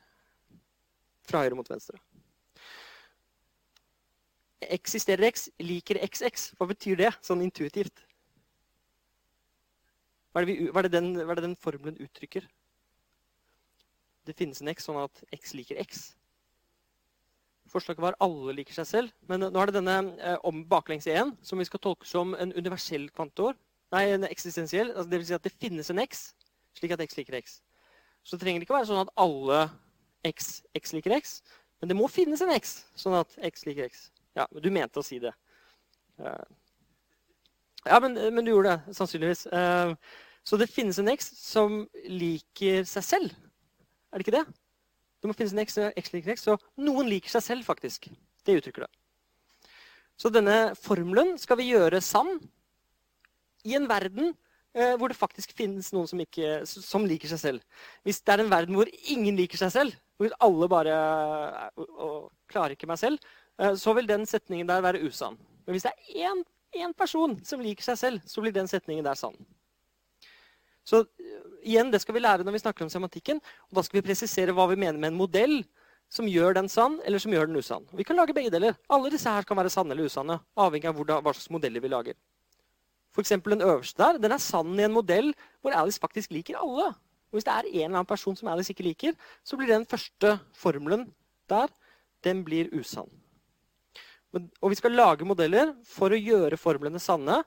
fra 1.28 1.44
høyre 1.44 1.58
mot 1.58 1.68
venstre. 1.68 2.00
Eksisterer 4.78 5.28
X, 5.28 5.50
liker 5.61 6.00
XX. 6.08 6.48
Hva 6.56 6.72
betyr 6.72 7.02
det 7.04 7.12
sånn 7.20 7.44
intuitivt? 7.44 8.00
Hva 10.32 10.40
er, 10.40 10.48
vi, 10.48 10.56
hva, 10.72 10.80
er 10.80 10.88
den, 10.96 11.12
hva 11.20 11.34
er, 11.34 11.42
det 11.42 11.50
den, 11.50 11.61
formelen 11.61 12.00
uttrykker? 12.00 12.48
Det 14.24 14.40
finnes 14.40 14.64
en 14.64 14.72
X 14.72 14.88
sånn 14.88 15.04
at 15.04 15.20
X 15.37 15.52
liker 15.52 15.84
X. 15.84 16.08
Forslaget 17.72 18.02
var 18.02 18.16
alle 18.24 18.54
liker 18.57 18.76
seg 18.76 18.88
selv. 18.88 19.14
Men 19.31 19.44
nå 19.44 19.61
er 19.61 19.70
det 19.70 19.78
denne 19.78 19.96
eh, 20.18 20.37
om 20.48 20.64
baklengs 20.68 21.09
igjen, 21.09 21.35
som 21.42 21.61
vi 21.61 21.66
skal 21.68 21.83
tolke 21.85 22.09
som 22.09 22.35
en 22.38 22.54
universell 22.57 23.09
kvantor. 23.14 23.57
Nei, 23.94 24.04
en 24.12 24.26
eksistensiell. 24.28 24.92
Altså, 24.94 25.11
vil 25.12 25.26
si 25.28 25.37
at 25.37 25.46
det 25.46 25.54
finnes 25.57 25.90
en 25.92 26.02
X, 26.02 26.31
slik 26.76 26.94
at 26.96 27.04
X 27.04 27.18
liker 27.18 27.38
X. 27.38 27.59
Så 28.24 28.37
det 28.37 28.44
trenger 28.44 28.64
ikke 28.64 28.76
være 28.76 28.90
sånn 28.90 29.04
at 29.07 29.12
alle 29.20 29.62
X, 30.28 30.61
X 30.76 30.94
liker 30.96 31.16
X. 31.16 31.38
Men 31.81 31.92
det 31.92 31.96
må 31.96 32.09
finnes 32.11 32.40
en 32.44 32.52
X, 32.57 32.78
sånn 32.98 33.16
at 33.20 33.37
X 33.48 33.64
liker 33.68 33.88
X. 33.88 34.09
Ja, 34.37 34.46
men 34.52 34.64
du 34.64 34.70
mente 34.74 35.00
å 35.00 35.07
si 35.07 35.20
det. 35.22 35.33
Eh, 36.20 36.48
ja, 37.87 38.00
men, 38.02 38.18
men 38.35 38.44
du 38.44 38.52
gjorde 38.52 38.76
det, 38.76 38.96
sannsynligvis. 38.98 39.46
Eh, 39.54 39.94
så 40.48 40.59
det 40.61 40.70
finnes 40.72 40.98
en 41.00 41.11
X 41.12 41.31
som 41.38 41.83
liker 42.09 42.87
seg 42.88 43.07
selv. 43.07 43.37
Er 44.09 44.20
det 44.20 44.26
ikke 44.26 44.38
det? 44.38 44.57
Det 45.18 45.31
må 45.31 45.37
finnes 45.37 45.54
en 45.54 45.62
X, 45.64 45.78
X 45.98 46.12
liker 46.14 46.35
X, 46.37 46.46
så 46.46 46.57
noen 46.81 47.09
liker 47.11 47.33
seg 47.33 47.44
selv, 47.44 47.66
faktisk. 47.66 48.11
Det 48.46 48.59
uttrykker 48.61 48.87
det. 48.87 49.72
Så 50.18 50.31
denne 50.35 50.74
formelen 50.78 51.37
skal 51.38 51.61
vi 51.61 51.70
gjøre 51.72 52.02
sann 52.02 52.38
i 53.66 53.74
en 53.78 53.88
verden 53.90 54.33
eh, 54.74 54.94
hvor 54.98 55.11
det 55.11 55.18
faktisk 55.18 55.52
finnes 55.59 55.92
noen 55.94 56.09
som, 56.11 56.22
ikke, 56.22 56.62
som, 56.66 57.07
liker 57.07 57.31
seg 57.31 57.42
selv. 57.42 57.83
Hvis 58.07 58.22
det 58.22 58.35
er 58.35 58.44
en 58.44 58.50
verden 58.50 58.78
hvor 58.78 58.90
ingen 59.11 59.38
liker 59.38 59.61
seg 59.61 59.74
selv, 59.74 59.98
hvor 60.18 60.35
alle 60.42 60.70
bare 60.70 60.96
og, 61.78 61.85
og 61.87 62.16
klarer 62.50 62.74
ikke 62.74 62.90
meg 62.90 62.98
selv, 62.98 63.22
Eh, 63.59 63.74
så 63.74 63.92
vil 63.92 64.09
den 64.09 64.26
setningen 64.26 64.68
der 64.68 64.81
være 64.81 65.02
usann. 65.07 65.38
Men 65.66 65.74
hvis 65.74 65.83
det 65.83 65.92
er 65.92 66.31
én, 66.31 66.44
én 66.76 66.92
person 66.94 67.38
som 67.44 67.61
liker 67.61 67.85
seg 67.85 67.98
selv, 67.98 68.20
så 68.26 68.40
blir 68.40 68.54
den 68.54 68.68
setningen 68.68 69.04
der 69.04 69.18
sann. 69.18 69.35
Så 70.88 71.03
eh, 71.05 71.42
igjen, 71.68 71.92
Det 71.92 72.01
skal 72.03 72.16
vi 72.16 72.24
lære 72.24 72.46
når 72.46 72.57
vi 72.57 72.62
snakker 72.64 72.87
om 72.87 72.92
semantikken. 72.92 73.42
og 73.68 73.79
Da 73.79 73.85
skal 73.85 74.01
vi 74.01 74.07
presisere 74.09 74.55
hva 74.57 74.68
vi 74.70 74.81
mener 74.81 74.98
med 74.98 75.12
en 75.12 75.20
modell 75.20 75.61
som 76.09 76.29
gjør 76.29 76.55
den 76.57 76.70
sann, 76.72 76.96
eller 77.05 77.20
som 77.20 77.35
gjør 77.35 77.51
den 77.51 77.61
usann. 77.61 77.85
Vi 77.92 78.05
kan 78.09 78.16
lage 78.16 78.33
begge 78.33 78.53
deler. 78.53 78.79
Alle 78.88 79.11
disse 79.12 79.29
her 79.29 79.44
kan 79.44 79.59
være 79.59 79.72
sanne 79.72 79.92
eller 79.92 80.09
usanne, 80.09 80.38
avhengig 80.57 80.88
av 80.88 81.03
hva 81.05 81.35
slags 81.35 81.51
modeller 81.53 81.85
vi 81.85 81.90
lager. 81.92 82.16
F.eks. 83.12 83.35
den 83.44 83.64
øverste 83.66 83.98
der 83.98 84.18
den 84.22 84.33
er 84.33 84.40
sann 84.40 84.79
i 84.79 84.87
en 84.87 84.94
modell 84.94 85.33
hvor 85.61 85.77
Alice 85.77 86.01
faktisk 86.01 86.33
liker 86.33 86.57
alle. 86.61 86.92
Og 87.29 87.37
Hvis 87.37 87.44
det 87.44 87.53
er 87.53 87.66
en 87.66 87.74
eller 87.74 87.98
annen 87.98 88.09
person 88.09 88.37
som 88.37 88.48
Alice 88.48 88.72
ikke 88.72 88.87
liker, 88.87 89.16
så 89.44 89.57
blir 89.57 89.68
den 89.68 89.87
første 89.87 90.38
formelen 90.57 91.11
der 91.51 91.68
den 92.24 92.44
blir 92.44 92.72
usann. 92.72 93.11
Og 94.33 94.70
vi 94.70 94.77
skal 94.77 94.96
lage 94.96 95.24
modeller 95.29 95.74
for 95.88 96.12
å 96.12 96.20
gjøre 96.20 96.61
formlene 96.61 97.01
sanne. 97.01 97.42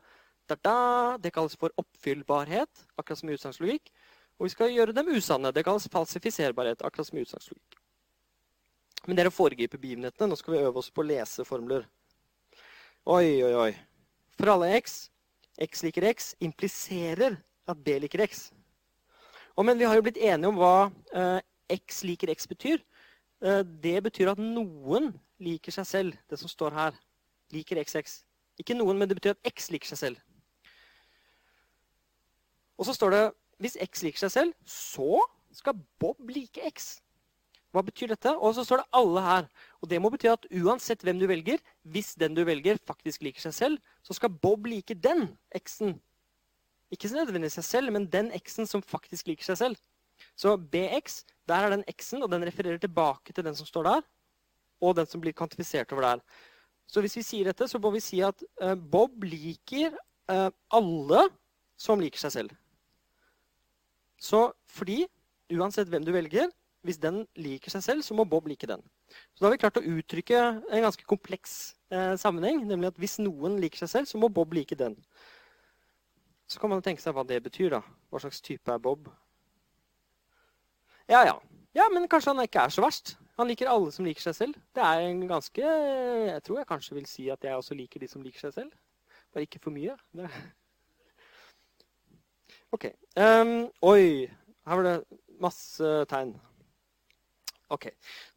Det 0.60 1.32
kalles 1.34 1.56
for 1.60 1.74
oppfyllbarhet, 1.80 2.88
akkurat 2.98 3.20
som 3.20 3.30
i 3.30 3.36
utsagnslogikk. 3.38 3.92
Og 4.40 4.48
vi 4.48 4.54
skal 4.56 4.74
gjøre 4.74 4.96
dem 4.96 5.12
usanne. 5.14 5.52
Det 5.54 5.64
kalles 5.64 5.90
falsifiserbarhet, 5.92 6.82
akkurat 6.82 7.08
som 7.08 7.20
i 7.20 7.24
utsagnslogikk. 7.26 7.78
Men 9.08 9.18
det 9.18 9.24
er 9.24 9.32
å 9.32 9.34
foregripe 9.34 9.80
begivenhetene. 9.82 10.30
Nå 10.30 10.38
skal 10.38 10.56
vi 10.56 10.64
øve 10.64 10.82
oss 10.82 10.92
på 10.94 11.04
å 11.04 11.08
lese 11.10 11.46
formler. 11.46 11.88
Oi, 13.10 13.42
oi, 13.42 13.54
oi. 13.58 13.72
For 14.38 14.54
alle 14.54 14.74
x, 14.78 15.10
x 15.62 15.84
liker 15.86 16.06
x, 16.12 16.34
impliserer 16.42 17.40
at 17.70 17.82
b 17.82 17.98
liker 18.02 18.26
x. 18.28 18.50
Og, 19.58 19.66
men 19.66 19.80
vi 19.80 19.88
har 19.90 19.98
jo 19.98 20.06
blitt 20.06 20.22
enige 20.22 20.50
om 20.52 20.60
hva 20.60 20.90
eh, 21.14 21.40
x 21.74 22.04
liker 22.06 22.32
x 22.34 22.50
betyr. 22.50 22.84
Eh, 23.42 23.64
det 23.84 23.98
betyr 24.06 24.34
at 24.34 24.42
noen 24.42 25.12
liker 25.42 25.74
seg 25.74 25.88
selv, 25.90 26.20
det 26.30 26.38
som 26.38 26.50
står 26.50 26.78
her. 26.78 27.00
Liker 27.54 27.82
XX. 27.82 28.22
Ikke 28.62 28.78
noen, 28.78 29.00
men 29.00 29.10
det 29.10 29.18
betyr 29.18 29.34
at 29.34 29.50
X 29.50 29.72
liker 29.74 29.90
seg 29.90 30.00
selv. 30.00 30.22
Og 32.80 32.88
så 32.88 32.96
står 32.98 33.16
det 33.16 33.24
hvis 33.62 33.78
X 33.84 34.04
liker 34.06 34.24
seg 34.24 34.34
selv, 34.34 34.54
så 34.66 35.22
skal 35.54 35.80
Bob 36.02 36.30
like 36.32 36.64
X. 36.72 36.96
Hva 37.72 37.84
betyr 37.86 38.12
dette? 38.12 38.32
Og 38.36 38.56
så 38.58 38.66
står 38.68 38.82
det 38.82 39.00
alle 39.00 39.24
her. 39.24 39.50
Og 39.80 39.90
det 39.92 40.00
må 40.02 40.10
bety 40.12 40.28
at 40.32 40.48
uansett 40.50 41.04
hvem 41.06 41.20
du 41.22 41.28
velger, 41.30 41.62
hvis 41.88 42.16
den 42.20 42.36
du 42.36 42.42
velger, 42.48 42.82
faktisk 42.88 43.24
liker 43.24 43.46
seg 43.46 43.56
selv, 43.56 43.94
så 44.04 44.18
skal 44.18 44.34
Bob 44.44 44.66
like 44.68 44.98
den 44.98 45.30
X-en. 45.56 45.96
Ikke 46.92 47.08
så 47.08 47.22
nødvendigvis 47.22 47.60
seg 47.62 47.68
selv, 47.68 47.94
men 47.96 48.10
den 48.12 48.34
X-en 48.36 48.68
som 48.68 48.84
faktisk 48.84 49.30
liker 49.30 49.52
seg 49.52 49.62
selv. 49.62 49.84
Så 50.36 50.58
BX, 50.58 51.22
der 51.48 51.68
er 51.68 51.78
den 51.78 51.86
X-en, 51.92 52.26
og 52.26 52.32
den 52.34 52.44
refererer 52.48 52.82
tilbake 52.82 53.32
til 53.34 53.46
den 53.46 53.56
som 53.56 53.70
står 53.70 53.88
der 53.88 54.10
og 54.82 54.98
den 54.98 55.10
som 55.10 55.22
blir 55.22 55.36
kvantifisert 55.38 55.92
over 55.94 56.08
der. 56.08 56.24
Så 56.90 57.04
hvis 57.04 57.16
vi 57.16 57.24
sier 57.24 57.52
dette, 57.52 57.68
så 57.70 57.80
må 57.80 57.94
vi 57.94 58.02
si 58.04 58.20
at 58.26 58.42
eh, 58.62 58.76
Bob 58.76 59.24
liker 59.24 59.94
eh, 59.94 60.50
alle 60.74 61.28
som 61.80 62.02
liker 62.02 62.20
seg 62.26 62.34
selv. 62.36 62.58
Så 64.22 64.52
fordi, 64.70 65.04
uansett 65.52 65.90
hvem 65.90 66.06
du 66.06 66.12
velger, 66.14 66.52
hvis 66.86 66.98
den 67.02 67.24
liker 67.38 67.74
seg 67.74 67.84
selv, 67.86 68.06
så 68.06 68.16
må 68.18 68.26
Bob 68.26 68.48
like 68.50 68.68
den. 68.70 68.82
Så 69.34 69.42
da 69.42 69.48
har 69.50 69.54
vi 69.54 69.62
klart 69.62 69.78
å 69.78 69.86
uttrykke 69.86 70.40
en 70.42 70.86
ganske 70.86 71.06
kompleks 71.10 71.76
eh, 71.94 72.16
sammenheng. 72.18 72.64
Nemlig 72.66 72.90
at 72.90 73.02
hvis 73.02 73.20
noen 73.22 73.60
liker 73.62 73.84
seg 73.84 73.92
selv, 73.92 74.10
så 74.10 74.22
må 74.22 74.32
Bob 74.34 74.54
like 74.58 74.78
den. 74.78 74.96
Så 76.50 76.62
kan 76.62 76.72
man 76.74 76.82
tenke 76.86 77.04
seg 77.04 77.14
hva 77.16 77.26
det 77.28 77.42
betyr. 77.46 77.78
da. 77.78 77.82
Hva 78.10 78.22
slags 78.24 78.42
type 78.44 78.74
er 78.74 78.82
Bob? 78.82 79.12
Ja, 81.10 81.22
ja. 81.28 81.38
Ja, 81.78 81.86
Men 81.94 82.10
kanskje 82.12 82.34
han 82.34 82.44
ikke 82.44 82.66
er 82.66 82.74
så 82.74 82.84
verst. 82.84 83.16
Han 83.40 83.48
liker 83.48 83.70
alle 83.72 83.94
som 83.94 84.06
liker 84.06 84.26
seg 84.26 84.36
selv. 84.36 84.58
Det 84.76 84.84
er 84.84 85.06
en 85.06 85.22
ganske 85.30 85.62
Jeg 85.62 86.42
tror 86.44 86.60
jeg 86.60 86.68
kanskje 86.68 86.98
vil 86.98 87.08
si 87.10 87.30
at 87.32 87.46
jeg 87.46 87.56
også 87.56 87.78
liker 87.78 88.02
de 88.02 88.10
som 88.12 88.26
liker 88.26 88.44
seg 88.48 88.58
selv. 88.58 88.74
Bare 89.32 89.46
ikke 89.48 89.62
for 89.64 89.74
mye. 89.74 89.96
Det. 90.18 90.28
OK. 92.76 92.88
Um, 93.20 93.56
oi. 93.84 94.30
Her 94.68 94.80
var 94.80 94.88
det 94.88 95.20
masse 95.42 95.94
tegn. 96.12 96.36
Ok. 97.72 97.90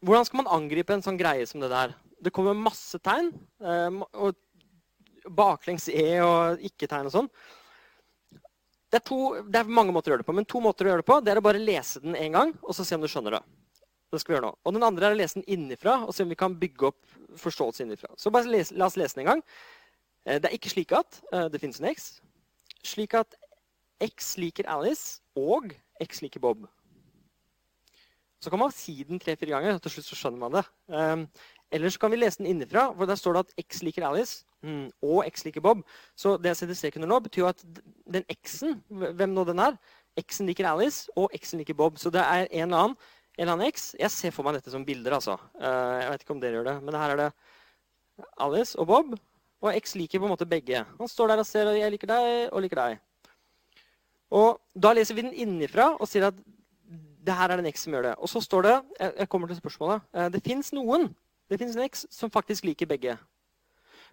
Hvordan 0.04 0.26
skal 0.26 0.42
man 0.42 0.52
angripe 0.56 0.94
en 0.94 1.04
sånn 1.04 1.18
greie 1.20 1.46
som 1.46 1.62
det 1.62 1.70
der? 1.72 1.94
Det 2.22 2.32
kommer 2.34 2.56
masse 2.56 2.98
tegn. 3.04 3.32
Og 3.60 4.38
baklengs 5.24 5.88
E 5.88 6.06
og 6.22 6.64
ikke-tegn 6.64 7.08
og 7.08 7.14
sånn. 7.14 7.28
Det 8.92 9.00
er, 9.00 9.04
to, 9.08 9.18
det 9.50 9.58
er, 9.58 9.70
mange 9.74 9.90
måter 9.90 10.12
å 10.12 10.14
gjøre 10.14 10.22
det 10.22 10.28
på, 10.28 10.34
men 10.36 10.46
to 10.46 10.60
måter 10.62 10.86
å 10.86 10.92
gjøre 10.92 11.02
det 11.02 11.08
på. 11.08 11.18
Det 11.24 11.32
er 11.32 11.40
å 11.40 11.44
bare 11.44 11.62
lese 11.62 12.02
den 12.04 12.14
en 12.14 12.36
gang 12.36 12.52
og 12.62 12.76
så 12.76 12.86
se 12.86 12.94
om 12.94 13.02
du 13.02 13.10
skjønner 13.10 13.38
det. 13.38 13.40
Det 14.14 14.20
skal 14.22 14.30
vi 14.30 14.36
gjøre 14.36 14.50
nå. 14.52 14.58
Og 14.62 14.76
den 14.76 14.86
andre 14.86 15.08
er 15.08 15.16
å 15.16 15.18
lese 15.18 15.40
den 15.40 15.48
innifra 15.50 15.96
og 16.04 16.14
se 16.14 16.22
om 16.22 16.30
vi 16.30 16.38
kan 16.38 16.54
bygge 16.60 16.92
opp 16.92 17.16
forståelse 17.40 17.82
innifra. 17.82 18.12
Så 18.20 18.30
bare 18.34 18.52
les, 18.52 18.70
la 18.70 18.86
oss 18.86 18.98
lese 19.00 19.18
den 19.18 19.24
en 19.24 19.32
gang. 19.32 19.42
Eh, 20.28 20.38
det 20.38 20.46
er 20.46 20.54
ikke 20.54 20.70
slik 20.70 20.94
at 20.94 21.18
uh, 21.32 21.48
det 21.50 21.58
fins 21.64 21.80
en 21.82 21.88
X. 21.90 22.12
Slik 22.86 23.16
at 23.18 23.34
X 24.02 24.36
liker 24.40 24.68
Alice 24.70 25.20
og 25.38 25.72
X 26.02 26.22
liker 26.24 26.42
Bob. 26.42 26.66
Så 28.42 28.50
kan 28.52 28.60
man 28.60 28.72
si 28.76 28.98
den 29.08 29.20
tre-fire 29.22 29.54
ganger, 29.54 29.76
og 29.76 29.82
til 29.82 29.94
slutt 29.94 30.08
så 30.10 30.16
skjønner 30.18 30.40
man 30.42 30.56
det. 30.58 30.64
Um, 30.92 31.22
eller 31.72 31.90
så 31.90 31.98
kan 31.98 32.12
vi 32.12 32.18
lese 32.18 32.42
den 32.42 32.50
innenfra, 32.50 32.90
hvor 32.92 33.08
der 33.08 33.16
står 33.16 33.38
det 33.38 33.44
at 33.46 33.64
X 33.64 33.80
liker 33.82 34.04
Alice 34.06 34.44
mm, 34.62 34.90
og 35.02 35.24
X 35.30 35.46
liker 35.46 35.64
Bob. 35.64 35.80
Så 36.16 36.36
det 36.36 36.52
jeg 36.52 36.60
setter 36.60 36.78
strek 36.78 36.98
under 37.00 37.08
nå, 37.08 37.20
betyr 37.24 37.42
jo 37.42 37.48
at 37.48 37.64
den 38.12 38.26
X-en, 38.34 38.76
hvem 38.90 39.32
nå 39.32 39.46
den 39.48 39.62
er, 39.64 39.78
X-en 40.20 40.50
liker 40.50 40.68
Alice 40.68 41.08
og 41.16 41.32
X-en 41.34 41.62
liker 41.62 41.78
Bob. 41.78 41.96
Så 41.98 42.12
det 42.12 42.20
er 42.20 42.44
en 42.50 42.66
eller 42.68 42.82
annen, 42.82 42.98
en 43.38 43.46
eller 43.46 43.56
annen 43.56 43.72
X. 43.72 43.94
Jeg 43.98 44.12
ser 44.12 44.36
for 44.36 44.46
meg 44.46 44.58
dette 44.58 44.74
som 44.74 44.84
bilder, 44.86 45.16
altså. 45.16 45.38
Uh, 45.56 46.02
jeg 46.02 46.12
vet 46.12 46.26
ikke 46.26 46.36
om 46.36 46.44
dere 46.44 46.58
gjør 46.58 46.68
det, 46.68 46.76
men 46.84 47.00
her 47.00 47.14
er 47.14 47.22
det 47.22 47.30
Alice 48.44 48.78
og 48.78 48.90
Bob. 48.92 49.16
Og 49.64 49.80
X 49.80 49.96
liker 49.96 50.20
på 50.20 50.28
en 50.28 50.34
måte 50.36 50.46
begge. 50.46 50.84
Han 51.00 51.08
står 51.10 51.32
der 51.32 51.40
og 51.40 51.48
ser 51.48 51.72
og 51.72 51.80
'jeg 51.80 51.90
liker 51.96 52.12
deg' 52.12 52.52
og 52.52 52.60
'liker 52.60 52.76
deg'. 52.76 53.00
Og 54.34 54.60
Da 54.74 54.90
leser 54.96 55.14
vi 55.14 55.22
den 55.22 55.36
innifra 55.44 55.92
og 55.94 56.08
sier 56.10 56.26
at 56.28 56.38
det 57.24 57.34
her 57.38 57.52
er 57.52 57.60
den 57.60 57.70
X 57.70 57.86
som 57.86 57.94
gjør 57.94 58.10
det. 58.10 58.14
Og 58.18 58.28
så 58.28 58.42
står 58.42 58.66
det 58.66 58.72
jeg 59.00 59.28
kommer 59.32 59.48
til 59.48 59.56
spørsmålet, 59.56 60.02
eh, 60.12 60.28
det 60.34 60.42
fins 60.44 60.72
noen 60.74 61.12
det 61.50 61.58
finnes 61.60 61.76
en 61.76 61.84
X 61.86 62.06
som 62.10 62.32
faktisk 62.32 62.64
liker 62.64 62.88
begge. 62.88 63.16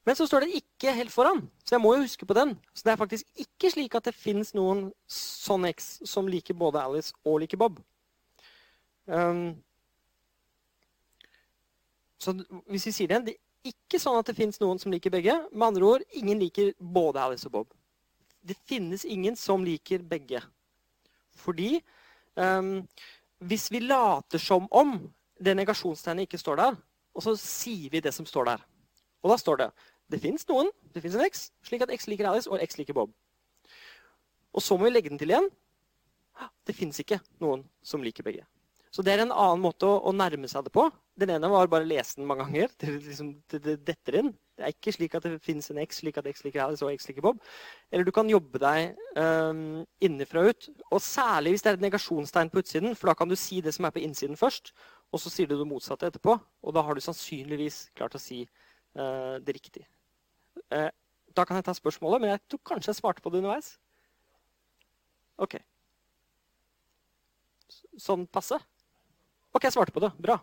Men 0.05 0.17
så 0.17 0.25
står 0.27 0.43
det 0.43 0.61
ikke 0.61 0.93
helt 0.97 1.13
foran, 1.13 1.43
så 1.63 1.75
jeg 1.75 1.81
må 1.81 1.93
jo 1.95 2.03
huske 2.03 2.25
på 2.25 2.33
den. 2.33 2.55
Så 2.73 2.83
det 2.85 2.91
er 2.91 2.99
faktisk 2.99 3.25
ikke 3.39 3.69
slik 3.71 3.95
at 3.95 4.07
det 4.09 4.17
fins 4.17 4.53
noen 4.57 4.89
sånn 5.07 5.67
X 5.69 5.99
som 6.09 6.27
liker 6.27 6.57
både 6.57 6.81
Alice 6.81 7.13
og 7.23 7.43
liker 7.43 7.59
Bob. 7.61 7.77
Um, 9.05 9.61
så 12.21 12.33
hvis 12.69 12.87
vi 12.89 12.95
sier 12.95 13.13
det, 13.13 13.21
det 13.29 13.35
er 13.37 13.73
ikke 13.75 14.01
sånn 14.01 14.17
at 14.17 14.27
det 14.29 14.37
fins 14.37 14.59
noen 14.61 14.81
som 14.81 14.91
liker 14.93 15.13
begge. 15.13 15.37
Med 15.53 15.67
andre 15.69 15.85
ord, 15.85 16.07
ingen 16.17 16.41
liker 16.41 16.73
både 16.79 17.21
Alice 17.21 17.47
og 17.47 17.55
Bob. 17.59 17.77
Det 18.41 18.57
finnes 18.67 19.05
ingen 19.05 19.35
som 19.37 19.63
liker 19.65 20.03
begge. 20.05 20.41
Fordi 21.41 21.79
Um, 22.35 22.87
hvis 23.43 23.71
vi 23.71 23.81
later 23.83 24.39
som 24.39 24.67
om 24.71 24.95
det 25.41 25.55
negasjonstegnet 25.57 26.29
ikke 26.29 26.39
står 26.39 26.61
der, 26.61 26.77
og 27.11 27.25
så 27.25 27.33
sier 27.39 27.91
vi 27.91 28.03
det 28.03 28.13
som 28.15 28.27
står 28.27 28.47
der. 28.53 28.61
Og 29.21 29.33
da 29.33 29.37
står 29.41 29.59
det 29.59 29.71
det 30.11 30.19
fins 30.23 30.47
noen, 30.47 30.69
det 30.93 31.03
fins 31.03 31.15
en 31.15 31.25
X, 31.25 31.49
slik 31.63 31.83
at 31.83 31.91
X 31.95 32.07
liker 32.11 32.27
Alice 32.29 32.49
og 32.51 32.61
X 32.63 32.77
liker 32.79 32.95
Bob. 32.95 33.11
Og 34.51 34.63
så 34.63 34.75
må 34.75 34.87
vi 34.87 34.93
legge 34.93 35.11
den 35.11 35.19
til 35.19 35.31
igjen. 35.31 35.47
Det 36.67 36.75
fins 36.75 36.99
ikke 36.99 37.21
noen 37.39 37.63
som 37.83 38.03
liker 38.03 38.25
begge. 38.27 38.43
Så 38.91 39.03
det 39.07 39.13
er 39.13 39.23
en 39.23 39.31
annen 39.31 39.63
måte 39.63 39.87
å, 39.87 40.01
å 40.03 40.11
nærme 40.11 40.49
seg 40.51 40.65
det 40.65 40.73
på. 40.75 40.83
Den 41.15 41.31
ene 41.37 41.51
var 41.51 41.69
bare 41.71 41.87
å 41.87 41.87
lese 41.87 42.19
den 42.19 42.27
mange 42.27 42.43
ganger. 42.43 42.73
Liksom, 43.07 43.29
det, 43.51 43.61
det 43.63 43.77
detter 43.87 44.19
inn. 44.19 44.33
Det 44.61 44.67
er 44.67 44.75
ikke 44.75 44.93
slik 44.93 45.15
at 45.17 45.25
det 45.25 45.39
fins 45.41 45.71
en 45.73 45.79
X 45.81 46.03
slik 46.03 46.19
at 46.21 46.27
X 46.29 46.43
liker 46.45 46.61
Alice 46.61 46.85
og 46.85 46.93
X 46.93 47.07
liker 47.09 47.25
Bob. 47.25 47.39
Eller 47.89 48.05
du 48.05 48.13
kan 48.13 48.29
jobbe 48.29 48.61
deg 48.61 48.99
um, 49.17 49.81
innenfra 50.03 50.43
ut. 50.51 50.67
Og 50.91 51.01
særlig 51.01 51.55
hvis 51.55 51.65
det 51.65 51.71
er 51.71 51.79
et 51.79 51.85
negasjonstegn 51.87 52.51
på 52.53 52.61
utsiden, 52.61 52.93
for 52.95 53.09
da 53.09 53.17
kan 53.17 53.31
du 53.31 53.35
si 53.39 53.57
det 53.65 53.73
som 53.73 53.87
er 53.89 53.95
på 53.95 54.03
innsiden 54.05 54.37
først, 54.37 54.69
og 55.09 55.23
så 55.23 55.33
sier 55.33 55.49
du 55.49 55.57
det 55.57 55.67
motsatte 55.67 56.11
etterpå. 56.11 56.37
Og 56.61 56.77
da 56.77 56.85
har 56.85 56.93
du 56.93 57.01
sannsynligvis 57.01 57.87
klart 57.97 58.15
å 58.15 58.21
si 58.21 58.43
uh, 58.45 59.41
det 59.41 59.57
riktig. 59.57 59.87
Uh, 60.69 60.91
da 61.33 61.47
kan 61.47 61.57
jeg 61.57 61.65
ta 61.65 61.73
spørsmålet, 61.75 62.21
men 62.21 62.35
jeg 62.35 62.45
tror 62.51 62.63
kanskje 62.73 62.93
jeg 62.93 63.01
svarte 63.01 63.25
på 63.25 63.33
det 63.33 63.41
underveis. 63.41 63.73
OK. 65.41 65.57
Sånn 67.97 68.29
passe? 68.29 68.61
OK, 69.51 69.65
jeg 69.65 69.73
svarte 69.73 69.95
på 69.95 70.03
det. 70.03 70.13
Bra. 70.21 70.37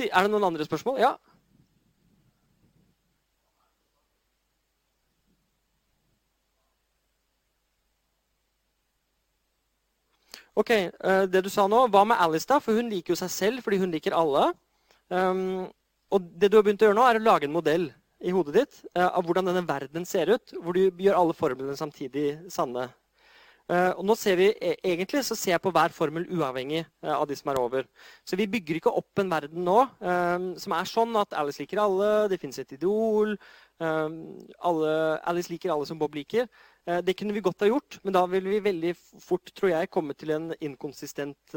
Er 0.00 0.26
det 0.26 0.30
noen 0.32 0.48
andre 0.48 0.66
spørsmål? 0.66 0.98
Ja? 1.02 1.14
Ok, 10.56 10.72
uh, 10.72 11.24
Det 11.28 11.44
du 11.44 11.50
sa 11.52 11.66
nå, 11.68 11.84
hva 11.92 12.04
med 12.08 12.20
Alice, 12.22 12.48
da? 12.48 12.60
For 12.64 12.78
hun 12.78 12.88
liker 12.92 13.12
jo 13.12 13.20
seg 13.20 13.32
selv 13.32 13.64
fordi 13.66 13.80
hun 13.82 13.92
liker 13.92 14.16
alle. 14.16 14.48
Um, 15.12 15.66
og 16.10 16.28
det 16.40 16.50
du 16.50 16.56
har 16.58 16.64
begynt 16.66 16.82
å 16.82 16.88
gjøre 16.88 16.98
nå, 16.98 17.06
er 17.06 17.20
å 17.20 17.26
lage 17.26 17.48
en 17.48 17.54
modell 17.54 17.90
i 18.24 18.32
hodet 18.32 18.54
ditt 18.56 18.78
uh, 18.96 19.10
av 19.10 19.26
hvordan 19.26 19.50
denne 19.50 19.66
verden 19.68 20.06
ser 20.08 20.32
ut, 20.32 20.54
hvor 20.62 20.76
du 20.76 20.88
gjør 21.02 21.18
alle 21.18 21.36
formlene 21.36 21.76
samtidig 21.76 22.30
sanne. 22.52 22.88
Uh, 23.66 23.90
og 23.98 24.04
nå 24.06 24.14
ser 24.14 24.36
vi, 24.38 24.44
e, 24.62 24.76
Egentlig 24.86 25.24
så 25.26 25.34
ser 25.34 25.56
jeg 25.56 25.62
på 25.64 25.72
hver 25.74 25.90
formel 25.90 26.28
uavhengig 26.30 26.84
uh, 27.02 27.16
av 27.16 27.24
de 27.26 27.34
som 27.34 27.50
er 27.50 27.58
over. 27.58 27.88
Så 28.22 28.38
vi 28.38 28.46
bygger 28.50 28.78
ikke 28.78 28.92
opp 28.94 29.18
en 29.18 29.32
verden 29.32 29.66
nå 29.66 29.80
um, 29.98 30.52
som 30.60 30.74
er 30.76 30.86
sånn 30.86 31.18
at 31.18 31.34
Alice 31.34 31.58
liker 31.58 31.82
alle, 31.82 32.10
det 32.30 32.38
fins 32.42 32.62
et 32.62 32.76
idol 32.78 33.34
alle, 33.76 34.92
Alice 35.28 35.50
liker 35.52 35.68
alle 35.68 35.84
som 35.84 35.98
Bob 36.00 36.14
liker. 36.16 36.46
Det 37.04 37.12
kunne 37.12 37.34
vi 37.36 37.42
godt 37.44 37.60
ha 37.60 37.66
gjort, 37.68 37.98
men 38.06 38.14
da 38.16 38.22
ville 38.24 38.48
vi 38.48 38.60
veldig 38.64 38.94
fort 39.20 39.50
tror 39.52 39.68
jeg, 39.68 39.90
komme 39.92 40.14
til 40.16 40.32
en 40.32 40.46
inkonsistent 40.64 41.52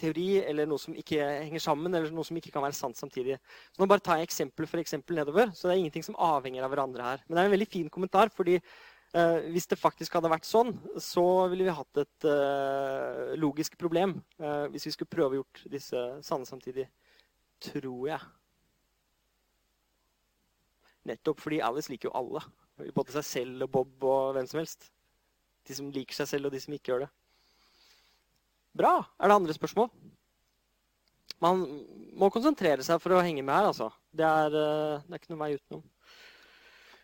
teori 0.00 0.28
eller 0.40 0.64
noe 0.70 0.80
som 0.80 0.96
ikke 0.96 1.20
henger 1.20 1.60
sammen, 1.60 1.92
eller 1.92 2.14
noe 2.16 2.24
som 2.24 2.38
ikke 2.40 2.54
kan 2.54 2.64
være 2.64 2.78
sant 2.78 2.96
samtidig. 2.96 3.36
Så 3.76 3.82
nå 3.82 3.90
bare 3.92 4.00
tar 4.06 4.22
jeg 4.22 4.30
eksempel 4.30 4.70
for 4.70 4.80
eksempel 4.80 5.20
nedover, 5.20 5.52
så 5.52 5.68
det 5.68 5.74
er 5.74 5.82
ingenting 5.82 6.08
som 6.08 6.16
avhenger 6.16 6.64
av 6.64 6.72
hverandre 6.72 7.10
her. 7.10 7.26
Men 7.26 7.36
det 7.36 7.42
er 7.42 7.50
en 7.50 7.56
veldig 7.58 7.72
fin 7.76 7.92
kommentar, 7.92 8.32
fordi 8.32 8.56
Eh, 8.62 8.72
hvis 9.12 9.68
det 9.70 9.78
faktisk 9.80 10.18
hadde 10.18 10.28
vært 10.28 10.44
sånn, 10.44 10.74
så 11.00 11.22
ville 11.48 11.64
vi 11.64 11.72
hatt 11.72 12.00
et 12.02 12.26
eh, 12.28 13.36
logisk 13.40 13.78
problem 13.80 14.18
eh, 14.36 14.66
hvis 14.74 14.84
vi 14.90 14.92
skulle 14.92 15.14
prøve 15.14 15.38
å 15.38 15.40
gjort 15.40 15.62
disse 15.72 16.02
sanne 16.26 16.48
samtidig. 16.48 16.84
Tror 17.64 18.02
jeg. 18.10 18.20
Nettopp 21.08 21.40
fordi 21.40 21.62
Alice 21.64 21.90
liker 21.90 22.10
jo 22.10 22.18
alle. 22.20 22.44
Både 22.94 23.16
seg 23.16 23.26
selv 23.26 23.66
og 23.66 23.72
Bob 23.74 24.04
og 24.06 24.36
hvem 24.36 24.46
som 24.50 24.60
helst. 24.60 24.90
De 25.66 25.74
som 25.74 25.88
liker 25.92 26.14
seg 26.14 26.28
selv, 26.30 26.48
og 26.48 26.54
de 26.54 26.60
som 26.62 26.76
ikke 26.76 26.92
gjør 26.92 27.06
det. 27.06 27.10
Bra. 28.78 28.92
Er 29.18 29.32
det 29.32 29.38
andre 29.40 29.56
spørsmål? 29.56 29.88
Man 31.42 31.64
må 32.18 32.28
konsentrere 32.34 32.84
seg 32.86 33.00
for 33.02 33.16
å 33.16 33.24
henge 33.24 33.42
med 33.42 33.56
her, 33.56 33.72
altså. 33.72 33.88
Det 34.14 34.26
er, 34.26 34.52
det 34.52 35.10
er 35.10 35.20
ikke 35.20 35.32
noen 35.32 35.42
vei 35.42 35.56
utenom. 35.56 35.82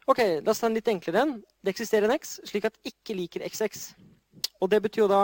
Ok, 0.04 0.20
La 0.44 0.52
oss 0.52 0.60
ta 0.60 0.68
en 0.68 0.76
litt 0.76 0.88
enklere 0.90 1.22
en. 1.24 1.38
Det 1.64 1.72
eksisterer 1.72 2.08
en 2.08 2.16
x 2.18 2.38
slik 2.44 2.66
at 2.68 2.76
ikke 2.84 3.16
liker 3.16 3.44
xx. 3.48 3.94
Og 4.60 4.68
det 4.72 4.82
betyr 4.84 5.04
jo 5.04 5.08
da 5.08 5.22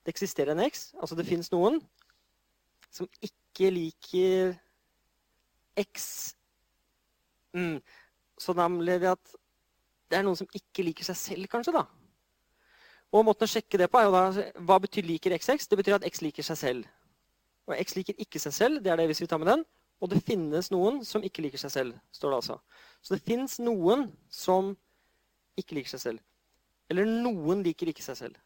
det 0.00 0.14
eksisterer 0.14 0.56
en 0.56 0.64
x, 0.64 0.90
altså 0.98 1.14
det 1.18 1.28
fins 1.28 1.50
noen 1.52 1.78
som 2.90 3.06
ikke 3.22 3.70
liker 3.70 4.54
x. 5.78 6.34
Mm. 7.54 7.78
Så 8.40 8.54
det 8.56 9.10
at 9.12 9.34
det 10.10 10.18
er 10.18 10.26
noen 10.26 10.38
som 10.38 10.48
ikke 10.56 10.82
liker 10.82 11.06
seg 11.06 11.18
selv, 11.18 11.46
kanskje, 11.52 11.76
da. 11.76 11.84
Og 13.14 13.26
måten 13.26 13.46
å 13.46 13.50
sjekke 13.50 13.78
det 13.78 13.90
på 13.90 13.98
er 13.98 14.06
jo 14.06 14.14
da 14.14 14.50
Hva 14.66 14.78
betyr 14.82 15.06
liker 15.06 15.34
xx? 15.38 15.68
Det 15.70 15.78
betyr 15.78 15.98
at 15.98 16.06
x 16.06 16.22
liker 16.22 16.46
seg 16.46 16.58
selv. 16.58 16.90
Og 17.70 17.74
x 17.78 17.94
liker 17.98 18.18
ikke 18.18 18.42
seg 18.42 18.54
selv. 18.54 18.82
Det 18.82 18.90
er 18.90 18.98
det 18.98 19.06
hvis 19.10 19.22
vi 19.22 19.30
tar 19.30 19.38
med 19.42 19.50
den. 19.50 19.64
Og 20.00 20.10
det 20.12 20.22
finnes 20.24 20.70
noen 20.72 21.02
som 21.04 21.24
ikke 21.24 21.44
liker 21.44 21.60
seg 21.60 21.72
selv, 21.74 21.96
står 22.14 22.32
det 22.32 22.38
altså. 22.40 22.56
Så 23.04 23.16
det 23.16 23.24
fins 23.26 23.58
noen 23.60 24.06
som 24.32 24.72
ikke 25.60 25.76
liker 25.76 25.92
seg 25.94 26.04
selv. 26.06 26.22
Eller 26.90 27.06
noen 27.06 27.60
liker 27.64 27.90
ikke 27.92 28.04
seg 28.04 28.18
selv. 28.18 28.38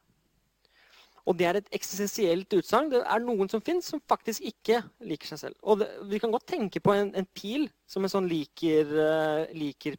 Og 1.24 1.38
det 1.38 1.46
er 1.48 1.57
et 1.57 1.70
eksistensielt 1.72 2.52
utsagn. 2.52 2.90
Det 2.92 3.00
er 3.00 3.22
noen 3.24 3.48
som 3.48 3.62
fins 3.64 3.86
som 3.88 4.02
faktisk 4.11 4.44
ikke 4.50 4.82
liker 5.09 5.30
seg 5.30 5.40
selv. 5.46 5.57
Og 5.62 5.80
det, 5.80 5.88
vi 6.11 6.20
kan 6.20 6.34
godt 6.34 6.50
tenke 6.50 6.82
på 6.84 6.92
en, 6.92 7.14
en 7.16 7.28
pil 7.32 7.64
som 7.88 8.05
en 8.05 8.12
sånn 8.12 8.28
liker-pil. 8.28 9.57
Liker 9.57 9.96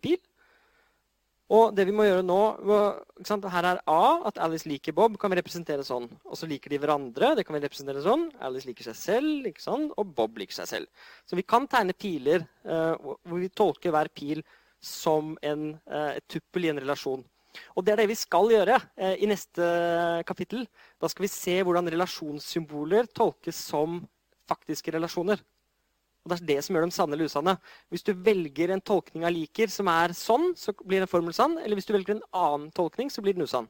og 1.54 1.76
det 1.78 1.84
vi 1.86 1.93
må 1.93 2.08
gjøre 2.08 2.26
nå 2.26 2.39
Her 3.54 3.68
er 3.70 3.82
A, 3.86 4.06
at 4.26 4.39
Alice 4.41 4.66
liker 4.66 4.96
Bob, 4.98 5.18
kan 5.22 5.30
vi 5.30 5.38
representere 5.38 5.86
sånn. 5.86 6.08
Og 6.26 6.39
så 6.39 6.50
liker 6.50 6.74
de 6.74 6.80
hverandre. 6.82 7.36
Det 7.38 7.46
kan 7.46 7.54
vi 7.54 7.62
representere 7.62 8.02
sånn. 8.02 8.28
Alice 8.41 8.66
liker 8.66 8.88
seg 8.88 8.98
selv, 8.98 9.46
ikke 9.52 9.62
sånn, 9.62 9.91
og 9.93 10.16
Bob 10.18 10.39
liker 10.41 10.58
seg 10.58 10.72
selv. 10.72 11.06
Så 11.30 11.38
vi 11.38 11.46
kan 11.46 11.68
tegne 11.70 11.93
piler 11.93 12.48
uh, 12.66 12.98
hvor 12.98 13.39
vi 13.43 13.52
tolker 13.54 13.93
hver 13.93 14.10
pil 14.10 14.41
som 14.82 15.36
en, 15.46 15.70
uh, 15.91 16.16
et 16.18 16.26
tuppel 16.32 16.66
i 16.66 16.74
en 16.74 16.82
relasjon. 16.82 17.22
Og 17.78 17.86
det 17.86 17.93
er 17.93 18.02
det 18.02 18.10
vi 18.10 18.18
skal 18.20 18.50
gjøre 18.52 18.82
uh, 18.82 19.14
i 19.14 19.30
neste 19.30 19.70
kapittel. 20.26 20.66
Da 20.98 21.12
skal 21.14 21.28
vi 21.28 21.34
se 21.36 21.60
hvordan 21.62 21.93
relasjonssymboler 21.93 23.12
tolkes 23.14 23.62
som 23.70 24.02
faktiske 24.50 24.98
relasjoner. 24.98 25.38
Og 26.26 26.32
Det 26.32 26.39
er 26.39 26.47
det 26.49 26.61
som 26.65 26.73
gjør 26.73 26.88
dem 26.88 26.91
sanne 26.93 27.13
eller 27.13 27.30
usanne. 27.30 27.53
Hvis 27.93 28.03
du 28.03 28.11
velger 28.17 28.71
en 28.73 28.82
tolkning 28.82 29.28
av 29.28 29.34
liker 29.36 29.69
som 29.69 29.89
er 29.93 30.13
sånn, 30.17 30.55
så 30.57 30.73
blir 30.82 31.03
en 31.03 31.09
formel 31.09 31.36
sann. 31.38 31.59
Eller 31.61 31.78
hvis 31.78 31.86
du 31.86 31.93
velger 31.93 32.15
en 32.15 32.23
annen 32.34 32.71
tolkning, 32.73 33.11
så 33.13 33.21
blir 33.21 33.38
den 33.38 33.45
usann. 33.45 33.69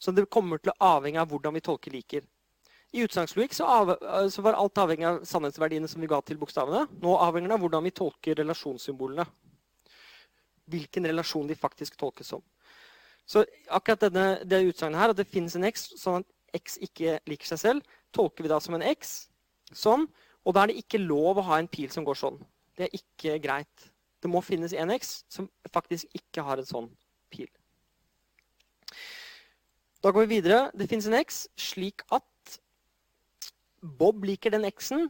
Så 0.00 0.14
det 0.16 0.24
kommer 0.32 0.58
til 0.58 0.72
å 0.72 0.94
avhenge 0.96 1.20
av 1.20 1.28
hvordan 1.28 1.52
vi 1.52 1.60
tolker 1.62 1.92
liker. 1.92 2.24
I 2.92 3.04
utsagnslogikk 3.04 3.54
så, 3.56 3.66
så, 4.32 4.42
var 4.44 4.56
alt 4.56 4.80
avhengig 4.80 5.06
av 5.08 5.20
sannhetsverdiene 5.28 5.88
som 5.88 6.00
vi 6.00 6.08
ga 6.08 6.18
til 6.24 6.40
bokstavene. 6.40 6.86
Nå 7.04 7.12
avhenger 7.24 7.52
det 7.52 7.56
av 7.56 7.62
hvordan 7.66 7.86
vi 7.86 7.94
tolker 7.96 8.40
relasjonssymbolene. 8.40 9.28
Hvilken 10.72 11.08
relasjon 11.08 11.48
de 11.48 11.56
faktisk 11.56 12.00
tolkes 12.00 12.32
som. 12.32 12.42
Så 13.28 13.44
akkurat 13.68 14.08
denne, 14.08 14.26
det 14.48 14.64
utsagnet 14.66 15.00
her, 15.00 15.12
at 15.12 15.20
det 15.20 15.28
finnes 15.30 15.54
en 15.56 15.68
x, 15.68 15.90
sånn 16.00 16.20
at 16.20 16.58
x 16.58 16.76
ikke 16.84 17.18
liker 17.28 17.52
seg 17.52 17.62
selv, 17.62 17.96
tolker 18.12 18.44
vi 18.44 18.52
da 18.52 18.58
som 18.60 18.76
en 18.76 18.84
x. 18.92 19.14
Sånn. 19.72 20.08
Og 20.44 20.54
da 20.54 20.62
er 20.62 20.72
det 20.72 20.82
ikke 20.82 21.00
lov 21.02 21.38
å 21.38 21.46
ha 21.46 21.58
en 21.60 21.70
pil 21.70 21.90
som 21.92 22.06
går 22.06 22.18
sånn. 22.18 22.38
Det 22.76 22.88
er 22.88 22.96
ikke 22.96 23.38
greit. 23.42 23.90
Det 24.22 24.30
må 24.30 24.42
finnes 24.44 24.74
en 24.74 24.90
X 24.94 25.22
som 25.30 25.48
faktisk 25.74 26.10
ikke 26.18 26.44
har 26.46 26.60
en 26.62 26.68
sånn 26.68 26.88
pil. 27.32 27.50
Da 30.02 30.10
går 30.10 30.26
vi 30.26 30.38
videre. 30.40 30.70
Det 30.74 30.88
finnes 30.90 31.06
en 31.06 31.18
X 31.20 31.44
slik 31.58 32.02
at 32.14 32.58
Bob 33.82 34.22
liker 34.26 34.54
den 34.54 34.66
X-en, 34.68 35.08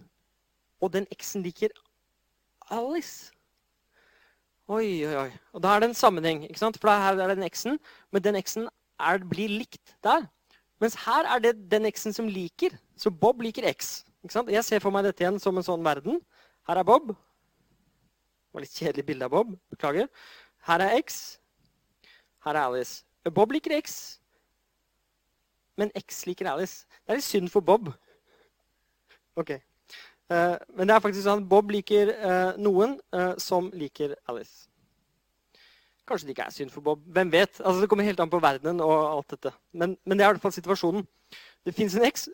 og 0.80 0.92
den 0.94 1.06
X-en 1.12 1.44
liker 1.44 1.72
Alice. 2.72 3.32
Oi, 4.72 5.04
oi, 5.04 5.16
oi. 5.26 5.30
Og 5.52 5.60
da 5.64 5.74
er 5.74 5.82
det 5.82 5.90
en 5.90 5.98
sammenheng. 5.98 6.44
ikke 6.48 6.60
sant? 6.60 6.78
For 6.80 6.88
her 6.88 7.18
er 7.18 7.32
det 7.32 7.36
den 7.40 7.48
X-en, 7.48 7.78
men 8.12 8.24
den 8.24 8.38
X-en 8.40 8.68
blir 9.28 9.52
likt 9.52 9.96
der. 10.04 10.24
Mens 10.80 10.96
her 11.04 11.28
er 11.28 11.42
det 11.42 11.70
den 11.70 11.86
X-en 11.90 12.16
som 12.16 12.28
liker. 12.28 12.72
Så 12.96 13.10
Bob 13.10 13.42
liker 13.42 13.68
X. 13.68 14.04
Jeg 14.22 14.64
ser 14.64 14.82
for 14.82 14.94
meg 14.94 15.04
dette 15.08 15.24
igjen 15.24 15.40
som 15.42 15.56
en 15.58 15.66
sånn 15.66 15.82
verden. 15.84 16.20
Her 16.68 16.78
er 16.78 16.86
Bob. 16.86 17.10
Det 17.12 18.54
var 18.54 18.64
litt 18.64 18.76
kjedelig 18.78 19.06
bilde 19.06 19.26
av 19.26 19.34
Bob. 19.34 19.56
Beklager. 19.72 20.06
Her 20.68 20.84
er 20.84 20.98
X. 21.00 21.38
Her 22.44 22.54
er 22.54 22.68
Alice. 22.68 23.02
Bob 23.30 23.52
liker 23.54 23.74
X, 23.76 24.18
men 25.78 25.92
X 25.94 26.24
liker 26.26 26.48
Alice. 26.50 26.86
Det 27.04 27.14
er 27.14 27.20
litt 27.20 27.26
synd 27.26 27.50
for 27.52 27.62
Bob. 27.62 27.92
Ok. 29.38 29.54
Uh, 30.32 30.56
men 30.74 30.88
det 30.88 30.94
er 30.94 31.04
faktisk 31.04 31.26
sånn 31.26 31.44
at 31.44 31.48
Bob 31.48 31.70
liker 31.70 32.10
uh, 32.18 32.58
noen 32.58 32.96
uh, 33.14 33.34
som 33.42 33.70
liker 33.78 34.16
Alice. 34.30 34.66
Kanskje 36.08 36.28
det 36.28 36.34
ikke 36.34 36.48
er 36.48 36.56
synd 36.56 36.74
for 36.74 36.84
Bob. 36.84 37.02
Hvem 37.14 37.30
vet? 37.32 37.60
Altså, 37.60 37.78
det 37.80 37.88
kommer 37.90 38.06
helt 38.06 38.20
an 38.20 38.30
på 38.32 38.42
verdenen 38.42 38.82
og 38.82 38.94
alt 38.98 39.36
dette. 39.36 39.54
Men, 39.70 39.94
men 40.04 40.18
det 40.18 40.24
er 40.24 40.32
i 40.32 40.34
hvert 40.34 40.42
fall 40.42 40.54
situasjonen. 40.56 41.06
Det 41.62 41.74
fins 41.76 41.94
en 41.94 42.08
X, 42.08 42.26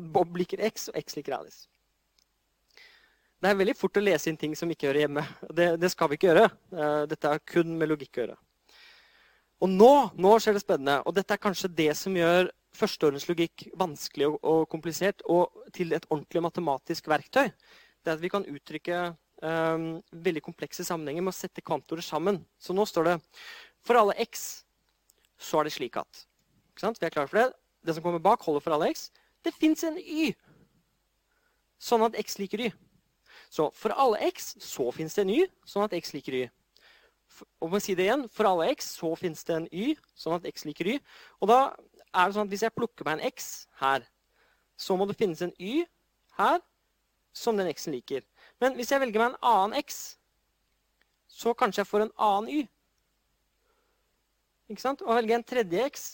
Bob 0.00 0.36
liker 0.38 0.62
X, 0.68 0.88
og 0.92 0.98
X 1.00 1.18
liker 1.18 1.38
Alice. 1.38 1.66
Det 3.36 3.50
er 3.50 3.58
veldig 3.58 3.76
fort 3.76 3.98
å 3.98 4.02
lese 4.02 4.30
inn 4.30 4.38
ting 4.40 4.54
som 4.56 4.70
ikke 4.72 4.88
hører 4.88 5.04
hjemme. 5.04 5.22
Det, 5.52 5.68
det 5.80 5.90
skal 5.92 6.08
vi 6.10 6.16
ikke 6.18 6.30
gjøre. 6.30 6.46
Eh, 6.72 7.02
dette 7.10 7.32
har 7.32 7.42
kun 7.44 7.74
med 7.78 7.90
logikk 7.90 8.16
å 8.16 8.22
gjøre. 8.22 8.36
Og 9.64 9.72
nå, 9.72 9.92
nå 10.20 10.32
skjer 10.40 10.56
det 10.56 10.62
spennende. 10.64 10.96
Og 11.04 11.14
dette 11.16 11.36
er 11.36 11.42
kanskje 11.42 11.72
det 11.72 11.90
som 11.98 12.16
gjør 12.16 12.50
førsteordenslogikk 12.76 13.68
vanskelig 13.80 14.30
og, 14.30 14.40
og, 14.40 14.64
komplisert 14.72 15.22
og 15.32 15.68
til 15.76 15.94
et 15.96 16.08
ordentlig 16.10 16.42
matematisk 16.44 17.08
verktøy. 17.12 17.48
Det 18.04 18.12
er 18.12 18.18
at 18.18 18.24
vi 18.24 18.32
kan 18.32 18.44
uttrykke 18.44 18.98
um, 19.42 19.86
veldig 20.12 20.42
komplekse 20.44 20.84
sammenhenger 20.84 21.24
med 21.24 21.32
å 21.32 21.38
sette 21.38 21.64
kvantorer 21.64 22.04
sammen. 22.04 22.42
Så 22.60 22.76
nå 22.76 22.84
står 22.88 23.10
det 23.10 23.16
for 23.86 24.00
alle 24.00 24.16
x 24.26 24.46
så 25.40 25.60
er 25.60 25.68
det 25.68 25.76
slik 25.76 25.96
at. 26.00 26.24
Vi 26.76 26.88
er 26.88 27.12
klare 27.12 27.28
for 27.28 27.40
det. 27.40 27.48
Det 27.86 27.94
som 27.96 28.04
kommer 28.04 28.22
bak, 28.22 28.42
holder 28.44 28.64
for 28.64 28.76
alle 28.76 28.90
x. 28.92 29.08
Det 29.46 29.54
fins 29.54 29.84
en 29.86 29.98
y, 30.00 30.32
sånn 31.78 32.02
at 32.02 32.16
x 32.18 32.40
liker 32.40 32.66
y. 32.66 32.70
Så 33.52 33.68
for 33.78 33.94
alle 33.94 34.18
x 34.26 34.56
så 34.64 34.88
fins 34.94 35.14
det 35.14 35.22
en 35.22 35.34
y, 35.36 35.44
sånn 35.68 35.86
at 35.86 35.94
x 35.94 36.10
liker 36.16 36.34
y. 36.34 36.44
Og 37.62 37.70
må 37.70 37.78
si 37.82 37.94
det 37.94 38.08
igjen, 38.08 38.24
For 38.32 38.48
alle 38.48 38.70
x 38.72 38.94
så 38.98 39.12
fins 39.18 39.44
det 39.46 39.54
en 39.54 39.68
y, 39.70 39.94
sånn 40.18 40.38
at 40.38 40.46
x 40.50 40.66
liker 40.66 40.96
y. 40.96 40.98
Og 41.40 41.50
da 41.50 41.60
er 42.10 42.26
det 42.26 42.36
sånn 42.36 42.48
at 42.48 42.54
Hvis 42.54 42.64
jeg 42.66 42.74
plukker 42.74 43.06
meg 43.06 43.18
en 43.18 43.28
x 43.30 43.66
her, 43.80 44.06
så 44.76 44.96
må 44.96 45.06
det 45.06 45.18
finnes 45.18 45.42
en 45.42 45.54
y 45.58 45.84
her 46.38 46.60
som 47.36 47.56
den 47.56 47.68
x-en 47.68 47.94
liker. 47.94 48.24
Men 48.60 48.76
hvis 48.76 48.90
jeg 48.92 49.00
velger 49.00 49.20
meg 49.20 49.34
en 49.34 49.42
annen 49.44 49.78
x, 49.82 50.16
så 51.28 51.52
kanskje 51.54 51.82
jeg 51.82 51.90
får 51.90 52.06
en 52.06 52.14
annen 52.16 52.52
y. 52.52 52.60
Ikke 54.72 54.82
sant? 54.82 55.02
Og 55.04 55.14
velger 55.18 55.34
jeg 55.34 55.42
en 55.42 55.50
tredje 55.52 55.88
x, 55.92 56.06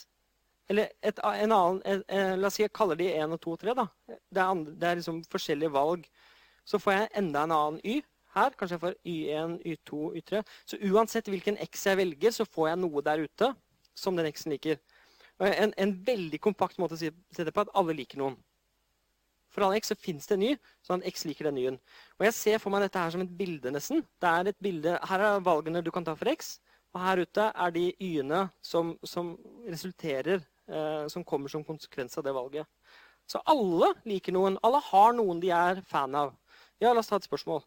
eller 0.73 0.93
et, 1.05 1.19
en 1.23 1.53
annen 1.53 1.81
en, 1.85 2.05
en, 2.09 2.41
La 2.41 2.49
oss 2.49 2.57
si 2.59 2.65
jeg 2.65 2.73
kaller 2.75 2.99
de 2.99 3.11
1 3.13 3.35
og 3.37 3.41
2 3.45 3.57
og 3.57 3.65
3. 3.65 3.75
da. 3.79 3.87
Det 4.09 4.41
er, 4.41 4.47
andre, 4.47 4.77
det 4.81 4.89
er 4.89 5.01
liksom 5.01 5.21
forskjellige 5.33 5.75
valg. 5.75 6.07
Så 6.65 6.81
får 6.81 6.97
jeg 6.97 7.11
enda 7.21 7.45
en 7.45 7.55
annen 7.57 7.81
y 7.85 7.99
her. 8.37 8.55
Kanskje 8.57 8.79
jeg 8.79 8.85
får 8.87 8.97
y1, 9.13 9.59
y2, 9.75 10.01
y3. 10.23 10.43
Så 10.65 10.79
uansett 10.89 11.29
hvilken 11.29 11.59
x 11.67 11.87
jeg 11.91 12.01
velger, 12.01 12.35
så 12.35 12.49
får 12.49 12.73
jeg 12.73 12.83
noe 12.85 13.05
der 13.05 13.27
ute 13.27 13.53
som 13.99 14.17
den 14.17 14.31
x-en 14.31 14.55
liker. 14.55 14.81
En, 15.43 15.75
en, 15.77 15.93
veldig 16.07 16.39
kompakt 16.41 16.79
måte 16.79 16.97
å 16.97 17.01
si 17.01 17.11
det 17.11 17.55
på 17.55 17.65
at 17.65 17.73
alle 17.77 17.97
liker 17.99 18.21
noen. 18.21 18.39
For 19.53 19.67
alle 19.67 19.81
x 19.83 19.91
så 19.93 19.99
fins 19.99 20.29
det 20.31 20.39
en 20.39 20.45
y, 20.47 20.53
sånn 20.87 21.03
at 21.03 21.13
x 21.13 21.27
liker 21.29 21.51
den 21.51 21.59
y-en. 21.61 21.81
Og 22.21 22.25
jeg 22.29 22.37
ser 22.39 22.63
for 22.63 22.73
meg 22.73 22.87
dette 22.87 23.01
her 23.03 23.13
som 23.13 23.25
et 23.25 23.35
bilde, 23.37 23.73
nesten. 23.75 24.05
Det 24.23 24.31
er 24.31 24.49
et 24.49 24.63
bilde, 24.65 24.97
Her 25.11 25.27
er 25.27 25.45
valgene 25.45 25.83
du 25.85 25.91
kan 25.93 26.07
ta 26.07 26.15
for 26.17 26.31
x. 26.33 26.55
Og 26.93 27.01
her 27.01 27.23
ute 27.25 27.49
er 27.51 27.75
de 27.75 27.85
y-ene 28.01 28.47
som, 28.65 28.95
som 29.05 29.35
resulterer 29.67 30.41
eh, 30.41 30.49
som 31.11 31.25
kommer 31.27 31.51
som 31.51 31.65
konsekvens 31.67 32.15
av 32.19 32.25
det 32.25 32.33
valget. 32.33 32.69
Så 33.27 33.41
alle 33.51 33.93
liker 34.09 34.35
noen. 34.35 34.59
Alle 34.63 34.81
har 34.93 35.13
noen 35.17 35.41
de 35.43 35.51
er 35.55 35.83
fan 35.89 36.15
av. 36.15 36.35
Ja, 36.83 36.93
la 36.93 37.03
oss 37.03 37.11
ta 37.11 37.19
et 37.19 37.27
spørsmål. 37.27 37.63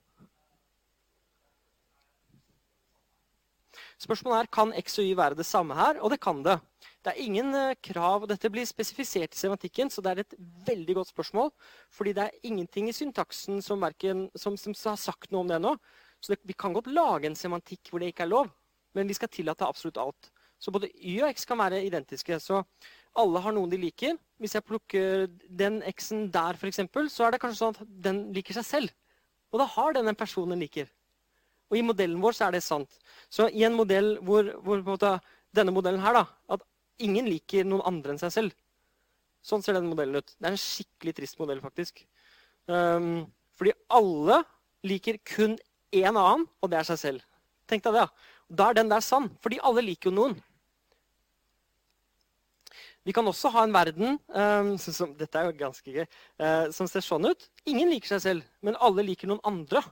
Spørsmålet 4.01 4.43
er 4.43 4.51
kan 4.51 4.73
X 4.75 4.99
og 4.99 5.07
Y 5.07 5.15
være 5.15 5.37
det 5.39 5.45
samme 5.47 5.75
her, 5.77 5.99
og 6.03 6.11
det 6.11 6.19
kan 6.23 6.41
det. 6.43 6.57
Det 7.05 7.13
er 7.13 7.21
ingen 7.23 7.55
eh, 7.55 7.77
krav, 7.83 8.25
og 8.25 8.29
Dette 8.31 8.51
blir 8.51 8.67
spesifisert 8.67 9.35
i 9.35 9.39
semantikken, 9.39 9.91
så 9.91 10.03
det 10.03 10.11
er 10.11 10.21
et 10.23 10.35
veldig 10.67 10.97
godt 10.99 11.11
spørsmål. 11.13 11.51
Fordi 11.93 12.13
det 12.17 12.25
er 12.25 12.47
ingenting 12.49 12.89
i 12.89 12.95
syntaksen 12.95 13.61
som, 13.63 13.83
verken, 13.83 14.27
som, 14.35 14.57
som 14.59 14.75
har 14.75 14.99
sagt 14.99 15.31
noe 15.31 15.45
om 15.45 15.51
det 15.51 15.59
ennå. 15.61 15.75
Så 16.19 16.33
det, 16.33 16.41
vi 16.43 16.57
kan 16.57 16.75
godt 16.75 16.91
lage 16.91 17.29
en 17.29 17.39
semantikk 17.39 17.91
hvor 17.91 18.03
det 18.03 18.11
ikke 18.11 18.25
er 18.25 18.33
lov, 18.33 18.51
men 18.97 19.07
vi 19.07 19.15
skal 19.15 19.31
tillate 19.31 19.67
absolutt 19.67 20.01
alt. 20.01 20.31
Så 20.65 20.73
både 20.73 20.89
y 20.97 21.19
og 21.21 21.29
x 21.29 21.45
kan 21.45 21.59
være 21.61 21.83
identiske. 21.85 22.39
Så 22.41 22.63
alle 23.21 23.41
har 23.43 23.53
noen 23.53 23.69
de 23.69 23.77
liker. 23.77 24.17
Hvis 24.41 24.57
jeg 24.57 24.65
plukker 24.65 25.27
den 25.61 25.77
x-en 25.93 26.25
der, 26.33 26.57
f.eks., 26.57 26.81
så 27.13 27.27
er 27.27 27.35
det 27.35 27.41
kanskje 27.43 27.59
sånn 27.59 27.75
at 27.77 27.91
den 28.07 28.21
liker 28.33 28.57
seg 28.57 28.65
selv. 28.65 28.95
Og 29.53 29.61
da 29.61 29.69
har 29.75 29.93
den 29.93 30.09
en 30.09 30.17
person 30.17 30.49
den 30.49 30.63
liker. 30.65 30.89
Og 31.69 31.77
i 31.77 31.85
modellen 31.85 32.17
vår 32.21 32.37
så 32.37 32.47
er 32.47 32.57
det 32.57 32.65
sant. 32.65 32.97
Så 33.29 33.47
i 33.53 33.61
en 33.67 33.77
modell 33.77 34.15
hvor, 34.25 34.49
hvor 34.65 34.81
måte, 34.89 35.13
denne 35.55 35.73
modellen 35.75 36.01
her, 36.01 36.17
da, 36.17 36.25
at 36.57 36.65
ingen 37.05 37.29
liker 37.29 37.67
noen 37.67 37.85
andre 37.85 38.15
enn 38.15 38.21
seg 38.21 38.33
selv 38.33 38.61
Sånn 39.45 39.61
ser 39.61 39.75
den 39.77 39.85
modellen 39.85 40.17
ut. 40.17 40.31
Det 40.39 40.47
er 40.47 40.55
en 40.55 40.57
skikkelig 40.57 41.11
trist 41.19 41.37
modell, 41.37 41.59
faktisk. 41.61 41.99
Um, 42.65 43.27
fordi 43.53 43.75
alle 43.93 44.39
liker 44.89 45.19
kun 45.21 45.53
én 45.93 46.09
annen, 46.09 46.47
og 46.65 46.71
det 46.71 46.79
er 46.79 46.87
seg 46.87 46.97
selv. 46.97 47.27
Tenk 47.69 47.85
deg 47.85 47.93
det. 47.93 48.07
ja. 48.07 48.33
Da 48.49 48.71
er 48.71 48.79
den 48.79 48.89
der 48.89 49.05
sann, 49.05 49.29
fordi 49.45 49.59
alle 49.61 49.83
liker 49.85 50.09
jo 50.09 50.15
noen. 50.17 50.33
Vi 53.05 53.13
kan 53.13 53.27
også 53.29 53.51
ha 53.53 53.63
en 53.65 53.73
verden 53.75 54.15
um, 54.33 54.71
som, 54.81 55.11
dette 55.17 55.37
er 55.37 55.45
jo 55.45 55.57
ganske 55.59 55.91
gøy, 55.93 56.07
uh, 56.41 56.71
som 56.73 56.87
ser 56.89 57.05
sånn 57.05 57.27
ut. 57.29 57.43
Ingen 57.69 57.91
liker 57.93 58.15
seg 58.15 58.23
selv, 58.23 58.47
men 58.65 58.77
alle 58.81 59.05
liker 59.05 59.29
noen 59.29 59.43
andre. 59.45 59.83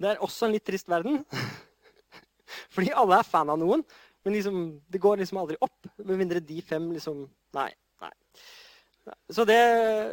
Det 0.00 0.14
er 0.14 0.22
også 0.24 0.46
en 0.46 0.54
litt 0.56 0.64
trist 0.64 0.88
verden. 0.88 1.20
Fordi 2.74 2.94
alle 2.96 3.20
er 3.20 3.28
fan 3.28 3.52
av 3.52 3.60
noen, 3.60 3.84
men 4.24 4.36
liksom, 4.36 4.62
det 4.88 5.00
går 5.02 5.20
liksom 5.20 5.42
aldri 5.42 5.58
opp. 5.60 5.90
Med 6.00 6.22
mindre 6.22 6.40
de 6.40 6.60
fem 6.64 6.88
liksom 6.94 7.26
Nei. 7.56 7.68
nei. 8.00 8.12
Så, 9.28 9.44
det, 9.44 9.58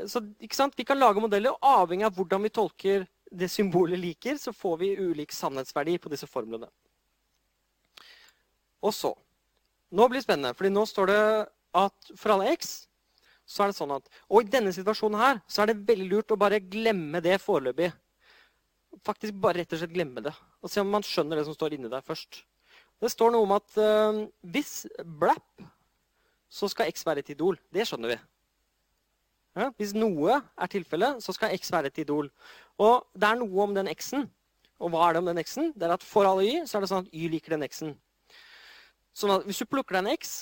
så? 0.10 0.24
Vi 0.42 0.84
kan 0.84 1.00
lage 1.00 1.22
modeller, 1.22 1.54
og 1.54 1.84
avhengig 1.86 2.08
av 2.08 2.18
hvordan 2.18 2.44
vi 2.48 2.52
tolker 2.52 3.06
det 3.32 3.50
symbolet 3.52 4.00
liker, 4.00 4.40
så 4.42 4.52
får 4.56 4.78
vi 4.82 4.92
ulik 4.98 5.32
sannhetsverdi 5.36 5.98
på 6.02 6.12
disse 6.12 6.28
formlene. 6.28 6.68
Og 8.84 8.94
så 8.96 9.14
nå 9.92 10.08
blir 10.08 10.20
det 10.20 10.26
spennende, 10.28 10.56
fordi 10.58 10.74
nå 10.74 10.84
står 10.90 11.12
det 11.12 11.22
at 11.78 12.12
for 12.18 12.36
alle 12.36 12.54
x 12.56 12.76
så 13.48 13.64
er 13.64 13.72
det 13.72 13.78
sånn 13.78 13.94
at 13.96 14.10
Og 14.28 14.44
i 14.44 14.52
denne 14.52 14.74
situasjonen 14.76 15.22
her 15.22 15.40
så 15.48 15.64
er 15.64 15.72
det 15.72 15.88
veldig 15.88 16.10
lurt 16.12 16.34
å 16.36 16.40
bare 16.40 16.60
glemme 16.60 17.22
det 17.24 17.38
foreløpig. 17.40 17.94
Faktisk 19.08 19.38
bare 19.40 19.62
rett 19.62 19.76
og 19.76 19.80
slett 19.80 19.94
glemme 19.94 20.24
det. 20.26 20.34
Og 20.60 20.72
se 20.72 20.84
om 20.84 20.92
man 20.92 21.06
skjønner 21.06 21.40
det 21.40 21.46
som 21.48 21.56
står 21.56 21.78
inni 21.78 21.92
der 21.92 22.04
først. 22.04 22.42
Det 23.00 23.12
står 23.14 23.32
noe 23.32 23.46
om 23.46 23.54
at 23.56 23.78
uh, 23.80 24.26
hvis 24.42 24.88
blap, 25.20 25.64
så 26.50 26.68
skal 26.72 26.90
X 26.92 27.06
være 27.06 27.24
et 27.24 27.32
idol. 27.36 27.60
Det 27.72 27.86
skjønner 27.88 28.16
vi. 28.16 28.18
Ja, 29.58 29.70
hvis 29.80 29.94
noe 29.96 30.40
er 30.40 30.72
tilfellet, 30.72 31.22
så 31.24 31.34
skal 31.36 31.56
X 31.56 31.72
være 31.74 31.92
et 31.92 32.02
idol. 32.04 32.30
Og 32.82 33.08
det 33.18 33.30
er 33.30 33.40
noe 33.40 33.64
om 33.64 33.74
den 33.78 33.90
X-en. 33.94 34.28
Og 34.78 34.92
hva 34.94 35.08
er 35.08 35.16
det 35.16 35.24
om 35.24 35.30
den 35.32 35.42
X-en? 35.42 35.72
Det 35.74 35.88
er 35.88 35.96
at 35.96 36.06
For 36.06 36.28
alle 36.30 36.46
Y 36.46 36.68
så 36.70 36.78
er 36.78 36.86
det 36.86 36.92
sånn 36.92 37.08
at 37.08 37.16
Y 37.16 37.32
liker 37.34 37.56
den 37.56 37.66
X-en. 37.66 37.96
Sånn 39.18 39.34
at 39.34 39.48
Hvis 39.48 39.62
du 39.64 39.70
plukker 39.70 39.98
deg 39.98 40.06
en 40.06 40.14
X, 40.14 40.36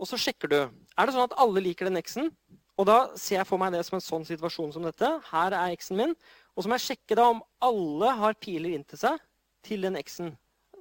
og 0.00 0.08
så 0.08 0.18
sjekker 0.20 0.50
du 0.50 0.58
Er 0.62 1.06
det 1.06 1.14
sånn 1.14 1.26
at 1.26 1.36
alle 1.40 1.62
liker 1.64 1.90
den 1.90 2.00
X-en? 2.00 2.30
Og 2.74 2.88
da 2.88 2.98
ser 3.20 3.38
jeg 3.38 3.46
for 3.46 3.60
meg 3.60 3.74
det 3.74 3.84
som 3.86 3.98
en 3.98 4.02
sånn 4.02 4.24
situasjon 4.26 4.72
som 4.74 4.82
dette. 4.82 5.06
Her 5.28 5.54
er 5.54 5.74
X-en 5.76 6.00
min. 6.00 6.14
Og 6.54 6.64
så 6.64 6.70
må 6.70 6.78
jeg 6.78 6.86
sjekke 6.88 7.18
da 7.18 7.28
om 7.30 7.42
alle 7.62 8.14
har 8.18 8.34
piler 8.42 8.74
inntil 8.74 8.98
seg 8.98 9.20
til 9.62 9.86
den 9.86 9.98
X-en. 10.00 10.32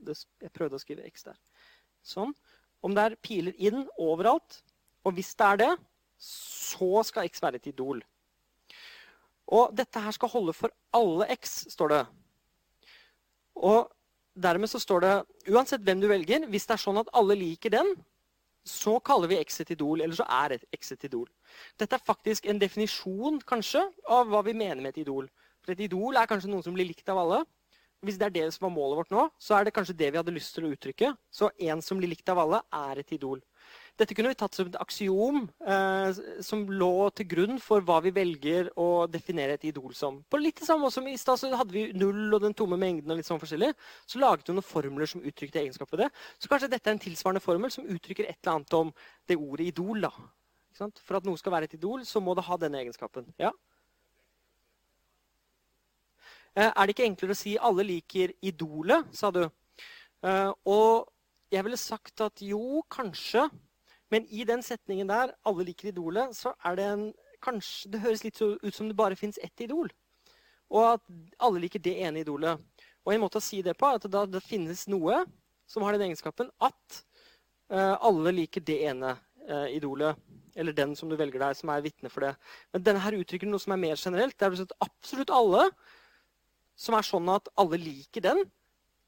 Jeg 0.08 0.54
prøvde 0.56 0.80
å 0.80 0.82
skrive 0.82 1.06
X 1.06 1.28
der. 1.28 1.38
Sånn. 2.02 2.34
Om 2.82 2.98
det 2.98 3.06
er 3.06 3.20
piler 3.22 3.54
inn 3.62 3.86
overalt. 4.02 4.64
Og 5.06 5.14
hvis 5.20 5.36
det 5.38 5.52
er 5.52 5.62
det, 5.62 5.70
så 6.18 7.04
skal 7.06 7.30
X 7.30 7.44
være 7.44 7.62
et 7.62 7.70
idol. 7.70 8.02
Og 9.54 9.74
dette 9.78 10.02
her 10.02 10.16
skal 10.16 10.34
holde 10.34 10.56
for 10.58 10.74
alle 10.98 11.28
X, 11.36 11.60
står 11.76 11.94
det. 11.94 12.04
Og 13.62 13.92
dermed 14.34 14.70
så 14.70 14.82
står 14.82 15.04
det 15.04 15.14
uansett 15.54 15.84
hvem 15.86 16.02
du 16.02 16.08
velger, 16.10 16.48
hvis 16.50 16.66
det 16.68 16.76
er 16.76 16.84
sånn 16.84 17.00
at 17.02 17.12
alle 17.14 17.38
liker 17.38 17.74
den, 17.74 17.94
så 18.64 18.96
kaller 19.04 19.28
vi 19.28 19.40
Exit 19.42 19.74
idol, 19.76 20.02
eller 20.02 20.16
så 20.16 20.26
er 20.32 20.56
et 20.56 20.64
exit 20.72 21.04
idol. 21.04 21.28
Dette 21.80 21.98
er 21.98 22.04
faktisk 22.04 22.46
en 22.48 22.62
definisjon 22.62 23.42
kanskje, 23.48 23.84
av 24.08 24.30
hva 24.32 24.40
vi 24.48 24.56
mener 24.56 24.80
med 24.80 24.94
et 24.94 25.02
idol. 25.04 25.28
For 25.64 25.76
et 25.76 25.84
idol 25.84 26.16
er 26.20 26.30
kanskje 26.30 26.52
noen 26.52 26.64
som 26.64 26.76
blir 26.76 26.88
likt 26.88 27.12
av 27.12 27.20
alle. 27.20 27.42
Hvis 28.04 28.18
det 28.20 28.28
er 28.28 28.36
det 28.36 28.46
som 28.56 28.66
var 28.68 28.74
målet 28.76 29.00
vårt 29.00 29.14
nå, 29.16 29.28
så 29.40 29.58
er 29.58 29.68
det 29.68 29.76
kanskje 29.76 29.96
det 30.00 30.10
vi 30.12 30.20
hadde 30.20 30.36
lyst 30.36 30.56
til 30.56 30.68
å 30.68 30.72
uttrykke. 30.76 31.14
Så 31.32 31.52
en 31.68 31.84
som 31.84 32.00
blir 32.00 32.12
likt 32.12 32.32
av 32.32 32.42
alle, 32.44 32.60
er 32.76 33.00
et 33.04 33.14
idol. 33.16 33.44
Dette 33.94 34.16
kunne 34.18 34.32
vi 34.32 34.38
tatt 34.38 34.56
som 34.58 34.66
et 34.66 34.78
aksiom 34.82 35.44
eh, 35.70 36.22
som 36.42 36.64
lå 36.66 37.10
til 37.14 37.28
grunn 37.30 37.60
for 37.62 37.84
hva 37.86 38.00
vi 38.02 38.10
velger 38.16 38.72
å 38.80 39.06
definere 39.06 39.54
et 39.54 39.68
idol 39.70 39.92
som. 39.94 40.18
På 40.26 40.40
litt 40.42 40.58
det 40.64 40.66
samme 40.66 40.90
som 40.94 41.06
I 41.08 41.14
stad 41.22 41.38
så 41.38 41.52
hadde 41.54 41.76
vi 41.76 41.84
null 41.94 42.34
og 42.34 42.42
den 42.42 42.56
tomme 42.58 42.80
mengden. 42.82 43.12
og 43.14 43.20
litt 43.20 43.28
sånn 43.30 43.42
forskjellig. 43.42 43.70
Så 44.10 44.22
laget 44.22 44.50
vi 44.50 44.56
noen 44.56 44.66
formler 44.66 45.10
som 45.10 45.22
uttrykte 45.22 45.62
egenskaper 45.62 46.02
det. 46.02 46.08
Så 46.42 46.50
kanskje 46.50 46.72
dette 46.74 46.90
er 46.90 46.98
en 46.98 47.04
tilsvarende 47.04 47.44
formel 47.44 47.74
som 47.74 47.86
uttrykker 47.86 48.26
et 48.26 48.40
eller 48.42 48.56
annet 48.56 48.80
om 48.80 48.90
det 49.30 49.38
ordet 49.38 49.68
idol. 49.70 50.02
da. 50.08 50.12
For 50.74 51.20
at 51.20 51.30
noe 51.30 51.38
skal 51.38 51.54
være 51.54 51.70
et 51.70 51.78
idol, 51.78 52.02
så 52.10 52.22
må 52.24 52.34
det 52.34 52.48
ha 52.48 52.58
denne 52.58 52.82
egenskapen. 52.82 53.30
Ja? 53.38 53.52
Eh, 56.56 56.70
er 56.70 56.86
det 56.86 56.96
ikke 56.96 57.06
enklere 57.06 57.34
å 57.34 57.38
si 57.38 57.58
'alle 57.58 57.84
liker 57.86 58.34
idolet', 58.42 59.14
sa 59.14 59.30
du? 59.32 59.44
Eh, 60.24 60.52
og 60.66 61.10
jeg 61.52 61.64
ville 61.64 61.78
sagt 61.78 62.22
at 62.22 62.42
jo, 62.42 62.82
kanskje. 62.90 63.50
Men 64.14 64.28
i 64.30 64.46
den 64.46 64.62
setningen 64.62 65.10
der, 65.10 65.34
'alle 65.42 65.66
liker 65.66 65.90
idolet', 65.90 66.36
så 66.38 66.54
er 66.64 66.76
det 66.76 66.86
en 66.86 67.14
kanskje, 67.42 67.92
Det 67.92 68.02
høres 68.02 68.24
litt 68.24 68.42
ut 68.42 68.76
som 68.76 68.88
det 68.88 68.96
bare 68.96 69.16
fins 69.16 69.40
ett 69.42 69.62
idol. 69.62 69.90
Og 70.70 70.94
at 70.94 71.02
alle 71.40 71.60
liker 71.60 71.80
det 71.80 71.98
ene 72.06 72.22
idolet. 72.22 72.60
Og 73.06 73.14
en 73.14 73.24
måte 73.26 73.42
å 73.42 73.44
si 73.44 73.62
det 73.62 73.76
på 73.78 73.90
er 73.90 74.00
at 74.00 74.12
da 74.12 74.26
det 74.26 74.44
finnes 74.44 74.88
noe 74.88 75.26
som 75.68 75.84
har 75.84 75.94
den 75.94 76.08
egenskapen 76.08 76.50
at 76.62 77.04
uh, 77.74 77.98
alle 78.00 78.32
liker 78.32 78.62
det 78.62 78.80
ene 78.88 79.16
uh, 79.50 79.68
idolet. 79.74 80.16
Eller 80.56 80.76
den 80.78 80.96
som 80.96 81.10
du 81.10 81.18
velger 81.18 81.42
deg, 81.42 81.58
som 81.58 81.72
er 81.74 81.84
vitne 81.84 82.12
for 82.14 82.28
det. 82.28 82.36
Men 82.72 82.86
denne 82.86 83.04
her 83.04 83.18
uttrykker 83.18 83.50
noe 83.50 83.60
som 83.60 83.74
er 83.74 83.82
mer 83.82 83.98
generelt. 83.98 84.38
Det 84.38 84.48
er 84.48 84.66
at 84.66 84.76
absolutt 84.86 85.34
alle 85.34 85.68
som 86.80 86.96
er 86.96 87.06
sånn 87.06 87.30
at 87.34 87.50
alle 87.60 87.78
liker 87.82 88.24
den, 88.24 88.44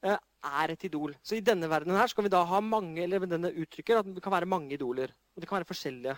uh, 0.06 0.18
er 0.62 0.72
et 0.72 0.86
idol. 0.88 1.14
Så 1.22 1.36
i 1.36 1.44
denne 1.44 1.68
verdenen 1.70 1.98
her 1.98 2.10
skal 2.10 2.26
vi 2.26 2.32
da 2.32 2.42
ha 2.46 2.60
mange, 2.62 3.02
eller 3.02 3.26
denne 3.28 3.52
uttrykker 3.52 4.00
at 4.00 4.08
det 4.08 4.22
kan 4.24 4.34
være 4.34 4.48
mange 4.48 4.74
idoler. 4.76 5.12
Og 5.34 5.42
de 5.42 5.48
kan 5.48 5.58
være 5.58 5.68
forskjellige. 5.68 6.16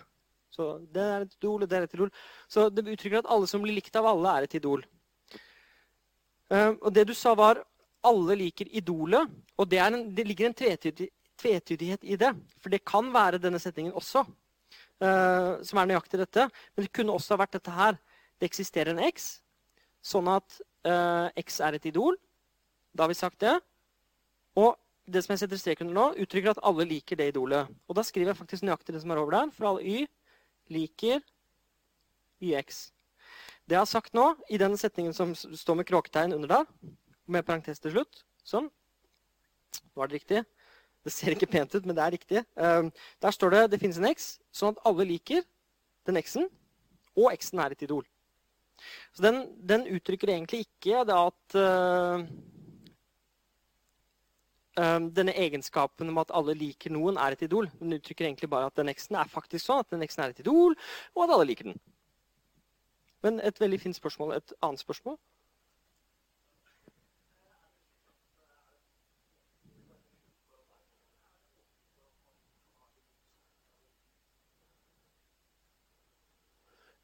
Så 0.54 0.68
det 0.94 1.02
er 1.04 1.24
et 1.24 1.34
idol, 1.38 1.64
og 1.64 1.70
det 1.70 1.78
er 1.78 1.86
et 1.86 1.96
idol. 1.96 2.12
Så 2.48 2.68
det 2.72 2.86
uttrykker 2.86 3.22
at 3.22 3.30
alle 3.30 3.48
som 3.50 3.62
blir 3.64 3.76
likt 3.76 3.96
av 3.98 4.08
alle, 4.10 4.34
er 4.34 4.48
et 4.48 4.58
idol. 4.58 4.84
Uh, 6.48 6.72
og 6.80 6.92
det 6.96 7.04
du 7.10 7.14
sa, 7.16 7.34
var 7.36 7.60
alle 8.08 8.38
liker 8.40 8.70
idolet. 8.80 9.28
Og 9.58 9.68
det, 9.68 9.80
en, 9.84 10.00
det 10.16 10.26
ligger 10.26 10.48
en 10.48 10.56
tvetydig, 10.56 11.10
tvetydighet 11.38 12.06
i 12.08 12.16
det. 12.20 12.32
For 12.62 12.72
det 12.72 12.84
kan 12.88 13.10
være 13.14 13.40
denne 13.42 13.60
setningen 13.62 13.96
også, 13.98 14.24
uh, 15.04 15.52
som 15.64 15.82
er 15.82 15.90
nøyaktig 15.92 16.22
dette. 16.22 16.48
Men 16.74 16.86
det 16.86 16.94
kunne 16.96 17.16
også 17.16 17.38
vært 17.40 17.58
dette 17.58 17.74
her. 17.74 17.98
Det 18.38 18.48
eksisterer 18.48 18.94
en 18.94 19.02
X, 19.10 19.32
sånn 20.04 20.30
at 20.30 20.60
uh, 20.86 21.28
X 21.38 21.60
er 21.66 21.76
et 21.76 21.90
idol. 21.90 22.16
Da 22.94 23.04
har 23.04 23.12
vi 23.12 23.18
sagt 23.18 23.42
det. 23.44 23.58
Og 24.58 24.76
det 25.08 25.22
som 25.24 25.32
jeg 25.32 25.42
setter 25.44 25.60
strek 25.60 25.82
under 25.84 25.96
nå, 25.96 26.06
uttrykker 26.24 26.52
at 26.52 26.62
alle 26.66 26.86
liker 26.88 27.18
det 27.18 27.30
idolet. 27.32 27.70
Og 27.88 27.96
da 27.96 28.04
skriver 28.04 28.32
jeg 28.32 28.40
faktisk 28.40 28.66
nøyaktig 28.66 28.94
det 28.96 29.02
som 29.04 29.12
er 29.14 29.20
over 29.22 29.36
der. 29.38 29.52
For 29.56 29.70
alle 29.70 29.84
Y 29.84 30.06
liker 30.74 31.22
YX. 32.44 32.88
Det 33.68 33.76
jeg 33.76 33.84
har 33.84 33.88
sagt 33.88 34.14
nå, 34.16 34.30
i 34.48 34.60
den 34.60 34.76
setningen 34.80 35.14
som 35.16 35.34
står 35.36 35.80
med 35.80 35.88
kråketegn 35.88 36.34
under 36.36 36.48
der, 36.48 36.68
med 37.28 37.44
parentes 37.44 37.80
til 37.80 37.92
slutt 37.92 38.22
Sånn. 38.48 38.70
Var 39.92 40.08
det 40.08 40.16
riktig? 40.16 40.38
Det 41.04 41.12
ser 41.12 41.34
ikke 41.34 41.50
pent 41.52 41.74
ut, 41.74 41.84
men 41.84 41.96
det 41.96 42.04
er 42.04 42.14
riktig. 42.14 42.40
Um, 42.56 42.88
der 43.20 43.34
står 43.34 43.52
det 43.52 43.64
det 43.74 43.80
finnes 43.82 43.98
en 44.00 44.08
X, 44.08 44.38
sånn 44.56 44.72
at 44.72 44.80
alle 44.88 45.04
liker 45.10 45.42
den 46.08 46.16
X-en, 46.16 46.48
og 47.18 47.28
X-en 47.34 47.60
er 47.60 47.74
et 47.74 47.84
idol. 47.84 48.06
Så 49.12 49.24
den, 49.26 49.42
den 49.68 49.84
uttrykker 49.92 50.32
egentlig 50.32 50.62
ikke 50.64 51.04
det 51.04 51.18
at 51.18 51.58
um, 51.60 52.24
denne 54.78 55.34
egenskapen 55.34 56.10
om 56.12 56.18
at 56.22 56.30
alle 56.36 56.54
liker 56.54 56.92
noen, 56.94 57.16
er 57.18 57.34
et 57.34 57.42
idol. 57.42 57.66
Den 57.80 57.96
uttrykker 57.96 58.28
egentlig 58.28 58.50
bare 58.52 58.70
at 58.70 58.76
den 58.78 58.90
eksen 58.92 59.18
er 59.18 59.30
faktisk 59.30 59.66
sånn 59.66 59.82
at 59.82 59.90
den 59.90 60.04
eksen 60.06 60.22
er 60.24 60.34
et 60.34 60.42
idol, 60.44 60.76
og 61.16 61.24
at 61.24 61.34
alle 61.34 61.48
liker 61.50 61.72
den. 61.72 61.80
Men 63.26 63.40
et 63.42 63.58
veldig 63.60 63.80
fint 63.82 63.98
spørsmål. 63.98 64.36
Et 64.38 64.54
annet 64.62 64.84
spørsmål? 64.84 65.18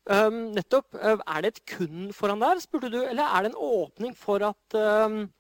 Um, 0.05 0.53
nettopp. 0.53 0.95
Er 1.01 1.41
det 1.41 1.51
et 1.55 1.63
kun 1.77 2.13
foran 2.13 2.43
der, 2.45 2.61
spurte 2.61 2.93
du? 2.93 3.01
Eller 3.03 3.25
er 3.25 3.43
det 3.43 3.55
en 3.55 3.63
åpning 3.73 4.15
for 4.17 4.45
at 4.53 4.79
Um, 4.79 5.33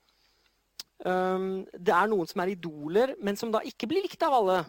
det 1.04 1.92
er 1.92 2.08
noen 2.08 2.28
som 2.30 2.40
er 2.40 2.52
idoler, 2.52 3.14
men 3.20 3.36
som 3.36 3.50
da 3.52 3.60
ikke 3.66 3.88
blir 3.90 4.04
likt 4.06 4.22
av 4.24 4.36
alle. 4.36 4.60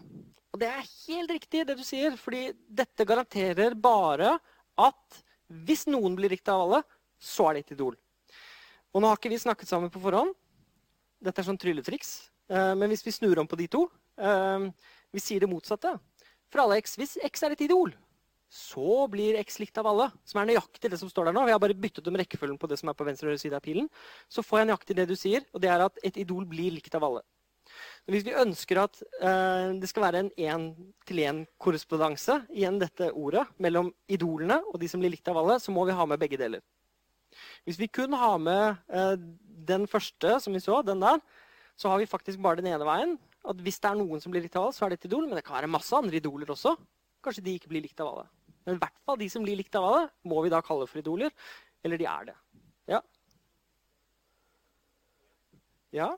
Og 0.55 0.59
det 0.59 0.69
er 0.71 0.87
helt 0.87 1.33
riktig, 1.35 1.65
det 1.67 1.75
du 1.77 1.83
sier, 1.85 2.15
fordi 2.19 2.49
dette 2.65 3.05
garanterer 3.07 3.75
bare 3.75 4.37
at 4.79 5.19
hvis 5.67 5.85
noen 5.91 6.15
blir 6.17 6.31
likt 6.33 6.49
av 6.51 6.63
alle, 6.63 6.81
så 7.19 7.49
er 7.49 7.57
det 7.57 7.65
et 7.65 7.75
idol. 7.75 7.97
Og 8.95 9.03
nå 9.03 9.11
har 9.11 9.19
ikke 9.19 9.33
vi 9.33 9.41
snakket 9.41 9.69
sammen 9.69 9.91
på 9.91 9.99
forhånd. 9.99 10.31
Dette 11.19 11.43
er 11.43 11.47
sånn 11.49 11.59
trylletriks. 11.59 12.15
Uh, 12.47 12.71
men 12.77 12.87
hvis 12.91 13.03
vi 13.05 13.11
snur 13.11 13.41
om 13.41 13.47
på 13.49 13.57
de 13.57 13.65
to 13.73 13.87
Vi 15.11 15.19
sier 15.19 15.43
det 15.43 15.49
motsatte. 15.51 15.91
For 16.51 16.61
alle 16.63 16.77
x, 16.79 16.93
hvis 16.95 17.17
x 17.27 17.41
er 17.43 17.51
et 17.51 17.63
idol, 17.65 17.89
så 18.51 19.05
blir 19.11 19.37
X 19.41 19.59
likt 19.59 19.77
av 19.81 19.87
alle. 19.89 20.09
Som 20.27 20.41
er 20.41 20.51
nøyaktig 20.51 20.91
det 20.91 20.99
som 21.01 21.09
står 21.11 21.29
der 21.29 21.35
nå. 21.35 21.45
Vi 21.47 21.55
har 21.55 21.61
bare 21.61 21.77
byttet 21.77 22.07
om 22.07 22.17
rekkefølgen 22.19 22.59
på 22.61 22.69
det 22.71 22.77
som 22.81 22.91
er 22.91 22.97
på 22.97 23.07
venstre 23.07 23.27
og 23.27 23.33
høyre 23.33 23.41
side 23.41 23.57
av 23.57 23.65
pilen. 23.65 23.89
Så 24.31 24.45
får 24.45 24.61
jeg 24.61 24.69
nøyaktig 24.69 24.99
det 24.99 25.07
du 25.09 25.15
sier, 25.19 25.47
og 25.53 25.63
det 25.63 25.71
er 25.73 25.85
at 25.85 25.99
et 26.05 26.19
idol 26.21 26.45
blir 26.49 26.75
likt 26.77 26.95
av 26.95 27.07
alle. 27.07 27.25
Hvis 28.05 28.25
vi 28.27 28.35
ønsker 28.37 28.83
at 28.83 28.99
eh, 29.01 29.71
det 29.81 29.89
skal 29.89 30.05
være 30.05 30.21
en 30.21 30.31
én-til-én-korrespondanse 30.37 32.37
igjen 32.53 32.77
dette 32.81 33.09
ordet, 33.17 33.47
mellom 33.57 33.89
idolene 34.05 34.59
og 34.69 34.77
de 34.81 34.89
som 34.91 35.01
blir 35.01 35.15
likt 35.15 35.31
av 35.31 35.41
alle, 35.41 35.57
så 35.59 35.73
må 35.73 35.87
vi 35.89 35.97
ha 35.97 36.05
med 36.05 36.21
begge 36.21 36.39
deler. 36.39 36.61
Hvis 37.65 37.81
vi 37.81 37.89
kun 37.91 38.13
har 38.15 38.37
med 38.39 38.77
eh, 38.93 39.17
den 39.65 39.89
første, 39.89 40.37
som 40.39 40.53
vi 40.53 40.61
så, 40.63 40.79
den 40.85 41.01
der, 41.01 41.19
så 41.75 41.91
har 41.91 41.99
vi 41.99 42.09
faktisk 42.09 42.39
bare 42.39 42.61
den 42.61 42.69
ene 42.71 42.87
veien. 42.87 43.17
At 43.45 43.59
hvis 43.61 43.81
det 43.81 43.89
er 43.89 43.99
noen 43.99 44.21
som 44.21 44.33
blir 44.33 44.45
likt 44.45 44.55
av 44.57 44.67
alle, 44.67 44.77
så 44.77 44.85
er 44.85 44.93
det 44.93 45.01
et 45.01 45.09
idol. 45.09 45.25
Men 45.27 45.37
det 45.37 45.45
kan 45.45 45.57
være 45.57 45.73
masse 45.73 45.97
andre 45.97 46.21
idoler 46.21 46.53
også. 46.53 46.75
Kanskje 47.25 47.43
de 47.45 47.55
ikke 47.57 47.71
blir 47.71 47.83
likt 47.85 48.01
av 48.03 48.11
alle. 48.11 48.27
Men 48.65 48.77
i 48.77 48.81
hvert 48.81 49.01
fall 49.05 49.17
de 49.21 49.29
som 49.29 49.45
blir 49.45 49.57
likt 49.57 49.77
av 49.77 49.85
alle, 49.87 50.05
må 50.29 50.43
vi 50.45 50.53
da 50.53 50.61
kalle 50.65 50.87
for 50.89 51.01
idoler. 51.01 51.33
Eller 51.85 52.01
de 52.01 52.07
er 52.09 52.29
det. 52.29 52.37
Ja? 52.89 53.01
Ja? 55.95 56.11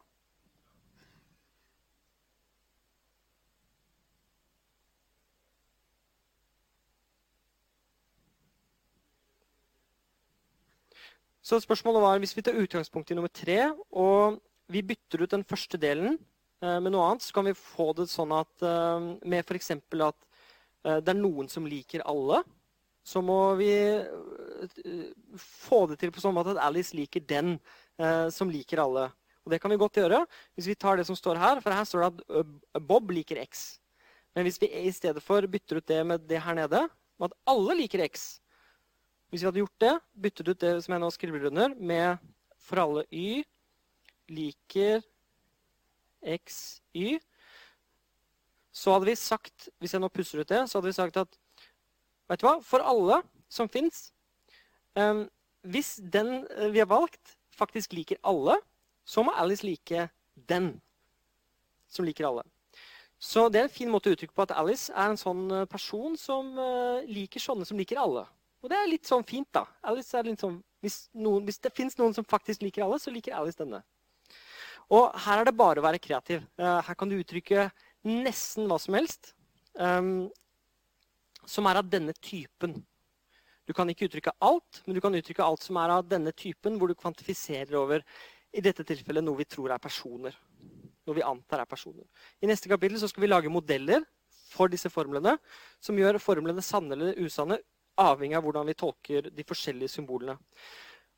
Så 11.48 11.60
spørsmålet 11.64 12.02
var, 12.02 12.20
Hvis 12.20 12.36
vi 12.36 12.42
tar 12.42 12.60
utgangspunkt 12.60 13.12
i 13.12 13.16
nummer 13.16 13.32
tre, 13.32 13.72
og 13.92 14.42
vi 14.68 14.82
bytter 14.82 15.24
ut 15.24 15.32
den 15.32 15.46
første 15.48 15.78
delen 15.80 16.18
eh, 16.60 16.80
med 16.84 16.92
noe 16.92 17.06
annet, 17.08 17.24
så 17.24 17.34
kan 17.34 17.48
vi 17.48 17.54
få 17.56 17.94
det 17.96 18.10
sånn 18.12 18.34
at 18.36 18.66
eh, 18.68 19.06
med 19.24 19.46
f.eks. 19.48 19.72
at 19.72 20.27
det 20.84 21.12
er 21.12 21.18
noen 21.18 21.50
som 21.52 21.66
liker 21.68 22.06
alle. 22.06 22.44
så 23.08 23.22
må 23.24 23.56
vi 23.56 23.72
eh, 23.72 25.12
få 25.40 25.86
det 25.88 25.96
til 26.02 26.12
på 26.12 26.20
sånn 26.20 26.36
måte 26.36 26.52
at 26.56 26.64
Alice 26.66 26.96
liker 26.96 27.24
den 27.24 27.56
eh, 28.00 28.28
som 28.34 28.52
liker 28.52 28.82
alle. 28.84 29.08
Og 29.46 29.54
det 29.54 29.62
kan 29.64 29.72
vi 29.72 29.80
godt 29.80 30.00
gjøre 30.02 30.26
hvis 30.58 30.68
vi 30.68 30.76
tar 30.76 31.00
det 31.00 31.06
som 31.08 31.16
står 31.16 31.40
her, 31.40 31.62
for 31.64 31.72
her 31.72 31.88
står 31.88 32.04
det 32.04 32.42
at 32.42 32.82
Bob 32.84 33.14
liker 33.16 33.40
X. 33.46 33.80
Men 34.36 34.44
hvis 34.44 34.60
vi 34.60 34.68
i 34.68 34.92
stedet 34.92 35.24
for 35.24 35.48
bytter 35.48 35.80
ut 35.80 35.88
det 35.88 36.02
med 36.06 36.28
det 36.28 36.42
her 36.44 36.58
nede, 36.58 36.84
med 37.18 37.32
at 37.32 37.38
alle 37.50 37.80
liker 37.80 38.04
X 38.06 38.42
Hvis 39.32 39.42
vi 39.42 39.48
hadde 39.48 39.60
gjort 39.60 39.80
det, 39.84 39.94
byttet 40.16 40.48
ut 40.48 40.60
det 40.62 40.74
som 40.84 40.94
jeg 40.94 41.02
nå 41.04 41.08
skriver 41.12 41.48
under, 41.50 41.74
med 41.76 42.20
for 42.64 42.80
alle 42.80 43.04
Y 43.12 43.44
liker 44.32 45.02
X, 46.24 46.80
Y, 46.96 47.18
så 48.78 48.94
hadde 48.94 49.10
vi 49.10 49.18
sagt 49.18 49.70
Hvis 49.82 49.96
jeg 49.96 50.04
nå 50.04 50.10
pusser 50.14 50.44
ut 50.44 50.50
det, 50.50 50.66
så 50.70 50.78
hadde 50.78 50.92
vi 50.92 50.98
sagt 50.98 51.22
at 51.24 51.40
Vet 52.28 52.42
du 52.42 52.48
hva? 52.48 52.58
For 52.66 52.84
alle 52.84 53.22
som 53.50 53.70
fins 53.72 54.10
um, 55.00 55.26
Hvis 55.68 55.96
den 56.04 56.44
eh, 56.58 56.70
vi 56.74 56.84
har 56.84 56.90
valgt, 56.92 57.38
faktisk 57.58 57.96
liker 57.98 58.20
alle, 58.28 58.60
så 59.08 59.24
må 59.26 59.34
Alice 59.40 59.66
like 59.66 60.10
den 60.50 60.76
som 61.90 62.06
liker 62.06 62.28
alle. 62.28 62.44
Så 63.18 63.48
det 63.50 63.60
er 63.60 63.66
en 63.66 63.74
fin 63.74 63.90
måte 63.90 64.12
å 64.12 64.14
uttrykke 64.14 64.36
på 64.36 64.46
at 64.46 64.54
Alice 64.60 64.94
er 64.94 65.10
en 65.10 65.20
sånn 65.20 65.48
eh, 65.50 65.66
person 65.72 66.14
som 66.20 66.52
uh, 66.60 67.02
liker 67.10 67.42
sånne 67.42 67.66
som 67.66 67.80
liker 67.80 67.98
alle. 68.00 68.28
Og 68.62 68.70
det 68.70 68.78
er 68.78 68.92
litt 68.92 69.10
sånn 69.10 69.26
fint, 69.26 69.48
da. 69.56 69.64
Alice 69.90 70.14
er 70.14 70.28
litt 70.28 70.44
sånn, 70.44 70.60
hvis, 70.86 71.08
noen, 71.18 71.48
hvis 71.48 71.60
det 71.64 71.74
fins 71.76 71.98
noen 71.98 72.14
som 72.14 72.28
faktisk 72.28 72.62
liker 72.68 72.86
alle, 72.86 73.00
så 73.02 73.14
liker 73.16 73.36
Alice 73.40 73.58
denne. 73.58 73.82
Og 74.94 75.10
her 75.26 75.42
er 75.42 75.50
det 75.50 75.58
bare 75.58 75.82
å 75.82 75.88
være 75.88 76.00
kreativ. 76.04 76.46
Her 76.60 76.96
kan 76.96 77.10
du 77.10 77.18
uttrykke 77.18 77.66
nesten 78.08 78.68
hva 78.70 78.80
som 78.82 78.98
helst 78.98 79.34
um, 79.80 80.28
som 81.48 81.68
er 81.70 81.80
av 81.80 81.90
denne 81.90 82.16
typen. 82.20 82.76
Du 83.68 83.74
kan 83.76 83.90
ikke 83.92 84.08
uttrykke 84.08 84.34
alt, 84.44 84.82
men 84.86 84.96
du 84.96 85.04
kan 85.04 85.16
uttrykke 85.16 85.44
alt 85.44 85.64
som 85.66 85.80
er 85.82 85.92
av 85.98 86.08
denne 86.08 86.32
typen, 86.36 86.78
hvor 86.80 86.92
du 86.92 86.96
kvantifiserer 86.96 87.76
over 87.80 88.04
i 88.56 88.64
dette 88.64 88.86
tilfellet 88.88 89.26
noe 89.26 89.40
vi 89.42 89.48
tror 89.48 89.74
er 89.76 89.82
personer. 89.84 90.36
Noe 91.08 91.16
vi 91.16 91.26
antar 91.26 91.64
er 91.64 91.70
personer. 91.70 92.06
I 92.40 92.50
neste 92.50 92.72
kapittel 92.72 93.02
skal 93.04 93.24
vi 93.24 93.32
lage 93.32 93.52
modeller 93.52 94.06
for 94.48 94.72
disse 94.72 94.92
formlene, 94.92 95.36
som 95.84 96.00
gjør 96.00 96.20
formlene 96.24 96.64
sanne 96.64 96.96
eller 96.96 97.20
usanne, 97.20 97.60
avhengig 97.98 98.38
av 98.38 98.46
hvordan 98.46 98.68
vi 98.70 98.78
tolker 98.78 99.32
de 99.34 99.46
forskjellige 99.48 99.98
symbolene. 99.98 100.38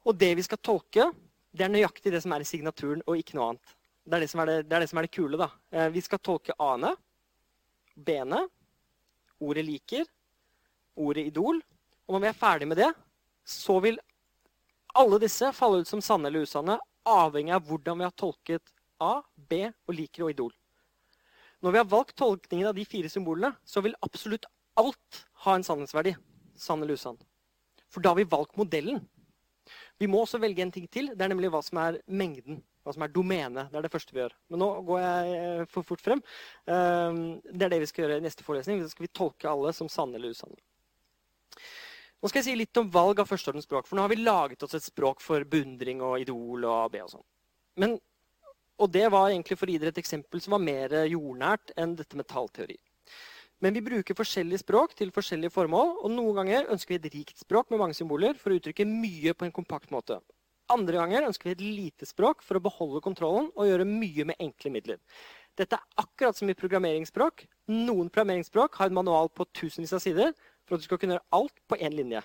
Og 0.07 0.15
det 0.17 0.31
vi 0.39 0.45
skal 0.45 0.61
tolke, 0.63 1.09
det 1.51 1.65
er 1.65 1.73
nøyaktig 1.73 2.13
det 2.13 2.21
som 2.23 2.33
er 2.33 2.45
i 2.45 2.47
signaturen, 2.47 3.03
og 3.05 3.19
ikke 3.19 3.37
noe 3.37 3.51
annet. 3.51 3.75
Det 4.09 4.17
er 4.17 4.23
det 4.25 4.29
som 4.31 4.41
er 4.41 4.49
det, 4.49 4.55
det, 4.65 4.73
er 4.73 4.81
det, 4.81 4.89
som 4.89 4.97
er 4.97 5.05
det 5.05 5.13
kule. 5.13 5.37
da. 5.37 5.51
Eh, 5.69 5.89
vi 5.93 6.01
skal 6.01 6.21
tolke 6.25 6.55
a-ene, 6.57 6.95
b-ene, 7.93 8.39
ordet 9.45 9.63
liker, 9.67 10.07
ordet 10.97 11.27
idol. 11.29 11.59
Og 12.07 12.15
når 12.15 12.23
vi 12.23 12.29
er 12.31 12.39
ferdig 12.39 12.67
med 12.71 12.81
det, 12.81 12.89
så 13.45 13.77
vil 13.83 13.99
alle 14.97 15.19
disse 15.21 15.51
falle 15.53 15.83
ut 15.83 15.91
som 15.91 16.01
sanne 16.01 16.31
eller 16.31 16.47
usanne, 16.47 16.79
avhengig 17.05 17.53
av 17.53 17.67
hvordan 17.67 17.99
vi 17.99 18.07
har 18.07 18.15
tolket 18.17 18.73
A, 18.99 19.19
B 19.35 19.61
og 19.69 19.93
liker 19.93 20.25
og 20.25 20.33
idol. 20.33 20.55
Når 21.61 21.75
vi 21.75 21.81
har 21.81 21.91
valgt 21.91 22.17
tolkningen 22.17 22.71
av 22.71 22.75
de 22.75 22.87
fire 22.89 23.11
symbolene, 23.11 23.53
så 23.61 23.83
vil 23.85 23.97
absolutt 24.01 24.47
alt 24.79 25.21
ha 25.45 25.53
en 25.53 25.65
sannhetsverdi. 25.65 26.15
Sann 26.57 26.81
eller 26.81 26.97
usann. 26.97 27.19
For 27.93 28.01
da 28.01 28.11
har 28.11 28.19
vi 28.19 28.27
valgt 28.31 28.57
modellen. 28.57 29.03
Vi 30.01 30.09
må 30.09 30.23
også 30.23 30.41
velge 30.41 30.65
en 30.65 30.73
ting 30.73 30.87
til. 30.91 31.11
Det 31.13 31.23
er 31.23 31.31
nemlig 31.31 31.51
hva 31.53 31.61
som 31.63 31.77
er 31.83 32.01
mengden. 32.07 32.63
Hva 32.89 32.95
som 32.95 33.03
er 33.05 33.11
domenet. 33.13 33.69
Det 33.69 33.77
er 33.77 33.85
det 33.85 33.91
første 33.93 34.15
vi 34.15 34.23
gjør. 34.23 34.33
Men 34.49 34.63
nå 34.63 34.67
går 34.87 35.01
jeg 35.03 35.33
eh, 35.35 35.67
for 35.69 35.85
fort 35.85 36.01
frem. 36.01 36.23
Ehm, 36.73 37.19
det 37.45 37.67
er 37.67 37.75
det 37.75 37.83
vi 37.83 37.89
skal 37.91 38.07
gjøre 38.07 38.17
i 38.17 38.23
neste 38.25 38.45
forelesning. 38.47 38.81
Så 38.81 38.95
skal 38.95 39.05
vi 39.05 39.11
tolke 39.13 39.51
alle 39.51 39.75
som 39.77 39.91
sanne 39.93 40.17
eller 40.17 40.33
usanne. 40.33 40.57
Nå 42.17 42.31
skal 42.31 42.41
jeg 42.41 42.47
si 42.49 42.55
litt 42.57 42.81
om 42.81 42.89
valg 42.89 43.21
av 43.21 43.29
førsteordens 43.29 43.69
språk. 43.69 43.85
For 43.85 43.99
nå 43.99 44.07
har 44.07 44.09
vi 44.09 44.17
laget 44.23 44.65
oss 44.65 44.73
et 44.79 44.87
språk 44.89 45.21
for 45.21 45.45
beundring 45.45 46.01
og 46.01 46.17
idol 46.23 46.65
og 46.65 46.73
AB 46.87 46.97
og 47.03 47.13
sånn. 47.13 47.95
Og 48.79 48.89
det 48.89 49.05
var 49.13 49.29
egentlig 49.29 49.59
for 49.59 49.69
å 49.69 49.75
gi 49.75 49.83
dere 49.83 49.93
et 49.93 50.01
eksempel 50.01 50.41
som 50.41 50.57
var 50.57 50.65
mer 50.65 50.97
jordnært 51.11 51.75
enn 51.77 51.93
dette 51.99 52.17
med 52.17 52.27
tallteori. 52.31 52.79
Men 53.61 53.75
vi 53.75 53.83
bruker 53.83 54.17
forskjellige 54.17 54.63
språk 54.63 54.97
til 54.97 55.13
forskjellige 55.13 55.53
formål, 55.53 55.97
og 56.01 56.11
noen 56.15 56.41
ganger 56.41 56.69
ønsker 56.73 56.95
vi 56.95 56.99
et 56.99 57.15
rikt 57.19 57.41
språk 57.43 57.69
med 57.69 57.81
mange 57.83 57.97
symboler 57.97 58.39
for 58.39 58.49
å 58.49 58.59
uttrykke 58.59 58.87
mye 58.87 59.35
på 59.35 59.45
en 59.45 59.55
kompakt 59.55 59.91
måte. 59.93 60.17
Andre 60.69 60.99
ganger 60.99 61.25
ønsker 61.25 61.49
vi 61.49 61.55
et 61.55 61.63
lite 61.63 62.05
språk 62.05 62.43
for 62.45 62.59
å 62.59 62.63
beholde 62.63 63.01
kontrollen 63.01 63.47
og 63.55 63.69
gjøre 63.69 63.87
mye 63.89 64.25
med 64.29 64.41
enkle 64.43 64.69
midler. 64.73 64.99
Dette 65.57 65.79
er 65.79 66.03
akkurat 66.03 66.37
som 66.37 66.49
i 66.51 66.55
programmeringsspråk. 66.55 67.47
Noen 67.73 68.11
programmeringsspråk 68.13 68.77
har 68.79 68.91
en 68.91 68.99
manual 68.99 69.31
på 69.33 69.47
tusenvis 69.57 69.95
av 69.97 70.03
sider, 70.03 70.35
for 70.63 70.77
at 70.77 70.83
du 70.83 70.85
skal 70.85 71.01
kunne 71.01 71.17
gjøre 71.17 71.39
alt 71.39 71.57
på 71.67 71.79
én 71.81 71.97
linje. 71.97 72.21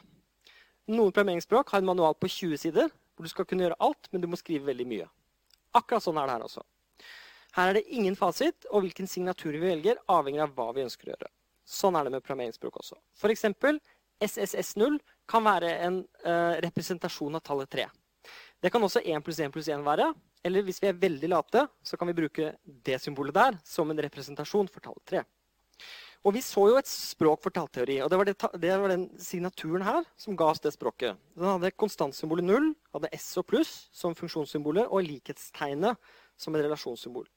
Noen 0.92 1.14
programmeringsspråk 1.14 1.72
har 1.72 1.80
en 1.80 1.88
manual 1.88 2.14
på 2.20 2.28
20 2.28 2.61
sider, 2.66 2.92
hvor 3.16 3.24
du 3.24 3.32
skal 3.32 3.49
kunne 3.49 3.64
gjøre 3.64 3.80
alt, 3.82 4.12
men 4.12 4.20
du 4.20 4.28
må 4.28 4.36
skrive 4.36 4.68
veldig 4.68 4.86
mye. 4.92 5.09
Akkurat 5.74 6.05
sånn 6.05 6.20
er 6.20 6.28
det 6.28 6.36
her 6.36 6.47
også. 6.47 6.66
Her 7.57 7.70
er 7.70 7.78
det 7.78 7.86
ingen 7.97 8.18
fasit, 8.18 8.68
og 8.70 8.84
hvilken 8.84 9.09
signatur 9.09 9.55
vi 9.55 9.64
velger, 9.64 9.99
avhenger 10.11 10.45
av 10.45 10.55
hva 10.55 10.68
vi 10.76 10.84
ønsker 10.84 11.09
å 11.09 11.14
gjøre. 11.14 11.32
Sånn 11.64 11.97
er 11.97 12.05
det 12.05 12.12
med 12.12 12.24
programmeringsspråk 12.26 12.76
også. 12.82 13.01
F.eks. 13.16 13.47
SSS0 14.24 15.01
kan 15.30 15.42
være 15.47 15.70
en 15.86 16.03
uh, 16.26 16.61
representasjon 16.62 17.34
av 17.40 17.42
tallet 17.47 17.70
3. 17.72 17.86
Det 18.65 18.71
kan 18.73 18.81
også 18.81 19.03
1 19.05 19.21
pluss 19.21 19.43
1 19.45 19.53
pluss 19.53 19.69
1 19.69 19.83
være. 19.85 20.07
Eller 20.45 20.65
hvis 20.65 20.81
vi 20.81 20.89
er 20.89 20.97
veldig 20.97 21.29
late, 21.29 21.67
så 21.85 21.99
kan 22.01 22.09
vi 22.09 22.17
bruke 22.17 22.55
det 22.65 22.97
symbolet 23.03 23.37
der 23.37 23.59
som 23.69 23.91
en 23.93 24.01
representasjon 24.07 24.71
for 24.73 24.81
tallet 24.85 25.05
3. 25.11 25.25
Og 26.25 26.33
vi 26.33 26.41
så 26.41 26.62
jo 26.71 26.79
et 26.81 26.89
språk 26.89 27.43
for 27.45 27.53
tallteori. 27.53 27.99
Og 28.01 28.09
det 28.09 28.17
var, 28.17 28.29
det, 28.29 28.35
det 28.62 28.77
var, 28.81 28.95
den 28.95 29.05
signaturen 29.21 29.85
her 29.85 30.07
som 30.17 30.37
ga 30.41 30.49
oss 30.55 30.62
det 30.65 30.73
språket. 30.73 31.19
Den 31.37 31.51
hadde 31.51 31.75
konstantsymbolet 31.77 32.47
0, 32.49 32.71
hadde 32.97 33.11
S 33.12 33.27
og 33.41 33.45
pluss 33.51 33.75
som 33.93 34.17
funksjonssymbolet, 34.17 34.89
og 34.89 35.05
likhetstegnet 35.05 36.01
som 36.41 36.57
et 36.57 36.65
relasjonssymbol. 36.65 37.29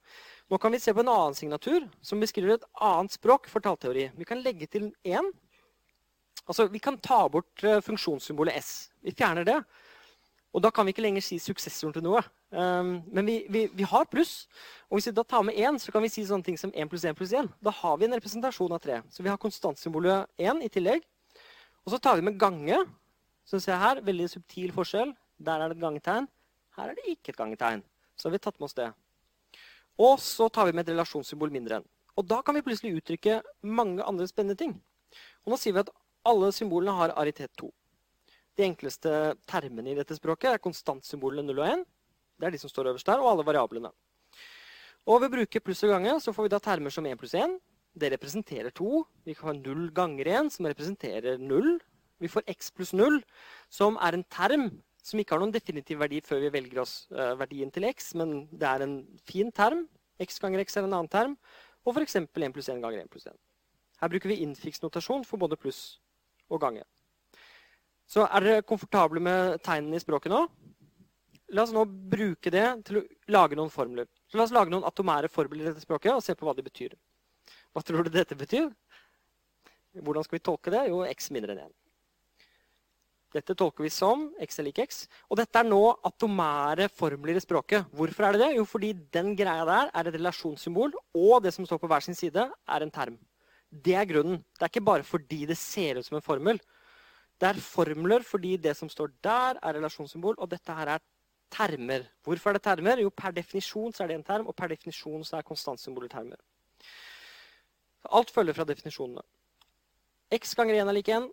Nå 0.47 0.59
kan 0.63 0.71
vi 0.71 0.79
se 0.79 0.95
på 0.95 1.03
en 1.03 1.11
annen 1.11 1.35
signatur 1.35 1.89
som 1.99 2.23
beskriver 2.23 2.55
et 2.55 2.69
annet 2.79 3.11
språk 3.17 3.51
for 3.51 3.65
tallteori. 3.65 4.07
Vi 4.15 4.29
kan 4.29 4.39
legge 4.45 4.71
til 4.71 4.93
1. 5.03 5.27
Altså, 6.47 6.69
vi 6.71 6.79
kan 6.79 6.95
ta 7.03 7.25
bort 7.27 7.67
eh, 7.67 7.83
funksjonssymbolet 7.83 8.55
S. 8.55 8.71
Vi 9.03 9.11
fjerner 9.11 9.43
det. 9.43 9.59
Og 10.57 10.63
da 10.65 10.71
kan 10.73 10.87
vi 10.87 10.93
ikke 10.95 11.03
lenger 11.05 11.21
si 11.21 11.37
suksessoren 11.37 11.93
til 11.93 12.01
noe. 12.01 12.23
Um, 12.49 13.03
men 13.13 13.27
vi, 13.29 13.35
vi, 13.53 13.67
vi, 13.77 13.85
har 13.85 14.07
pluss. 14.09 14.47
Og 14.89 14.97
hvis 14.97 15.11
vi 15.11 15.13
da 15.13 15.21
tar 15.21 15.43
med 15.45 15.53
1, 15.53 15.77
så 15.83 15.93
kan 15.93 16.01
vi 16.01 16.09
si 16.09 16.23
sånne 16.25 16.47
ting 16.47 16.57
som 16.57 16.71
1 16.73 16.89
pluss 16.89 17.05
1 17.05 17.17
pluss 17.19 17.35
1. 17.37 17.51
Da 17.61 17.73
har 17.83 17.99
vi 18.01 18.07
en 18.07 18.17
representasjon 18.17 18.73
av 18.73 18.81
3. 18.81 19.03
Så 19.13 19.21
vi 19.21 19.29
har 19.29 19.37
konstantsymbolet 19.37 20.25
1 20.41 20.63
i 20.65 20.71
tillegg. 20.73 21.05
Og 21.85 21.93
så 21.93 22.01
tar 22.01 22.17
vi 22.17 22.25
med 22.25 22.39
gange. 22.41 22.81
Så 23.45 23.61
jeg 23.61 23.77
her, 23.77 24.01
veldig 24.01 24.31
subtil 24.33 24.73
forskjell. 24.73 25.13
Der 25.37 25.61
er 25.61 25.69
det 25.69 25.77
et 25.77 25.85
gangetegn. 25.85 26.25
Her 26.79 26.89
er 26.89 26.97
det 26.97 27.13
ikke 27.13 27.35
et 27.35 27.39
gangetegn. 27.43 27.85
Så 28.17 28.27
har 28.27 28.33
vi 28.33 28.41
tatt 28.41 28.57
med 28.57 28.71
oss 28.71 28.77
det. 28.81 28.89
Og 30.01 30.17
så 30.21 30.49
tar 30.49 30.65
vi 30.65 30.73
med 30.73 30.87
et 30.87 30.95
relasjonssymbol 30.95 31.53
mindre 31.53 31.79
enn. 31.79 31.89
Og 32.17 32.25
da 32.25 32.41
kan 32.41 32.57
vi 32.57 32.65
plutselig 32.65 32.97
uttrykke 32.97 33.43
mange 33.61 34.01
andre 34.01 34.25
spennende 34.25 34.57
ting. 34.57 34.73
Og 35.45 35.53
nå 35.53 35.61
sier 35.61 35.77
vi 35.77 35.85
at 35.85 35.93
alle 36.25 36.49
symbolene 36.49 36.97
har 36.97 37.13
aritet 37.21 37.53
2. 37.61 37.69
De 38.57 38.65
enkleste 38.65 39.11
termene 39.45 39.93
i 39.93 39.97
dette 39.97 40.17
språket 40.17 40.55
er 40.55 40.63
konstantsymbolene 40.63 41.45
0 41.45 41.61
og 41.61 41.67
1. 41.69 41.83
Det 42.37 42.47
er 42.47 42.53
de 42.53 42.61
som 42.61 42.71
står 42.71 42.91
øverst 42.91 43.09
der, 43.09 43.21
og 43.21 43.31
alle 43.31 43.45
variablene. 43.45 43.91
Og 45.07 45.21
ved 45.21 45.29
å 45.29 45.35
bruke 45.37 45.61
pluss 45.63 45.83
og 45.85 45.93
gange 45.93 46.17
så 46.23 46.33
får 46.35 46.47
vi 46.47 46.53
da 46.53 46.61
termer 46.63 46.93
som 46.93 47.05
1 47.05 47.19
pluss 47.21 47.35
1. 47.37 47.53
Det 47.97 48.09
representerer 48.13 48.73
2. 48.75 49.03
Vi 49.25 49.35
kan 49.37 49.51
ha 49.51 49.55
0 49.57 49.87
ganger 49.95 50.29
1, 50.41 50.51
som 50.57 50.67
representerer 50.69 51.39
0. 51.41 51.77
Vi 52.21 52.29
får 52.33 52.45
x 52.49 52.71
pluss 52.73 52.95
0, 52.97 53.21
som 53.69 53.97
er 54.01 54.17
en 54.17 54.25
term 54.33 54.67
som 55.05 55.21
ikke 55.21 55.35
har 55.35 55.41
noen 55.43 55.53
definitiv 55.53 56.01
verdi 56.01 56.19
før 56.25 56.41
vi 56.43 56.51
velger 56.51 56.81
oss 56.81 56.95
uh, 57.13 57.37
verdien 57.39 57.69
til 57.71 57.85
x, 57.87 58.11
men 58.19 58.41
det 58.51 58.67
er 58.67 58.83
en 58.83 58.97
fin 59.29 59.53
term. 59.55 59.85
x 60.19 60.41
ganger 60.43 60.65
x 60.65 60.75
er 60.75 60.87
en 60.87 60.97
annen 60.97 61.11
term. 61.13 61.37
Og 61.85 61.95
f.eks. 61.95 62.17
1 62.19 62.27
pluss 62.33 62.67
1 62.73 62.81
ganger 62.83 63.05
1 63.05 63.13
pluss 63.13 63.29
1. 63.29 63.37
Her 64.01 64.11
bruker 64.11 64.33
vi 64.33 64.41
innfiksnotasjon 64.43 65.23
for 65.25 65.39
både 65.41 65.57
pluss 65.57 66.01
og 66.49 66.59
gange. 66.61 66.83
Så 68.07 68.23
er 68.23 68.45
dere 68.45 68.63
komfortable 68.67 69.21
med 69.23 69.59
tegnene 69.65 69.99
i 69.99 70.03
språket 70.03 70.31
nå? 70.31 70.45
La 71.55 71.63
oss 71.63 71.73
nå 71.75 71.83
bruke 71.87 72.51
det 72.51 72.65
til 72.87 73.01
å 73.01 73.05
lage 73.31 73.55
noen 73.59 73.71
formler. 73.71 74.07
Så 74.27 74.39
La 74.39 74.45
oss 74.47 74.55
lage 74.55 74.71
noen 74.71 74.87
atomære 74.87 75.31
formler 75.31 75.63
i 75.63 75.69
dette 75.69 75.83
språket 75.83 76.15
og 76.15 76.23
se 76.23 76.35
på 76.35 76.47
hva 76.47 76.55
de 76.55 76.65
betyr. 76.65 76.95
Hva 77.75 77.83
tror 77.83 78.07
du 78.07 78.11
dette 78.11 78.35
betyr? 78.35 78.69
Hvordan 79.97 80.25
skal 80.25 80.37
vi 80.37 80.43
tolke 80.43 80.73
det? 80.73 80.87
Jo, 80.91 81.03
x 81.07 81.31
mindre 81.35 81.55
enn 81.55 81.67
1. 81.67 81.75
Dette 83.35 83.55
tolker 83.59 83.83
vi 83.83 83.91
som 83.91 84.29
x 84.43 84.59
er 84.61 84.67
lik 84.69 84.79
x. 84.85 85.03
Og 85.27 85.39
dette 85.39 85.59
er 85.59 85.67
nå 85.67 85.81
atomære 86.07 86.87
formler 86.95 87.35
i 87.37 87.43
språket. 87.43 87.89
Hvorfor 87.95 88.27
er 88.27 88.35
det 88.35 88.43
det? 88.45 88.51
Jo, 88.55 88.63
fordi 88.67 88.93
den 89.13 89.33
greia 89.39 89.65
der 89.67 89.91
er 89.91 90.07
et 90.07 90.15
relasjonssymbol, 90.15 90.95
og 91.15 91.43
det 91.43 91.51
som 91.55 91.67
står 91.67 91.81
på 91.81 91.89
hver 91.91 92.05
sin 92.05 92.15
side, 92.17 92.47
er 92.47 92.85
en 92.85 92.93
term. 92.93 93.17
Det 93.67 93.97
er 93.99 94.07
grunnen. 94.07 94.39
Det 94.55 94.63
er 94.63 94.71
ikke 94.71 94.87
bare 94.87 95.03
fordi 95.03 95.43
det 95.49 95.59
ser 95.59 95.99
ut 95.99 96.07
som 96.07 96.19
en 96.19 96.23
formel. 96.23 96.61
Det 97.37 97.49
er 97.51 97.61
formler 97.61 98.25
fordi 98.25 98.55
det 98.57 98.73
som 98.77 98.89
står 98.89 99.11
der, 99.23 99.59
er 99.61 99.77
relasjonssymbol, 99.77 100.35
og 100.37 100.49
dette 100.49 100.73
her 100.73 100.95
er 100.95 101.03
termer. 101.53 102.07
Hvorfor 102.25 102.49
er 102.49 102.57
det 102.57 102.63
termer? 102.65 103.01
Jo, 103.01 103.11
per 103.13 103.35
definisjon 103.35 103.93
så 103.93 104.03
er 104.03 104.11
det 104.11 104.17
en 104.19 104.25
term, 104.27 104.47
og 104.47 104.55
per 104.57 104.71
definisjon 104.73 105.23
så 105.25 105.37
er 105.37 105.47
konstantsymboler 105.47 106.09
termer. 106.11 106.41
Alt 108.09 108.31
følger 108.33 108.57
fra 108.57 108.65
definisjonene. 108.67 109.23
X 110.33 110.55
ganger 110.57 110.81
1 110.81 110.89
er 110.89 110.97
lik 110.97 111.09
1. 111.13 111.29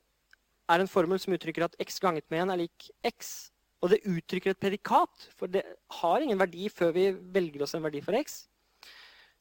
er 0.70 0.80
en 0.80 0.90
formel 0.90 1.18
som 1.20 1.34
uttrykker 1.34 1.66
at 1.66 1.74
x 1.82 1.98
ganget 2.02 2.24
med 2.30 2.44
1 2.44 2.52
er 2.52 2.60
lik 2.62 2.90
x. 3.10 3.50
Og 3.82 3.90
det 3.90 4.04
uttrykker 4.08 4.54
et 4.54 4.60
predikat, 4.60 5.28
for 5.36 5.50
det 5.50 5.64
har 6.00 6.20
ingen 6.20 6.38
verdi 6.40 6.68
før 6.72 6.92
vi 6.94 7.10
velger 7.12 7.64
oss 7.66 7.74
en 7.74 7.84
verdi 7.84 8.00
for 8.04 8.16
x. 8.16 8.44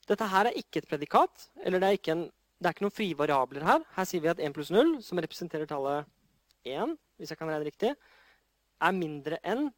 Dette 0.08 0.28
her 0.28 0.50
er 0.50 0.58
ikke 0.60 0.82
et 0.82 0.90
predikat, 0.90 1.48
eller 1.64 1.80
det 1.80 1.88
er 1.88 2.00
ikke, 2.00 2.16
en, 2.16 2.26
det 2.60 2.68
er 2.68 2.76
ikke 2.76 2.86
noen 2.88 2.96
frie 2.98 3.16
variabler 3.16 3.64
her. 3.64 3.86
Her 3.96 4.10
sier 4.10 4.24
vi 4.24 4.32
at 4.32 4.42
1 4.44 4.56
pluss 4.56 4.72
0, 4.74 4.98
som 5.06 5.22
representerer 5.22 5.70
tallet 5.70 6.10
1, 6.66 6.98
hvis 7.18 7.34
jeg 7.34 7.40
kan 7.40 7.50
regne 7.52 7.68
riktig, 7.68 7.94
er 8.84 8.98
mindre 8.98 9.40
enn 9.44 9.70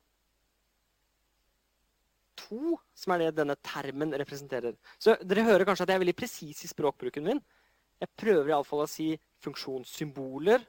2, 2.46 2.76
som 2.98 3.14
er 3.16 3.24
det 3.24 3.38
denne 3.40 3.56
termen 3.64 4.14
representerer. 4.20 4.76
Så 5.02 5.16
dere 5.24 5.46
hører 5.48 5.66
kanskje 5.68 5.86
at 5.86 5.94
jeg 5.94 6.00
er 6.00 6.04
veldig 6.04 6.18
presis 6.18 6.66
i 6.66 6.72
språkbruken 6.72 7.26
min. 7.26 7.42
Jeg 8.02 8.12
prøver 8.20 8.52
iallfall 8.52 8.84
å 8.84 8.90
si 8.92 9.14
funksjonssymboler, 9.46 10.66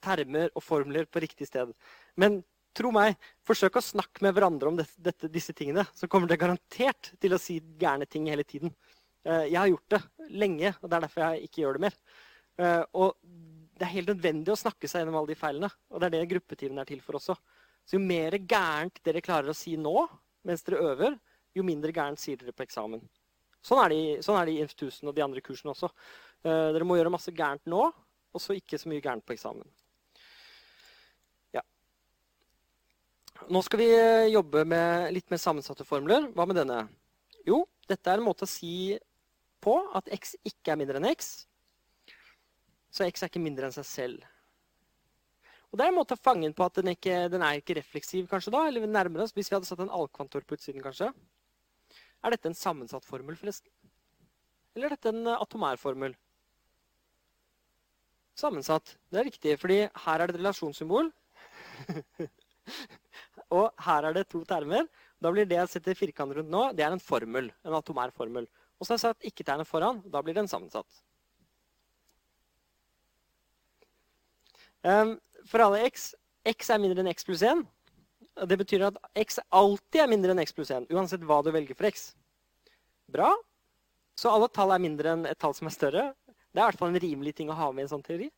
termer 0.00 0.48
og 0.54 0.64
formler 0.64 1.08
på 1.10 1.20
riktig 1.24 1.48
sted. 1.50 1.72
Men 2.20 2.40
tro 2.76 2.92
meg, 2.94 3.18
forsøk 3.46 3.76
å 3.76 3.84
snakke 3.84 4.24
med 4.24 4.36
hverandre 4.36 4.70
om 4.70 4.78
dette, 4.78 5.28
disse 5.28 5.54
tingene. 5.56 5.84
Så 5.96 6.08
kommer 6.08 6.30
dere 6.30 6.44
garantert 6.44 7.12
til 7.20 7.34
å 7.34 7.42
si 7.42 7.58
gærne 7.80 8.08
ting 8.08 8.30
hele 8.30 8.46
tiden. 8.46 8.72
Eh, 9.26 9.50
jeg 9.50 9.58
har 9.58 9.68
gjort 9.72 9.96
det 9.96 10.02
lenge, 10.30 10.74
og 10.80 10.88
det 10.88 10.96
er 10.96 11.06
derfor 11.06 11.26
jeg 11.26 11.48
ikke 11.48 11.64
gjør 11.64 11.76
det 11.76 11.84
mer. 11.88 11.98
Eh, 12.60 12.84
og 13.02 13.16
det 13.80 13.86
er 13.86 13.94
helt 13.94 14.10
nødvendig 14.12 14.52
å 14.52 14.58
snakke 14.60 14.88
seg 14.90 15.00
gjennom 15.00 15.16
alle 15.22 15.32
de 15.32 15.38
feilene. 15.40 15.70
Og 15.88 16.02
det 16.02 16.10
er 16.10 16.18
det 16.18 16.28
gruppetimen 16.34 16.82
er 16.82 16.88
til 16.88 17.00
for 17.00 17.16
også. 17.16 17.36
Så 17.88 17.96
jo 17.96 18.02
mer 18.04 18.36
gærent 18.36 19.00
dere 19.06 19.22
klarer 19.24 19.52
å 19.52 19.56
si 19.56 19.72
nå 19.80 19.94
mens 20.44 20.64
dere 20.66 20.82
øver, 20.92 21.16
jo 21.56 21.64
mindre 21.64 21.92
gærent 21.96 22.20
sier 22.20 22.36
dere 22.40 22.52
på 22.56 22.64
eksamen. 22.66 23.00
Sånn 23.64 23.80
er 23.82 23.92
det, 23.92 24.02
sånn 24.24 24.36
er 24.36 24.48
det 24.48 24.54
i 24.54 24.60
INF 24.62 24.76
1000 24.76 25.08
og 25.08 25.16
de 25.16 25.24
andre 25.24 25.42
kursene 25.44 25.72
også. 25.72 25.90
Uh, 26.44 26.70
dere 26.76 26.86
må 26.88 26.96
gjøre 26.96 27.12
masse 27.12 27.32
gærent 27.36 27.64
nå, 27.68 27.88
og 28.30 28.40
så 28.44 28.56
ikke 28.56 28.78
så 28.80 28.88
mye 28.92 29.04
gærent 29.04 29.24
på 29.26 29.34
eksamen. 29.34 29.66
Ja. 31.56 31.64
Nå 33.48 33.64
skal 33.66 33.82
vi 33.82 33.90
eh, 33.96 34.30
jobbe 34.30 34.62
med 34.68 35.10
litt 35.16 35.32
mer 35.32 35.40
sammensatte 35.42 35.88
formler. 35.88 36.28
Hva 36.36 36.46
med 36.48 36.60
denne? 36.60 36.84
Jo, 37.48 37.64
dette 37.90 38.12
er 38.12 38.20
en 38.20 38.28
måte 38.28 38.46
å 38.46 38.50
si 38.50 38.94
på 39.60 39.76
at 39.96 40.08
x 40.14 40.36
ikke 40.46 40.72
er 40.72 40.80
mindre 40.80 41.00
enn 41.00 41.10
x. 41.10 41.49
Så 42.90 43.06
x 43.06 43.22
er 43.22 43.30
ikke 43.30 43.42
mindre 43.42 43.68
enn 43.68 43.74
seg 43.74 43.86
selv. 43.86 44.28
Og 45.70 45.78
Det 45.78 45.84
er 45.84 45.92
en 45.92 45.98
måte 46.00 46.16
å 46.16 46.20
fange 46.20 46.48
inn 46.48 46.54
på 46.56 46.66
at 46.66 46.80
den, 46.80 46.90
ikke, 46.96 47.28
den 47.30 47.44
er 47.46 47.60
ikke 47.60 47.76
refleksiv, 47.78 48.26
kanskje 48.30 48.52
da, 48.54 48.64
eller 48.66 48.88
nærmere 48.90 49.22
oss, 49.26 49.34
hvis 49.36 49.50
vi 49.50 49.54
hadde 49.54 49.68
satt 49.68 49.82
en 49.84 49.92
alkvantor 49.94 50.42
på 50.42 50.58
utsiden, 50.58 50.82
kanskje. 50.82 51.12
Er 52.20 52.34
dette 52.34 52.50
en 52.50 52.58
sammensatt 52.58 53.06
formel, 53.06 53.38
forresten? 53.38 53.70
Eller 54.74 54.90
er 54.90 54.96
dette 54.96 55.12
en 55.14 55.30
atomær 55.36 55.78
formel? 55.78 56.16
Sammensatt. 58.38 58.96
Det 59.12 59.20
er 59.20 59.28
riktig, 59.28 59.54
fordi 59.60 59.78
her 59.86 60.16
er 60.16 60.26
det 60.26 60.34
et 60.34 60.40
relasjonssymbol. 60.40 61.12
og 63.58 63.84
her 63.86 64.08
er 64.08 64.18
det 64.18 64.26
to 64.32 64.42
termer. 64.48 64.88
Da 65.20 65.30
blir 65.30 65.46
det 65.46 65.58
jeg 65.58 65.72
setter 65.76 65.98
firkant 65.98 66.34
rundt 66.34 66.50
nå, 66.50 66.64
det 66.74 66.86
er 66.86 66.96
en 66.96 67.02
formel. 67.02 67.52
En 67.62 67.78
atomær 67.78 68.10
formel. 68.16 68.48
Og 68.80 68.86
så 68.86 68.94
har 68.94 68.98
jeg 68.98 69.04
satt 69.06 69.30
ikke-tegnet 69.30 69.68
foran. 69.68 70.02
Da 70.10 70.22
blir 70.24 70.34
den 70.34 70.50
sammensatt. 70.50 71.02
For 75.50 75.64
alle 75.64 75.84
x 75.88 76.10
x 76.48 76.70
er 76.72 76.80
mindre 76.80 77.02
enn 77.02 77.10
x 77.12 77.26
pluss 77.26 77.44
1. 77.44 77.62
Det 78.48 78.56
betyr 78.56 78.86
at 78.88 78.98
x 79.18 79.40
alltid 79.52 80.00
er 80.04 80.10
mindre 80.10 80.32
enn 80.32 80.42
x 80.42 80.54
pluss 80.56 80.72
1, 80.72 80.88
uansett 80.94 81.24
hva 81.26 81.40
du 81.44 81.50
velger 81.52 81.76
for 81.76 81.90
x. 81.90 82.10
Bra. 83.10 83.32
Så 84.16 84.32
alle 84.32 84.48
tall 84.52 84.72
er 84.74 84.82
mindre 84.82 85.14
enn 85.14 85.26
et 85.28 85.38
tall 85.40 85.54
som 85.56 85.68
er 85.68 85.74
større. 85.74 86.04
Det 86.50 86.58
er 86.58 86.64
i 86.64 86.68
hvert 86.70 86.80
fall 86.80 86.92
en 86.92 87.02
rimelig 87.02 87.34
ting 87.38 87.50
å 87.50 87.56
ha 87.58 87.70
med 87.72 87.84
i 87.84 87.86
en 87.86 87.92
sånn 87.94 88.06
teori. 88.06 88.30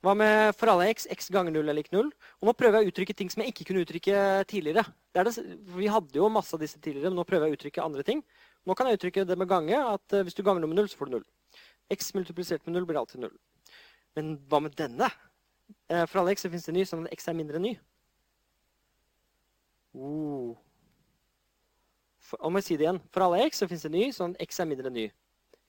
Hva 0.00 0.14
med 0.16 0.54
for 0.56 0.72
alle 0.72 0.88
x? 0.94 1.04
x 1.12 1.28
ganger 1.32 1.52
0 1.52 1.68
er 1.68 1.76
lik 1.76 1.90
0. 1.92 2.08
Og 2.08 2.48
nå 2.48 2.54
prøver 2.56 2.80
jeg 2.80 2.88
å 2.88 2.92
uttrykke 2.92 3.16
ting 3.16 3.32
som 3.32 3.42
jeg 3.44 3.52
ikke 3.52 3.66
kunne 3.68 3.84
uttrykke 3.84 4.22
tidligere. 4.48 4.86
Det 5.12 5.24
det, 5.28 5.34
vi 5.76 5.90
hadde 5.92 6.16
jo 6.16 6.30
masse 6.32 6.56
av 6.56 6.62
disse 6.62 6.80
tidligere, 6.80 7.12
men 7.12 7.20
nå 7.20 7.26
prøver 7.28 7.46
jeg 7.46 7.52
å 7.52 7.58
uttrykke 7.58 7.84
andre 7.84 8.06
ting. 8.06 8.22
Nå 8.64 8.76
kan 8.76 8.88
jeg 8.88 8.96
uttrykke 8.96 9.26
det 9.28 9.36
med 9.36 9.50
gange, 9.50 9.76
at 9.76 10.16
uh, 10.16 10.22
hvis 10.24 10.36
du 10.38 10.42
ganger 10.46 10.64
noe 10.64 10.72
med 10.72 10.80
0, 10.80 10.88
så 10.88 11.00
får 11.00 11.10
du 11.10 11.18
0. 11.18 11.26
x 11.92 12.12
multiplisert 12.16 12.64
med 12.64 12.78
0 12.78 12.88
blir 12.88 13.00
alltid 13.00 13.24
0. 13.26 13.34
Men 14.16 14.32
hva 14.48 14.62
med 14.64 14.76
denne? 14.78 15.10
Eh, 15.90 16.06
for 16.06 16.22
alle 16.22 16.34
x 16.36 16.44
så 16.44 16.50
finnes 16.50 16.66
det 16.68 16.74
ny, 16.76 16.84
sånn 16.88 17.06
at 17.06 17.14
x 17.16 17.28
er 17.30 17.38
mindre 17.38 17.60
ny. 17.62 17.74
Uh. 19.94 20.54
For, 22.30 22.38
om 22.46 22.58
jeg 22.60 22.66
sier 22.66 22.80
det 22.80 22.86
igjen. 22.86 23.02
For 23.14 23.26
alle 23.26 23.42
x 23.48 23.62
så 23.62 23.68
finnes 23.70 23.86
det 23.86 23.92
ny, 23.94 24.04
sånn 24.14 24.36
at 24.36 24.44
x 24.46 24.62
er 24.62 24.70
mindre 24.70 24.90
enn 24.90 24.98
ny. 25.00 25.08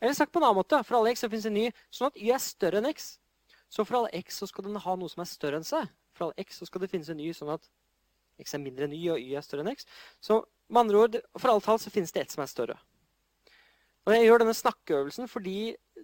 Eller 0.02 0.18
sagt 0.18 0.34
på 0.34 0.41
en 0.41 0.47
annen 0.47 0.60
måte. 0.62 0.82
For 0.86 0.99
alle 0.99 1.14
x 1.14 1.24
så 1.24 1.30
finnes 1.32 1.47
det 1.47 1.54
ny, 1.56 1.68
sånn 1.93 2.12
at 2.12 2.20
y 2.22 2.32
er 2.34 2.41
større 2.41 2.82
enn 2.82 2.89
x. 2.89 3.14
Så 3.72 3.86
for 3.88 4.02
alle 4.02 4.12
x 4.20 4.41
så 4.41 4.49
skal 4.49 4.68
den 4.68 4.80
ha 4.84 4.95
noe 4.99 5.12
som 5.12 5.24
er 5.24 5.30
større 5.30 5.62
enn 5.62 5.68
seg. 5.68 5.89
For 6.18 6.28
alle 6.28 6.45
x 6.45 6.60
så 6.60 6.68
skal 6.68 6.84
det 6.84 6.91
finnes 6.91 7.10
en 7.12 7.22
ny, 7.22 7.30
sånn 7.36 7.54
at 7.54 7.70
x 8.41 8.56
er 8.58 8.64
mindre 8.64 8.88
enn 8.88 8.95
y, 8.97 9.04
og 9.14 9.22
y 9.22 9.36
er 9.38 9.45
større 9.45 9.64
enn 9.66 9.72
x. 9.72 9.86
Så 10.24 10.41
med 10.72 10.86
andre 10.86 11.04
ord, 11.06 11.20
for 11.38 11.54
alle 11.54 11.64
tall 11.66 11.80
så 11.82 11.93
finnes 11.93 12.14
det 12.16 12.26
ett 12.26 12.34
som 12.34 12.43
er 12.43 12.52
større. 12.52 12.78
Og 14.08 14.16
Jeg 14.16 14.26
gjør 14.26 14.41
denne 14.41 14.58
snakkeøvelsen 14.58 15.30
fordi 15.30 15.58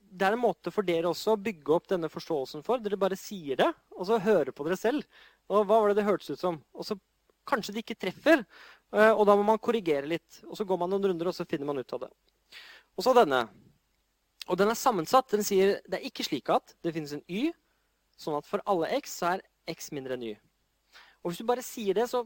det 0.09 0.27
er 0.27 0.35
en 0.35 0.41
måte 0.41 0.71
for 0.73 0.85
dere 0.85 1.09
også 1.09 1.35
å 1.35 1.41
bygge 1.41 1.73
opp 1.75 1.87
denne 1.91 2.09
forståelsen 2.11 2.63
for. 2.65 2.81
Dere 2.83 2.99
bare 2.99 3.17
sier 3.19 3.59
det, 3.59 3.67
og 3.95 4.07
så 4.09 4.19
hører 4.21 4.53
på 4.55 4.65
dere 4.67 4.79
selv. 4.79 5.05
Og 5.51 5.63
hva 5.63 5.81
var 5.81 5.91
det 5.91 5.99
det 5.99 6.07
hørtes 6.07 6.33
ut 6.33 6.41
som? 6.41 6.59
Og 6.73 6.87
så 6.87 6.97
kanskje 7.47 7.75
det 7.75 7.83
ikke 7.85 7.99
treffer, 7.99 8.43
eh, 8.93 9.11
og 9.11 9.23
da 9.29 9.35
må 9.39 9.45
man 9.47 9.61
korrigere 9.63 10.09
litt. 10.09 10.41
Og 10.47 10.57
så 10.59 10.65
går 10.67 10.81
man 10.81 10.91
noen 10.91 11.11
runder, 11.11 11.29
og 11.29 11.35
så 11.35 11.47
finner 11.47 11.69
man 11.69 11.79
ut 11.79 11.95
av 11.95 12.05
det. 12.05 12.11
Og 12.97 13.05
så 13.05 13.13
denne. 13.15 13.45
Og 14.47 14.59
den 14.59 14.71
er 14.71 14.79
sammensatt. 14.79 15.29
Den 15.31 15.45
sier 15.47 15.77
det 15.85 15.99
er 15.99 16.09
ikke 16.09 16.25
slik 16.27 16.51
at 16.53 16.75
det 16.83 16.95
finnes 16.95 17.15
en 17.15 17.23
y, 17.27 17.49
sånn 18.17 18.37
at 18.39 18.47
for 18.49 18.63
alle 18.69 18.89
x 18.97 19.19
så 19.21 19.35
er 19.35 19.45
x 19.69 19.91
mindre 19.95 20.17
enn 20.17 20.29
y. 20.31 20.35
Og 21.23 21.31
hvis 21.31 21.41
du 21.41 21.49
bare 21.49 21.65
sier 21.65 21.97
det, 21.97 22.07
så 22.09 22.23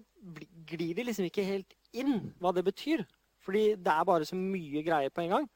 glir 0.69 0.93
det 0.97 1.07
liksom 1.07 1.25
ikke 1.27 1.45
helt 1.47 1.73
inn 1.97 2.31
hva 2.41 2.53
det 2.55 2.63
betyr. 2.67 3.01
Fordi 3.41 3.71
det 3.73 3.93
er 3.93 4.05
bare 4.05 4.27
så 4.27 4.37
mye 4.37 4.83
greier 4.85 5.13
på 5.13 5.23
en 5.23 5.35
gang. 5.35 5.47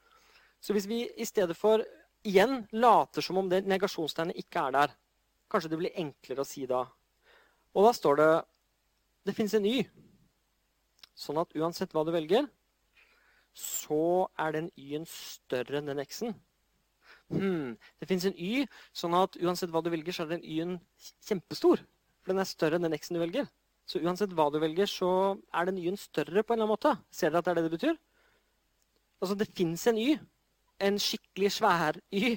Så 0.63 0.73
hvis 0.73 0.88
vi 0.89 1.03
i 1.05 1.28
stedet 1.28 1.53
for 1.57 1.84
igjen 2.26 2.65
later 2.73 3.23
som 3.23 3.39
om 3.39 3.49
det 3.49 3.65
negasjonstegnet 3.69 4.38
ikke 4.41 4.67
er 4.67 4.76
der, 4.76 4.95
kanskje 5.51 5.71
det 5.71 5.80
blir 5.80 5.99
enklere 6.01 6.43
å 6.43 6.47
si 6.47 6.65
da. 6.69 6.84
Og 7.76 7.86
da 7.86 7.93
står 7.95 8.19
det 8.21 8.30
det 9.26 9.36
fins 9.38 9.55
en 9.57 9.65
Y. 9.65 9.86
Sånn 11.15 11.39
at 11.41 11.53
uansett 11.57 11.93
hva 11.95 12.03
du 12.05 12.11
velger, 12.13 12.47
så 13.55 14.28
er 14.41 14.57
den 14.57 14.69
Y-en 14.76 15.07
større 15.09 15.80
enn 15.80 15.89
den 15.89 16.01
X-en. 16.03 16.36
Hmm. 17.32 17.78
Det 17.99 18.09
fins 18.09 18.28
en 18.28 18.36
Y, 18.38 18.65
sånn 18.93 19.15
at 19.17 19.38
uansett 19.41 19.71
hva 19.73 19.82
du 19.82 19.89
velger, 19.93 20.13
så 20.13 20.26
er 20.26 20.36
den 20.36 20.43
Y-en 20.43 20.76
kjempestor. 21.26 21.82
For 22.21 22.34
den 22.34 22.43
er 22.43 22.49
større 22.49 22.78
enn 22.78 22.86
den 22.86 22.97
X-en 22.97 23.17
du 23.17 23.23
velger. 23.23 23.47
Så 23.89 24.01
uansett 24.01 24.34
hva 24.36 24.49
du 24.51 24.59
velger, 24.61 24.89
så 24.89 25.09
er 25.53 25.69
den 25.69 25.80
Y-en 25.82 25.99
større 26.01 26.43
på 26.43 26.53
en 26.53 26.59
eller 26.59 26.67
annen 26.67 26.73
måte. 26.76 26.93
Ser 27.13 27.32
dere 27.32 27.41
at 27.41 27.47
det 27.47 27.53
er 27.53 27.61
det 27.61 27.67
det 27.69 27.76
betyr? 27.78 27.99
Altså, 29.21 29.38
det 29.39 29.53
fins 29.55 29.88
en 29.88 30.01
Y 30.01 30.17
en 30.80 30.99
skikkelig 31.01 31.51
svær 31.57 31.99
y, 32.11 32.36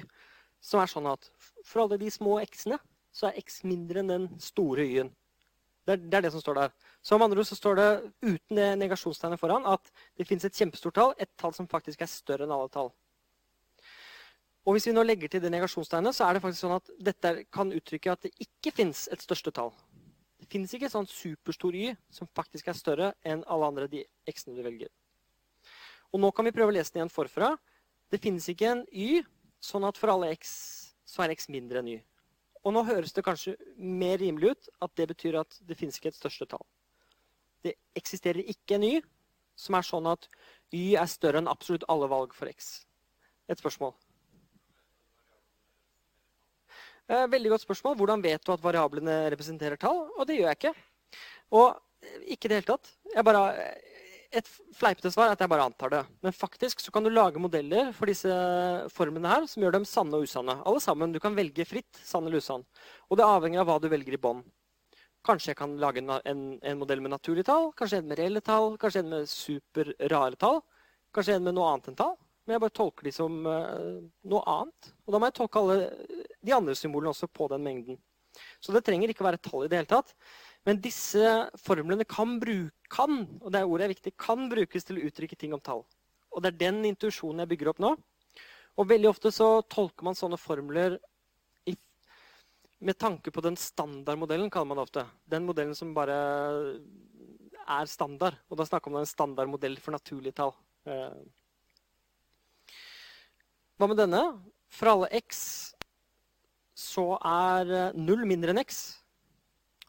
som 0.61 0.81
er 0.81 0.91
sånn 0.91 1.07
at 1.11 1.29
for 1.65 1.83
alle 1.83 1.99
de 2.01 2.11
små 2.11 2.39
x-ene, 2.43 2.79
så 3.15 3.29
er 3.29 3.39
x 3.41 3.63
mindre 3.67 4.03
enn 4.03 4.11
den 4.11 4.27
store 4.43 4.85
y-en. 4.85 5.11
Det, 5.87 5.95
det, 6.05 6.17
er 6.19 6.25
det 6.27 6.31
som 6.35 6.41
står 6.43 6.57
der. 6.59 6.73
Så 7.01 7.15
om 7.15 7.23
andre 7.25 7.41
ord 7.41 7.47
så 7.49 7.57
står 7.57 7.79
det 7.79 7.89
uten 8.21 8.59
det 8.59 8.67
negasjonstegnet 8.77 9.41
foran 9.41 9.65
at 9.65 9.89
det 10.19 10.27
fins 10.29 10.43
et 10.45 10.55
kjempestort 10.55 10.95
tall, 10.95 11.13
et 11.17 11.31
tall 11.39 11.55
som 11.55 11.69
faktisk 11.71 12.03
er 12.05 12.11
større 12.11 12.45
enn 12.45 12.53
alle 12.53 12.69
tall. 12.73 12.91
Og 14.67 14.75
Hvis 14.75 14.85
vi 14.85 14.93
nå 14.93 15.01
legger 15.01 15.31
til 15.31 15.41
det 15.41 15.49
negasjonstegnet, 15.49 16.13
så 16.13 16.27
er 16.27 16.35
det 16.35 16.43
faktisk 16.43 16.61
sånn 16.61 16.75
at 16.75 16.91
dette 17.01 17.31
kan 17.49 17.71
uttrykke 17.73 18.11
at 18.13 18.27
det 18.27 18.35
ikke 18.43 18.75
fins 18.75 19.07
et 19.09 19.23
største 19.23 19.53
tall. 19.55 19.71
Det 20.37 20.49
fins 20.51 20.73
ikke 20.75 20.85
et 20.85 20.93
sånn 20.93 21.09
superstor 21.09 21.73
y 21.73 21.95
som 22.13 22.29
faktisk 22.37 22.69
er 22.69 22.77
større 22.77 23.13
enn 23.25 23.41
alle 23.49 23.71
andre 23.71 23.87
de 23.89 24.03
x-ene 24.29 24.59
du 24.59 24.61
velger. 24.65 24.91
Og 26.13 26.21
Nå 26.21 26.29
kan 26.35 26.45
vi 26.45 26.53
prøve 26.53 26.69
å 26.69 26.75
lese 26.75 26.93
den 26.93 27.01
igjen 27.01 27.13
forfra. 27.13 27.55
Det 28.09 28.19
finnes 28.21 28.47
ikke 28.49 28.71
en 28.71 28.85
y, 28.89 29.21
sånn 29.61 29.85
at 29.85 29.97
for 29.99 30.13
alle 30.13 30.31
x 30.33 30.51
så 31.09 31.25
er 31.25 31.33
x 31.35 31.49
mindre 31.51 31.81
enn 31.81 31.91
y. 31.93 31.99
Og 32.65 32.73
nå 32.75 32.83
høres 32.87 33.13
det 33.15 33.23
kanskje 33.25 33.55
mer 33.77 34.19
rimelig 34.19 34.53
ut 34.53 34.69
at 34.85 34.93
det 34.99 35.07
betyr 35.13 35.39
at 35.41 35.59
det 35.65 35.77
finnes 35.79 35.97
ikke 35.99 36.11
et 36.11 36.19
største 36.19 36.47
tall. 36.49 36.65
Det 37.63 37.75
eksisterer 37.97 38.43
ikke 38.51 38.77
en 38.77 38.87
y 38.87 38.93
som 39.59 39.75
er 39.75 39.85
sånn 39.85 40.07
at 40.09 40.27
y 40.75 40.93
er 40.99 41.09
større 41.11 41.41
enn 41.41 41.51
absolutt 41.51 41.87
alle 41.91 42.09
valg 42.11 42.35
for 42.35 42.51
x. 42.51 42.85
Et 43.49 43.59
spørsmål. 43.59 43.93
Eh, 47.09 47.25
veldig 47.31 47.55
godt 47.55 47.65
spørsmål. 47.65 47.95
Hvordan 47.97 48.23
vet 48.23 48.43
du 48.45 48.51
at 48.53 48.63
variablene 48.63 49.15
representerer 49.33 49.79
tall? 49.81 50.03
Og 50.17 50.27
det 50.29 50.37
gjør 50.37 50.51
jeg 50.51 50.59
ikke. 50.59 50.73
Og 51.57 51.79
ikke 52.29 52.47
i 52.47 52.51
det 52.51 52.59
hele 52.59 52.69
tatt. 52.69 52.91
Jeg 53.15 53.25
bare 53.25 53.45
et 54.29 54.49
fleipete 54.77 55.09
svar 55.13 55.29
er 55.29 55.33
at 55.33 55.41
jeg 55.41 55.49
bare 55.49 55.65
antar 55.65 55.91
det. 55.93 56.01
Men 56.25 56.35
faktisk 56.35 56.83
så 56.83 56.91
kan 56.93 57.05
du 57.05 57.09
lage 57.09 57.41
modeller 57.41 57.89
for 57.97 58.09
disse 58.09 58.29
formene 58.93 59.31
her 59.31 59.47
som 59.49 59.63
gjør 59.63 59.79
dem 59.79 59.87
sanne 59.89 60.17
og 60.19 60.27
usanne. 60.29 60.59
Alle 60.69 60.81
sammen. 60.83 61.13
Du 61.13 61.19
kan 61.23 61.37
velge 61.37 61.65
fritt 61.65 62.01
sann 62.05 62.27
eller 62.27 62.43
usann. 62.43 62.65
Og 63.09 63.17
det 63.17 63.25
avhenger 63.25 63.63
av 63.63 63.69
hva 63.71 63.79
du 63.81 63.89
velger 63.89 64.15
i 64.15 64.21
bånn. 64.21 64.43
Kanskje 65.25 65.51
jeg 65.51 65.59
kan 65.59 65.73
lage 65.81 66.03
en, 66.03 66.13
en, 66.29 66.43
en, 66.61 66.79
modell 66.79 67.01
med 67.03 67.11
naturlige 67.11 67.49
tall, 67.49 67.73
kanskje 67.75 67.99
en 67.99 68.07
med 68.07 68.21
reelle 68.21 68.41
tall, 68.45 68.77
kanskje 68.79 69.01
en 69.03 69.09
med 69.11 69.31
superrare 69.31 70.39
tall. 70.39 70.61
Kanskje 71.15 71.35
en 71.35 71.49
med 71.49 71.57
noe 71.57 71.73
annet 71.73 71.89
enn 71.89 71.97
tall. 71.99 72.15
Men 72.45 72.55
jeg 72.55 72.63
bare 72.63 72.77
tolker 72.77 73.09
de 73.09 73.13
som 73.13 73.41
uh, 73.45 73.97
noe 74.29 74.43
annet. 74.49 74.93
Og 75.05 75.13
da 75.13 75.19
må 75.19 75.29
jeg 75.29 75.37
tolke 75.41 75.63
alle 75.63 75.89
de 76.45 76.53
andre 76.55 76.77
symbolene 76.77 77.11
også 77.11 77.27
på 77.33 77.49
den 77.51 77.65
mengden. 77.65 77.99
Så 78.61 78.73
det 78.75 78.83
trenger 78.85 79.11
ikke 79.11 79.25
å 79.25 79.29
være 79.29 79.41
tall 79.41 79.65
i 79.65 79.71
det 79.71 79.81
hele 79.81 79.89
tatt. 79.89 80.13
Men 80.67 80.81
disse 80.83 81.49
formlene 81.61 82.05
kan, 82.07 82.35
bruk, 82.41 82.73
kan 82.91 83.21
og 83.39 83.51
det 83.53 83.61
er 83.61 83.69
ordet 83.69 83.87
er 83.87 83.93
viktig, 83.93 84.15
kan 84.19 84.49
brukes 84.51 84.85
til 84.85 84.99
å 84.99 85.05
uttrykke 85.07 85.37
ting 85.39 85.55
om 85.55 85.63
tall. 85.63 85.85
Og 86.33 86.43
det 86.43 86.51
er 86.51 86.63
den 86.65 86.83
intuisjonen 86.91 87.43
jeg 87.43 87.51
bygger 87.53 87.71
opp 87.71 87.81
nå. 87.83 87.93
Og 88.79 88.89
veldig 88.89 89.09
ofte 89.09 89.31
så 89.33 89.59
tolker 89.71 90.05
man 90.07 90.17
sånne 90.17 90.39
formler 90.39 90.99
i, 91.67 91.73
med 92.85 92.99
tanke 92.99 93.31
på 93.33 93.43
den 93.43 93.57
standardmodellen, 93.59 94.51
kaller 94.51 94.69
man 94.71 94.79
det 94.79 94.85
ofte. 94.87 95.05
Den 95.31 95.47
modellen 95.47 95.75
som 95.75 95.95
bare 95.95 96.19
er 97.69 97.89
standard. 97.89 98.37
Og 98.49 98.59
da 98.59 98.67
snakker 98.67 98.91
man 98.91 99.01
om 99.01 99.07
en 99.07 99.13
standardmodell 99.13 99.79
for 99.81 99.95
naturlige 99.95 100.37
tall. 100.39 100.53
Eh, 100.89 101.19
hva 103.79 103.87
med 103.87 103.99
denne? 103.99 104.23
For 104.69 104.91
alle 104.91 105.09
x 105.15 105.41
så 106.79 107.13
er 107.25 107.93
null 107.95 108.25
mindre 108.27 108.53
enn 108.53 108.61
x. 108.61 108.98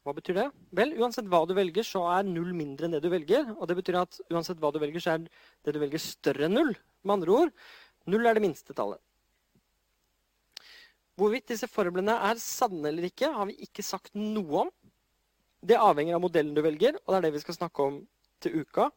Hva 0.00 0.14
betyr 0.16 0.38
det? 0.38 0.46
Vel, 0.72 0.94
uansett 0.96 1.28
hva 1.28 1.42
du 1.44 1.52
velger, 1.56 1.84
så 1.84 2.06
er 2.14 2.24
null 2.24 2.54
mindre 2.56 2.86
enn 2.86 2.94
det 2.96 3.02
du 3.04 3.10
velger. 3.12 3.50
Og 3.58 3.68
det 3.68 3.76
betyr 3.82 4.00
at 4.00 4.20
uansett 4.32 4.60
hva 4.62 4.72
du 4.72 4.80
velger, 4.80 5.02
så 5.02 5.14
er 5.14 5.26
det 5.26 5.74
du 5.76 5.80
velger 5.82 6.00
større 6.00 6.48
enn 6.48 6.56
null. 6.56 6.72
Med 7.04 7.18
andre 7.18 7.36
ord, 7.36 7.52
null 8.08 8.28
er 8.28 8.36
det 8.36 8.44
minste 8.44 8.76
tallet. 8.76 9.00
Hvorvidt 11.20 11.50
disse 11.52 11.68
formlene 11.68 12.14
er 12.30 12.40
sanne 12.40 12.88
eller 12.88 13.10
ikke, 13.10 13.28
har 13.34 13.50
vi 13.50 13.58
ikke 13.66 13.84
sagt 13.84 14.14
noe 14.16 14.64
om. 14.64 14.70
Det 15.60 15.76
avhenger 15.76 16.16
av 16.16 16.24
modellen 16.24 16.56
du 16.56 16.62
velger, 16.64 16.96
og 17.02 17.12
det 17.12 17.18
er 17.18 17.26
det 17.26 17.34
vi 17.34 17.42
skal 17.42 17.58
snakke 17.58 17.84
om 17.84 18.00
til 18.40 18.62
uka. 18.62 18.88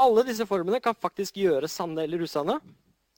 Alle 0.00 0.24
disse 0.24 0.46
formlene 0.48 0.80
kan 0.84 0.96
faktisk 0.96 1.36
gjøre 1.42 1.68
sanne 1.68 2.06
eller 2.06 2.24
usanne. 2.24 2.56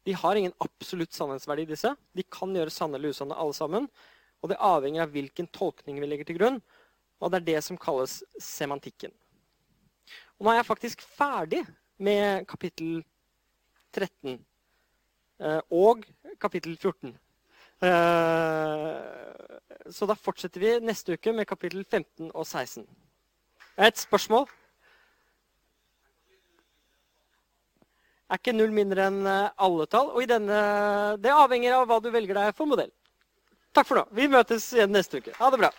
De 0.07 0.17
har 0.19 0.39
ingen 0.39 0.55
absolutt 0.65 1.15
sannhetsverdi, 1.15 1.69
disse. 1.71 1.95
De 2.15 2.27
kan 2.27 2.51
gjøre 2.55 2.75
sanne 2.75 2.99
eller 2.99 3.15
usanne, 3.15 3.39
alle 3.39 3.55
sammen. 3.55 3.87
Og 4.43 4.51
det 4.51 4.59
avhenger 4.63 5.07
av 5.07 5.15
hvilken 5.15 5.47
tolkning 5.55 6.03
vi 6.03 6.11
legger 6.11 6.27
til 6.27 6.39
grunn. 6.41 6.61
Og 7.19 7.31
det 7.31 7.41
er 7.41 7.47
det 7.49 7.63
som 7.67 7.79
kalles 7.81 8.21
semantikken. 8.43 9.13
Og 10.39 10.47
nå 10.47 10.53
er 10.53 10.61
jeg 10.61 10.69
faktisk 10.69 11.03
ferdig 11.03 11.65
med 11.99 12.47
kapittel 12.47 13.01
13 13.95 14.37
eh, 15.43 15.61
og 15.75 16.05
kapittel 16.39 16.77
14. 16.77 17.17
Eh, 17.83 18.95
så 19.91 20.07
da 20.07 20.15
fortsetter 20.19 20.63
vi 20.63 20.77
neste 20.85 21.19
uke 21.19 21.35
med 21.35 21.49
kapittel 21.49 21.85
15 21.85 22.31
og 22.31 22.47
16. 22.47 22.87
Et 23.79 23.99
spørsmål? 23.99 24.47
Er 28.29 28.37
ikke 28.37 28.53
null 28.53 28.75
mindre 28.77 29.09
enn 29.09 29.27
eh, 29.27 29.51
alle 29.57 29.87
tall? 29.91 30.13
Og 30.15 30.27
denne, 30.31 30.63
det 31.23 31.35
avhenger 31.35 31.81
av 31.81 31.87
hva 31.89 31.99
du 32.03 32.11
velger 32.15 32.39
deg 32.39 32.55
for 32.55 32.71
modell. 32.71 32.95
Takk 33.75 33.87
for 33.89 34.01
nå. 34.01 34.09
Vi 34.15 34.31
møtes 34.31 34.71
igjen 34.75 34.93
neste 34.95 35.23
uke. 35.23 35.35
Ha 35.39 35.51
det 35.55 35.63
bra. 35.63 35.71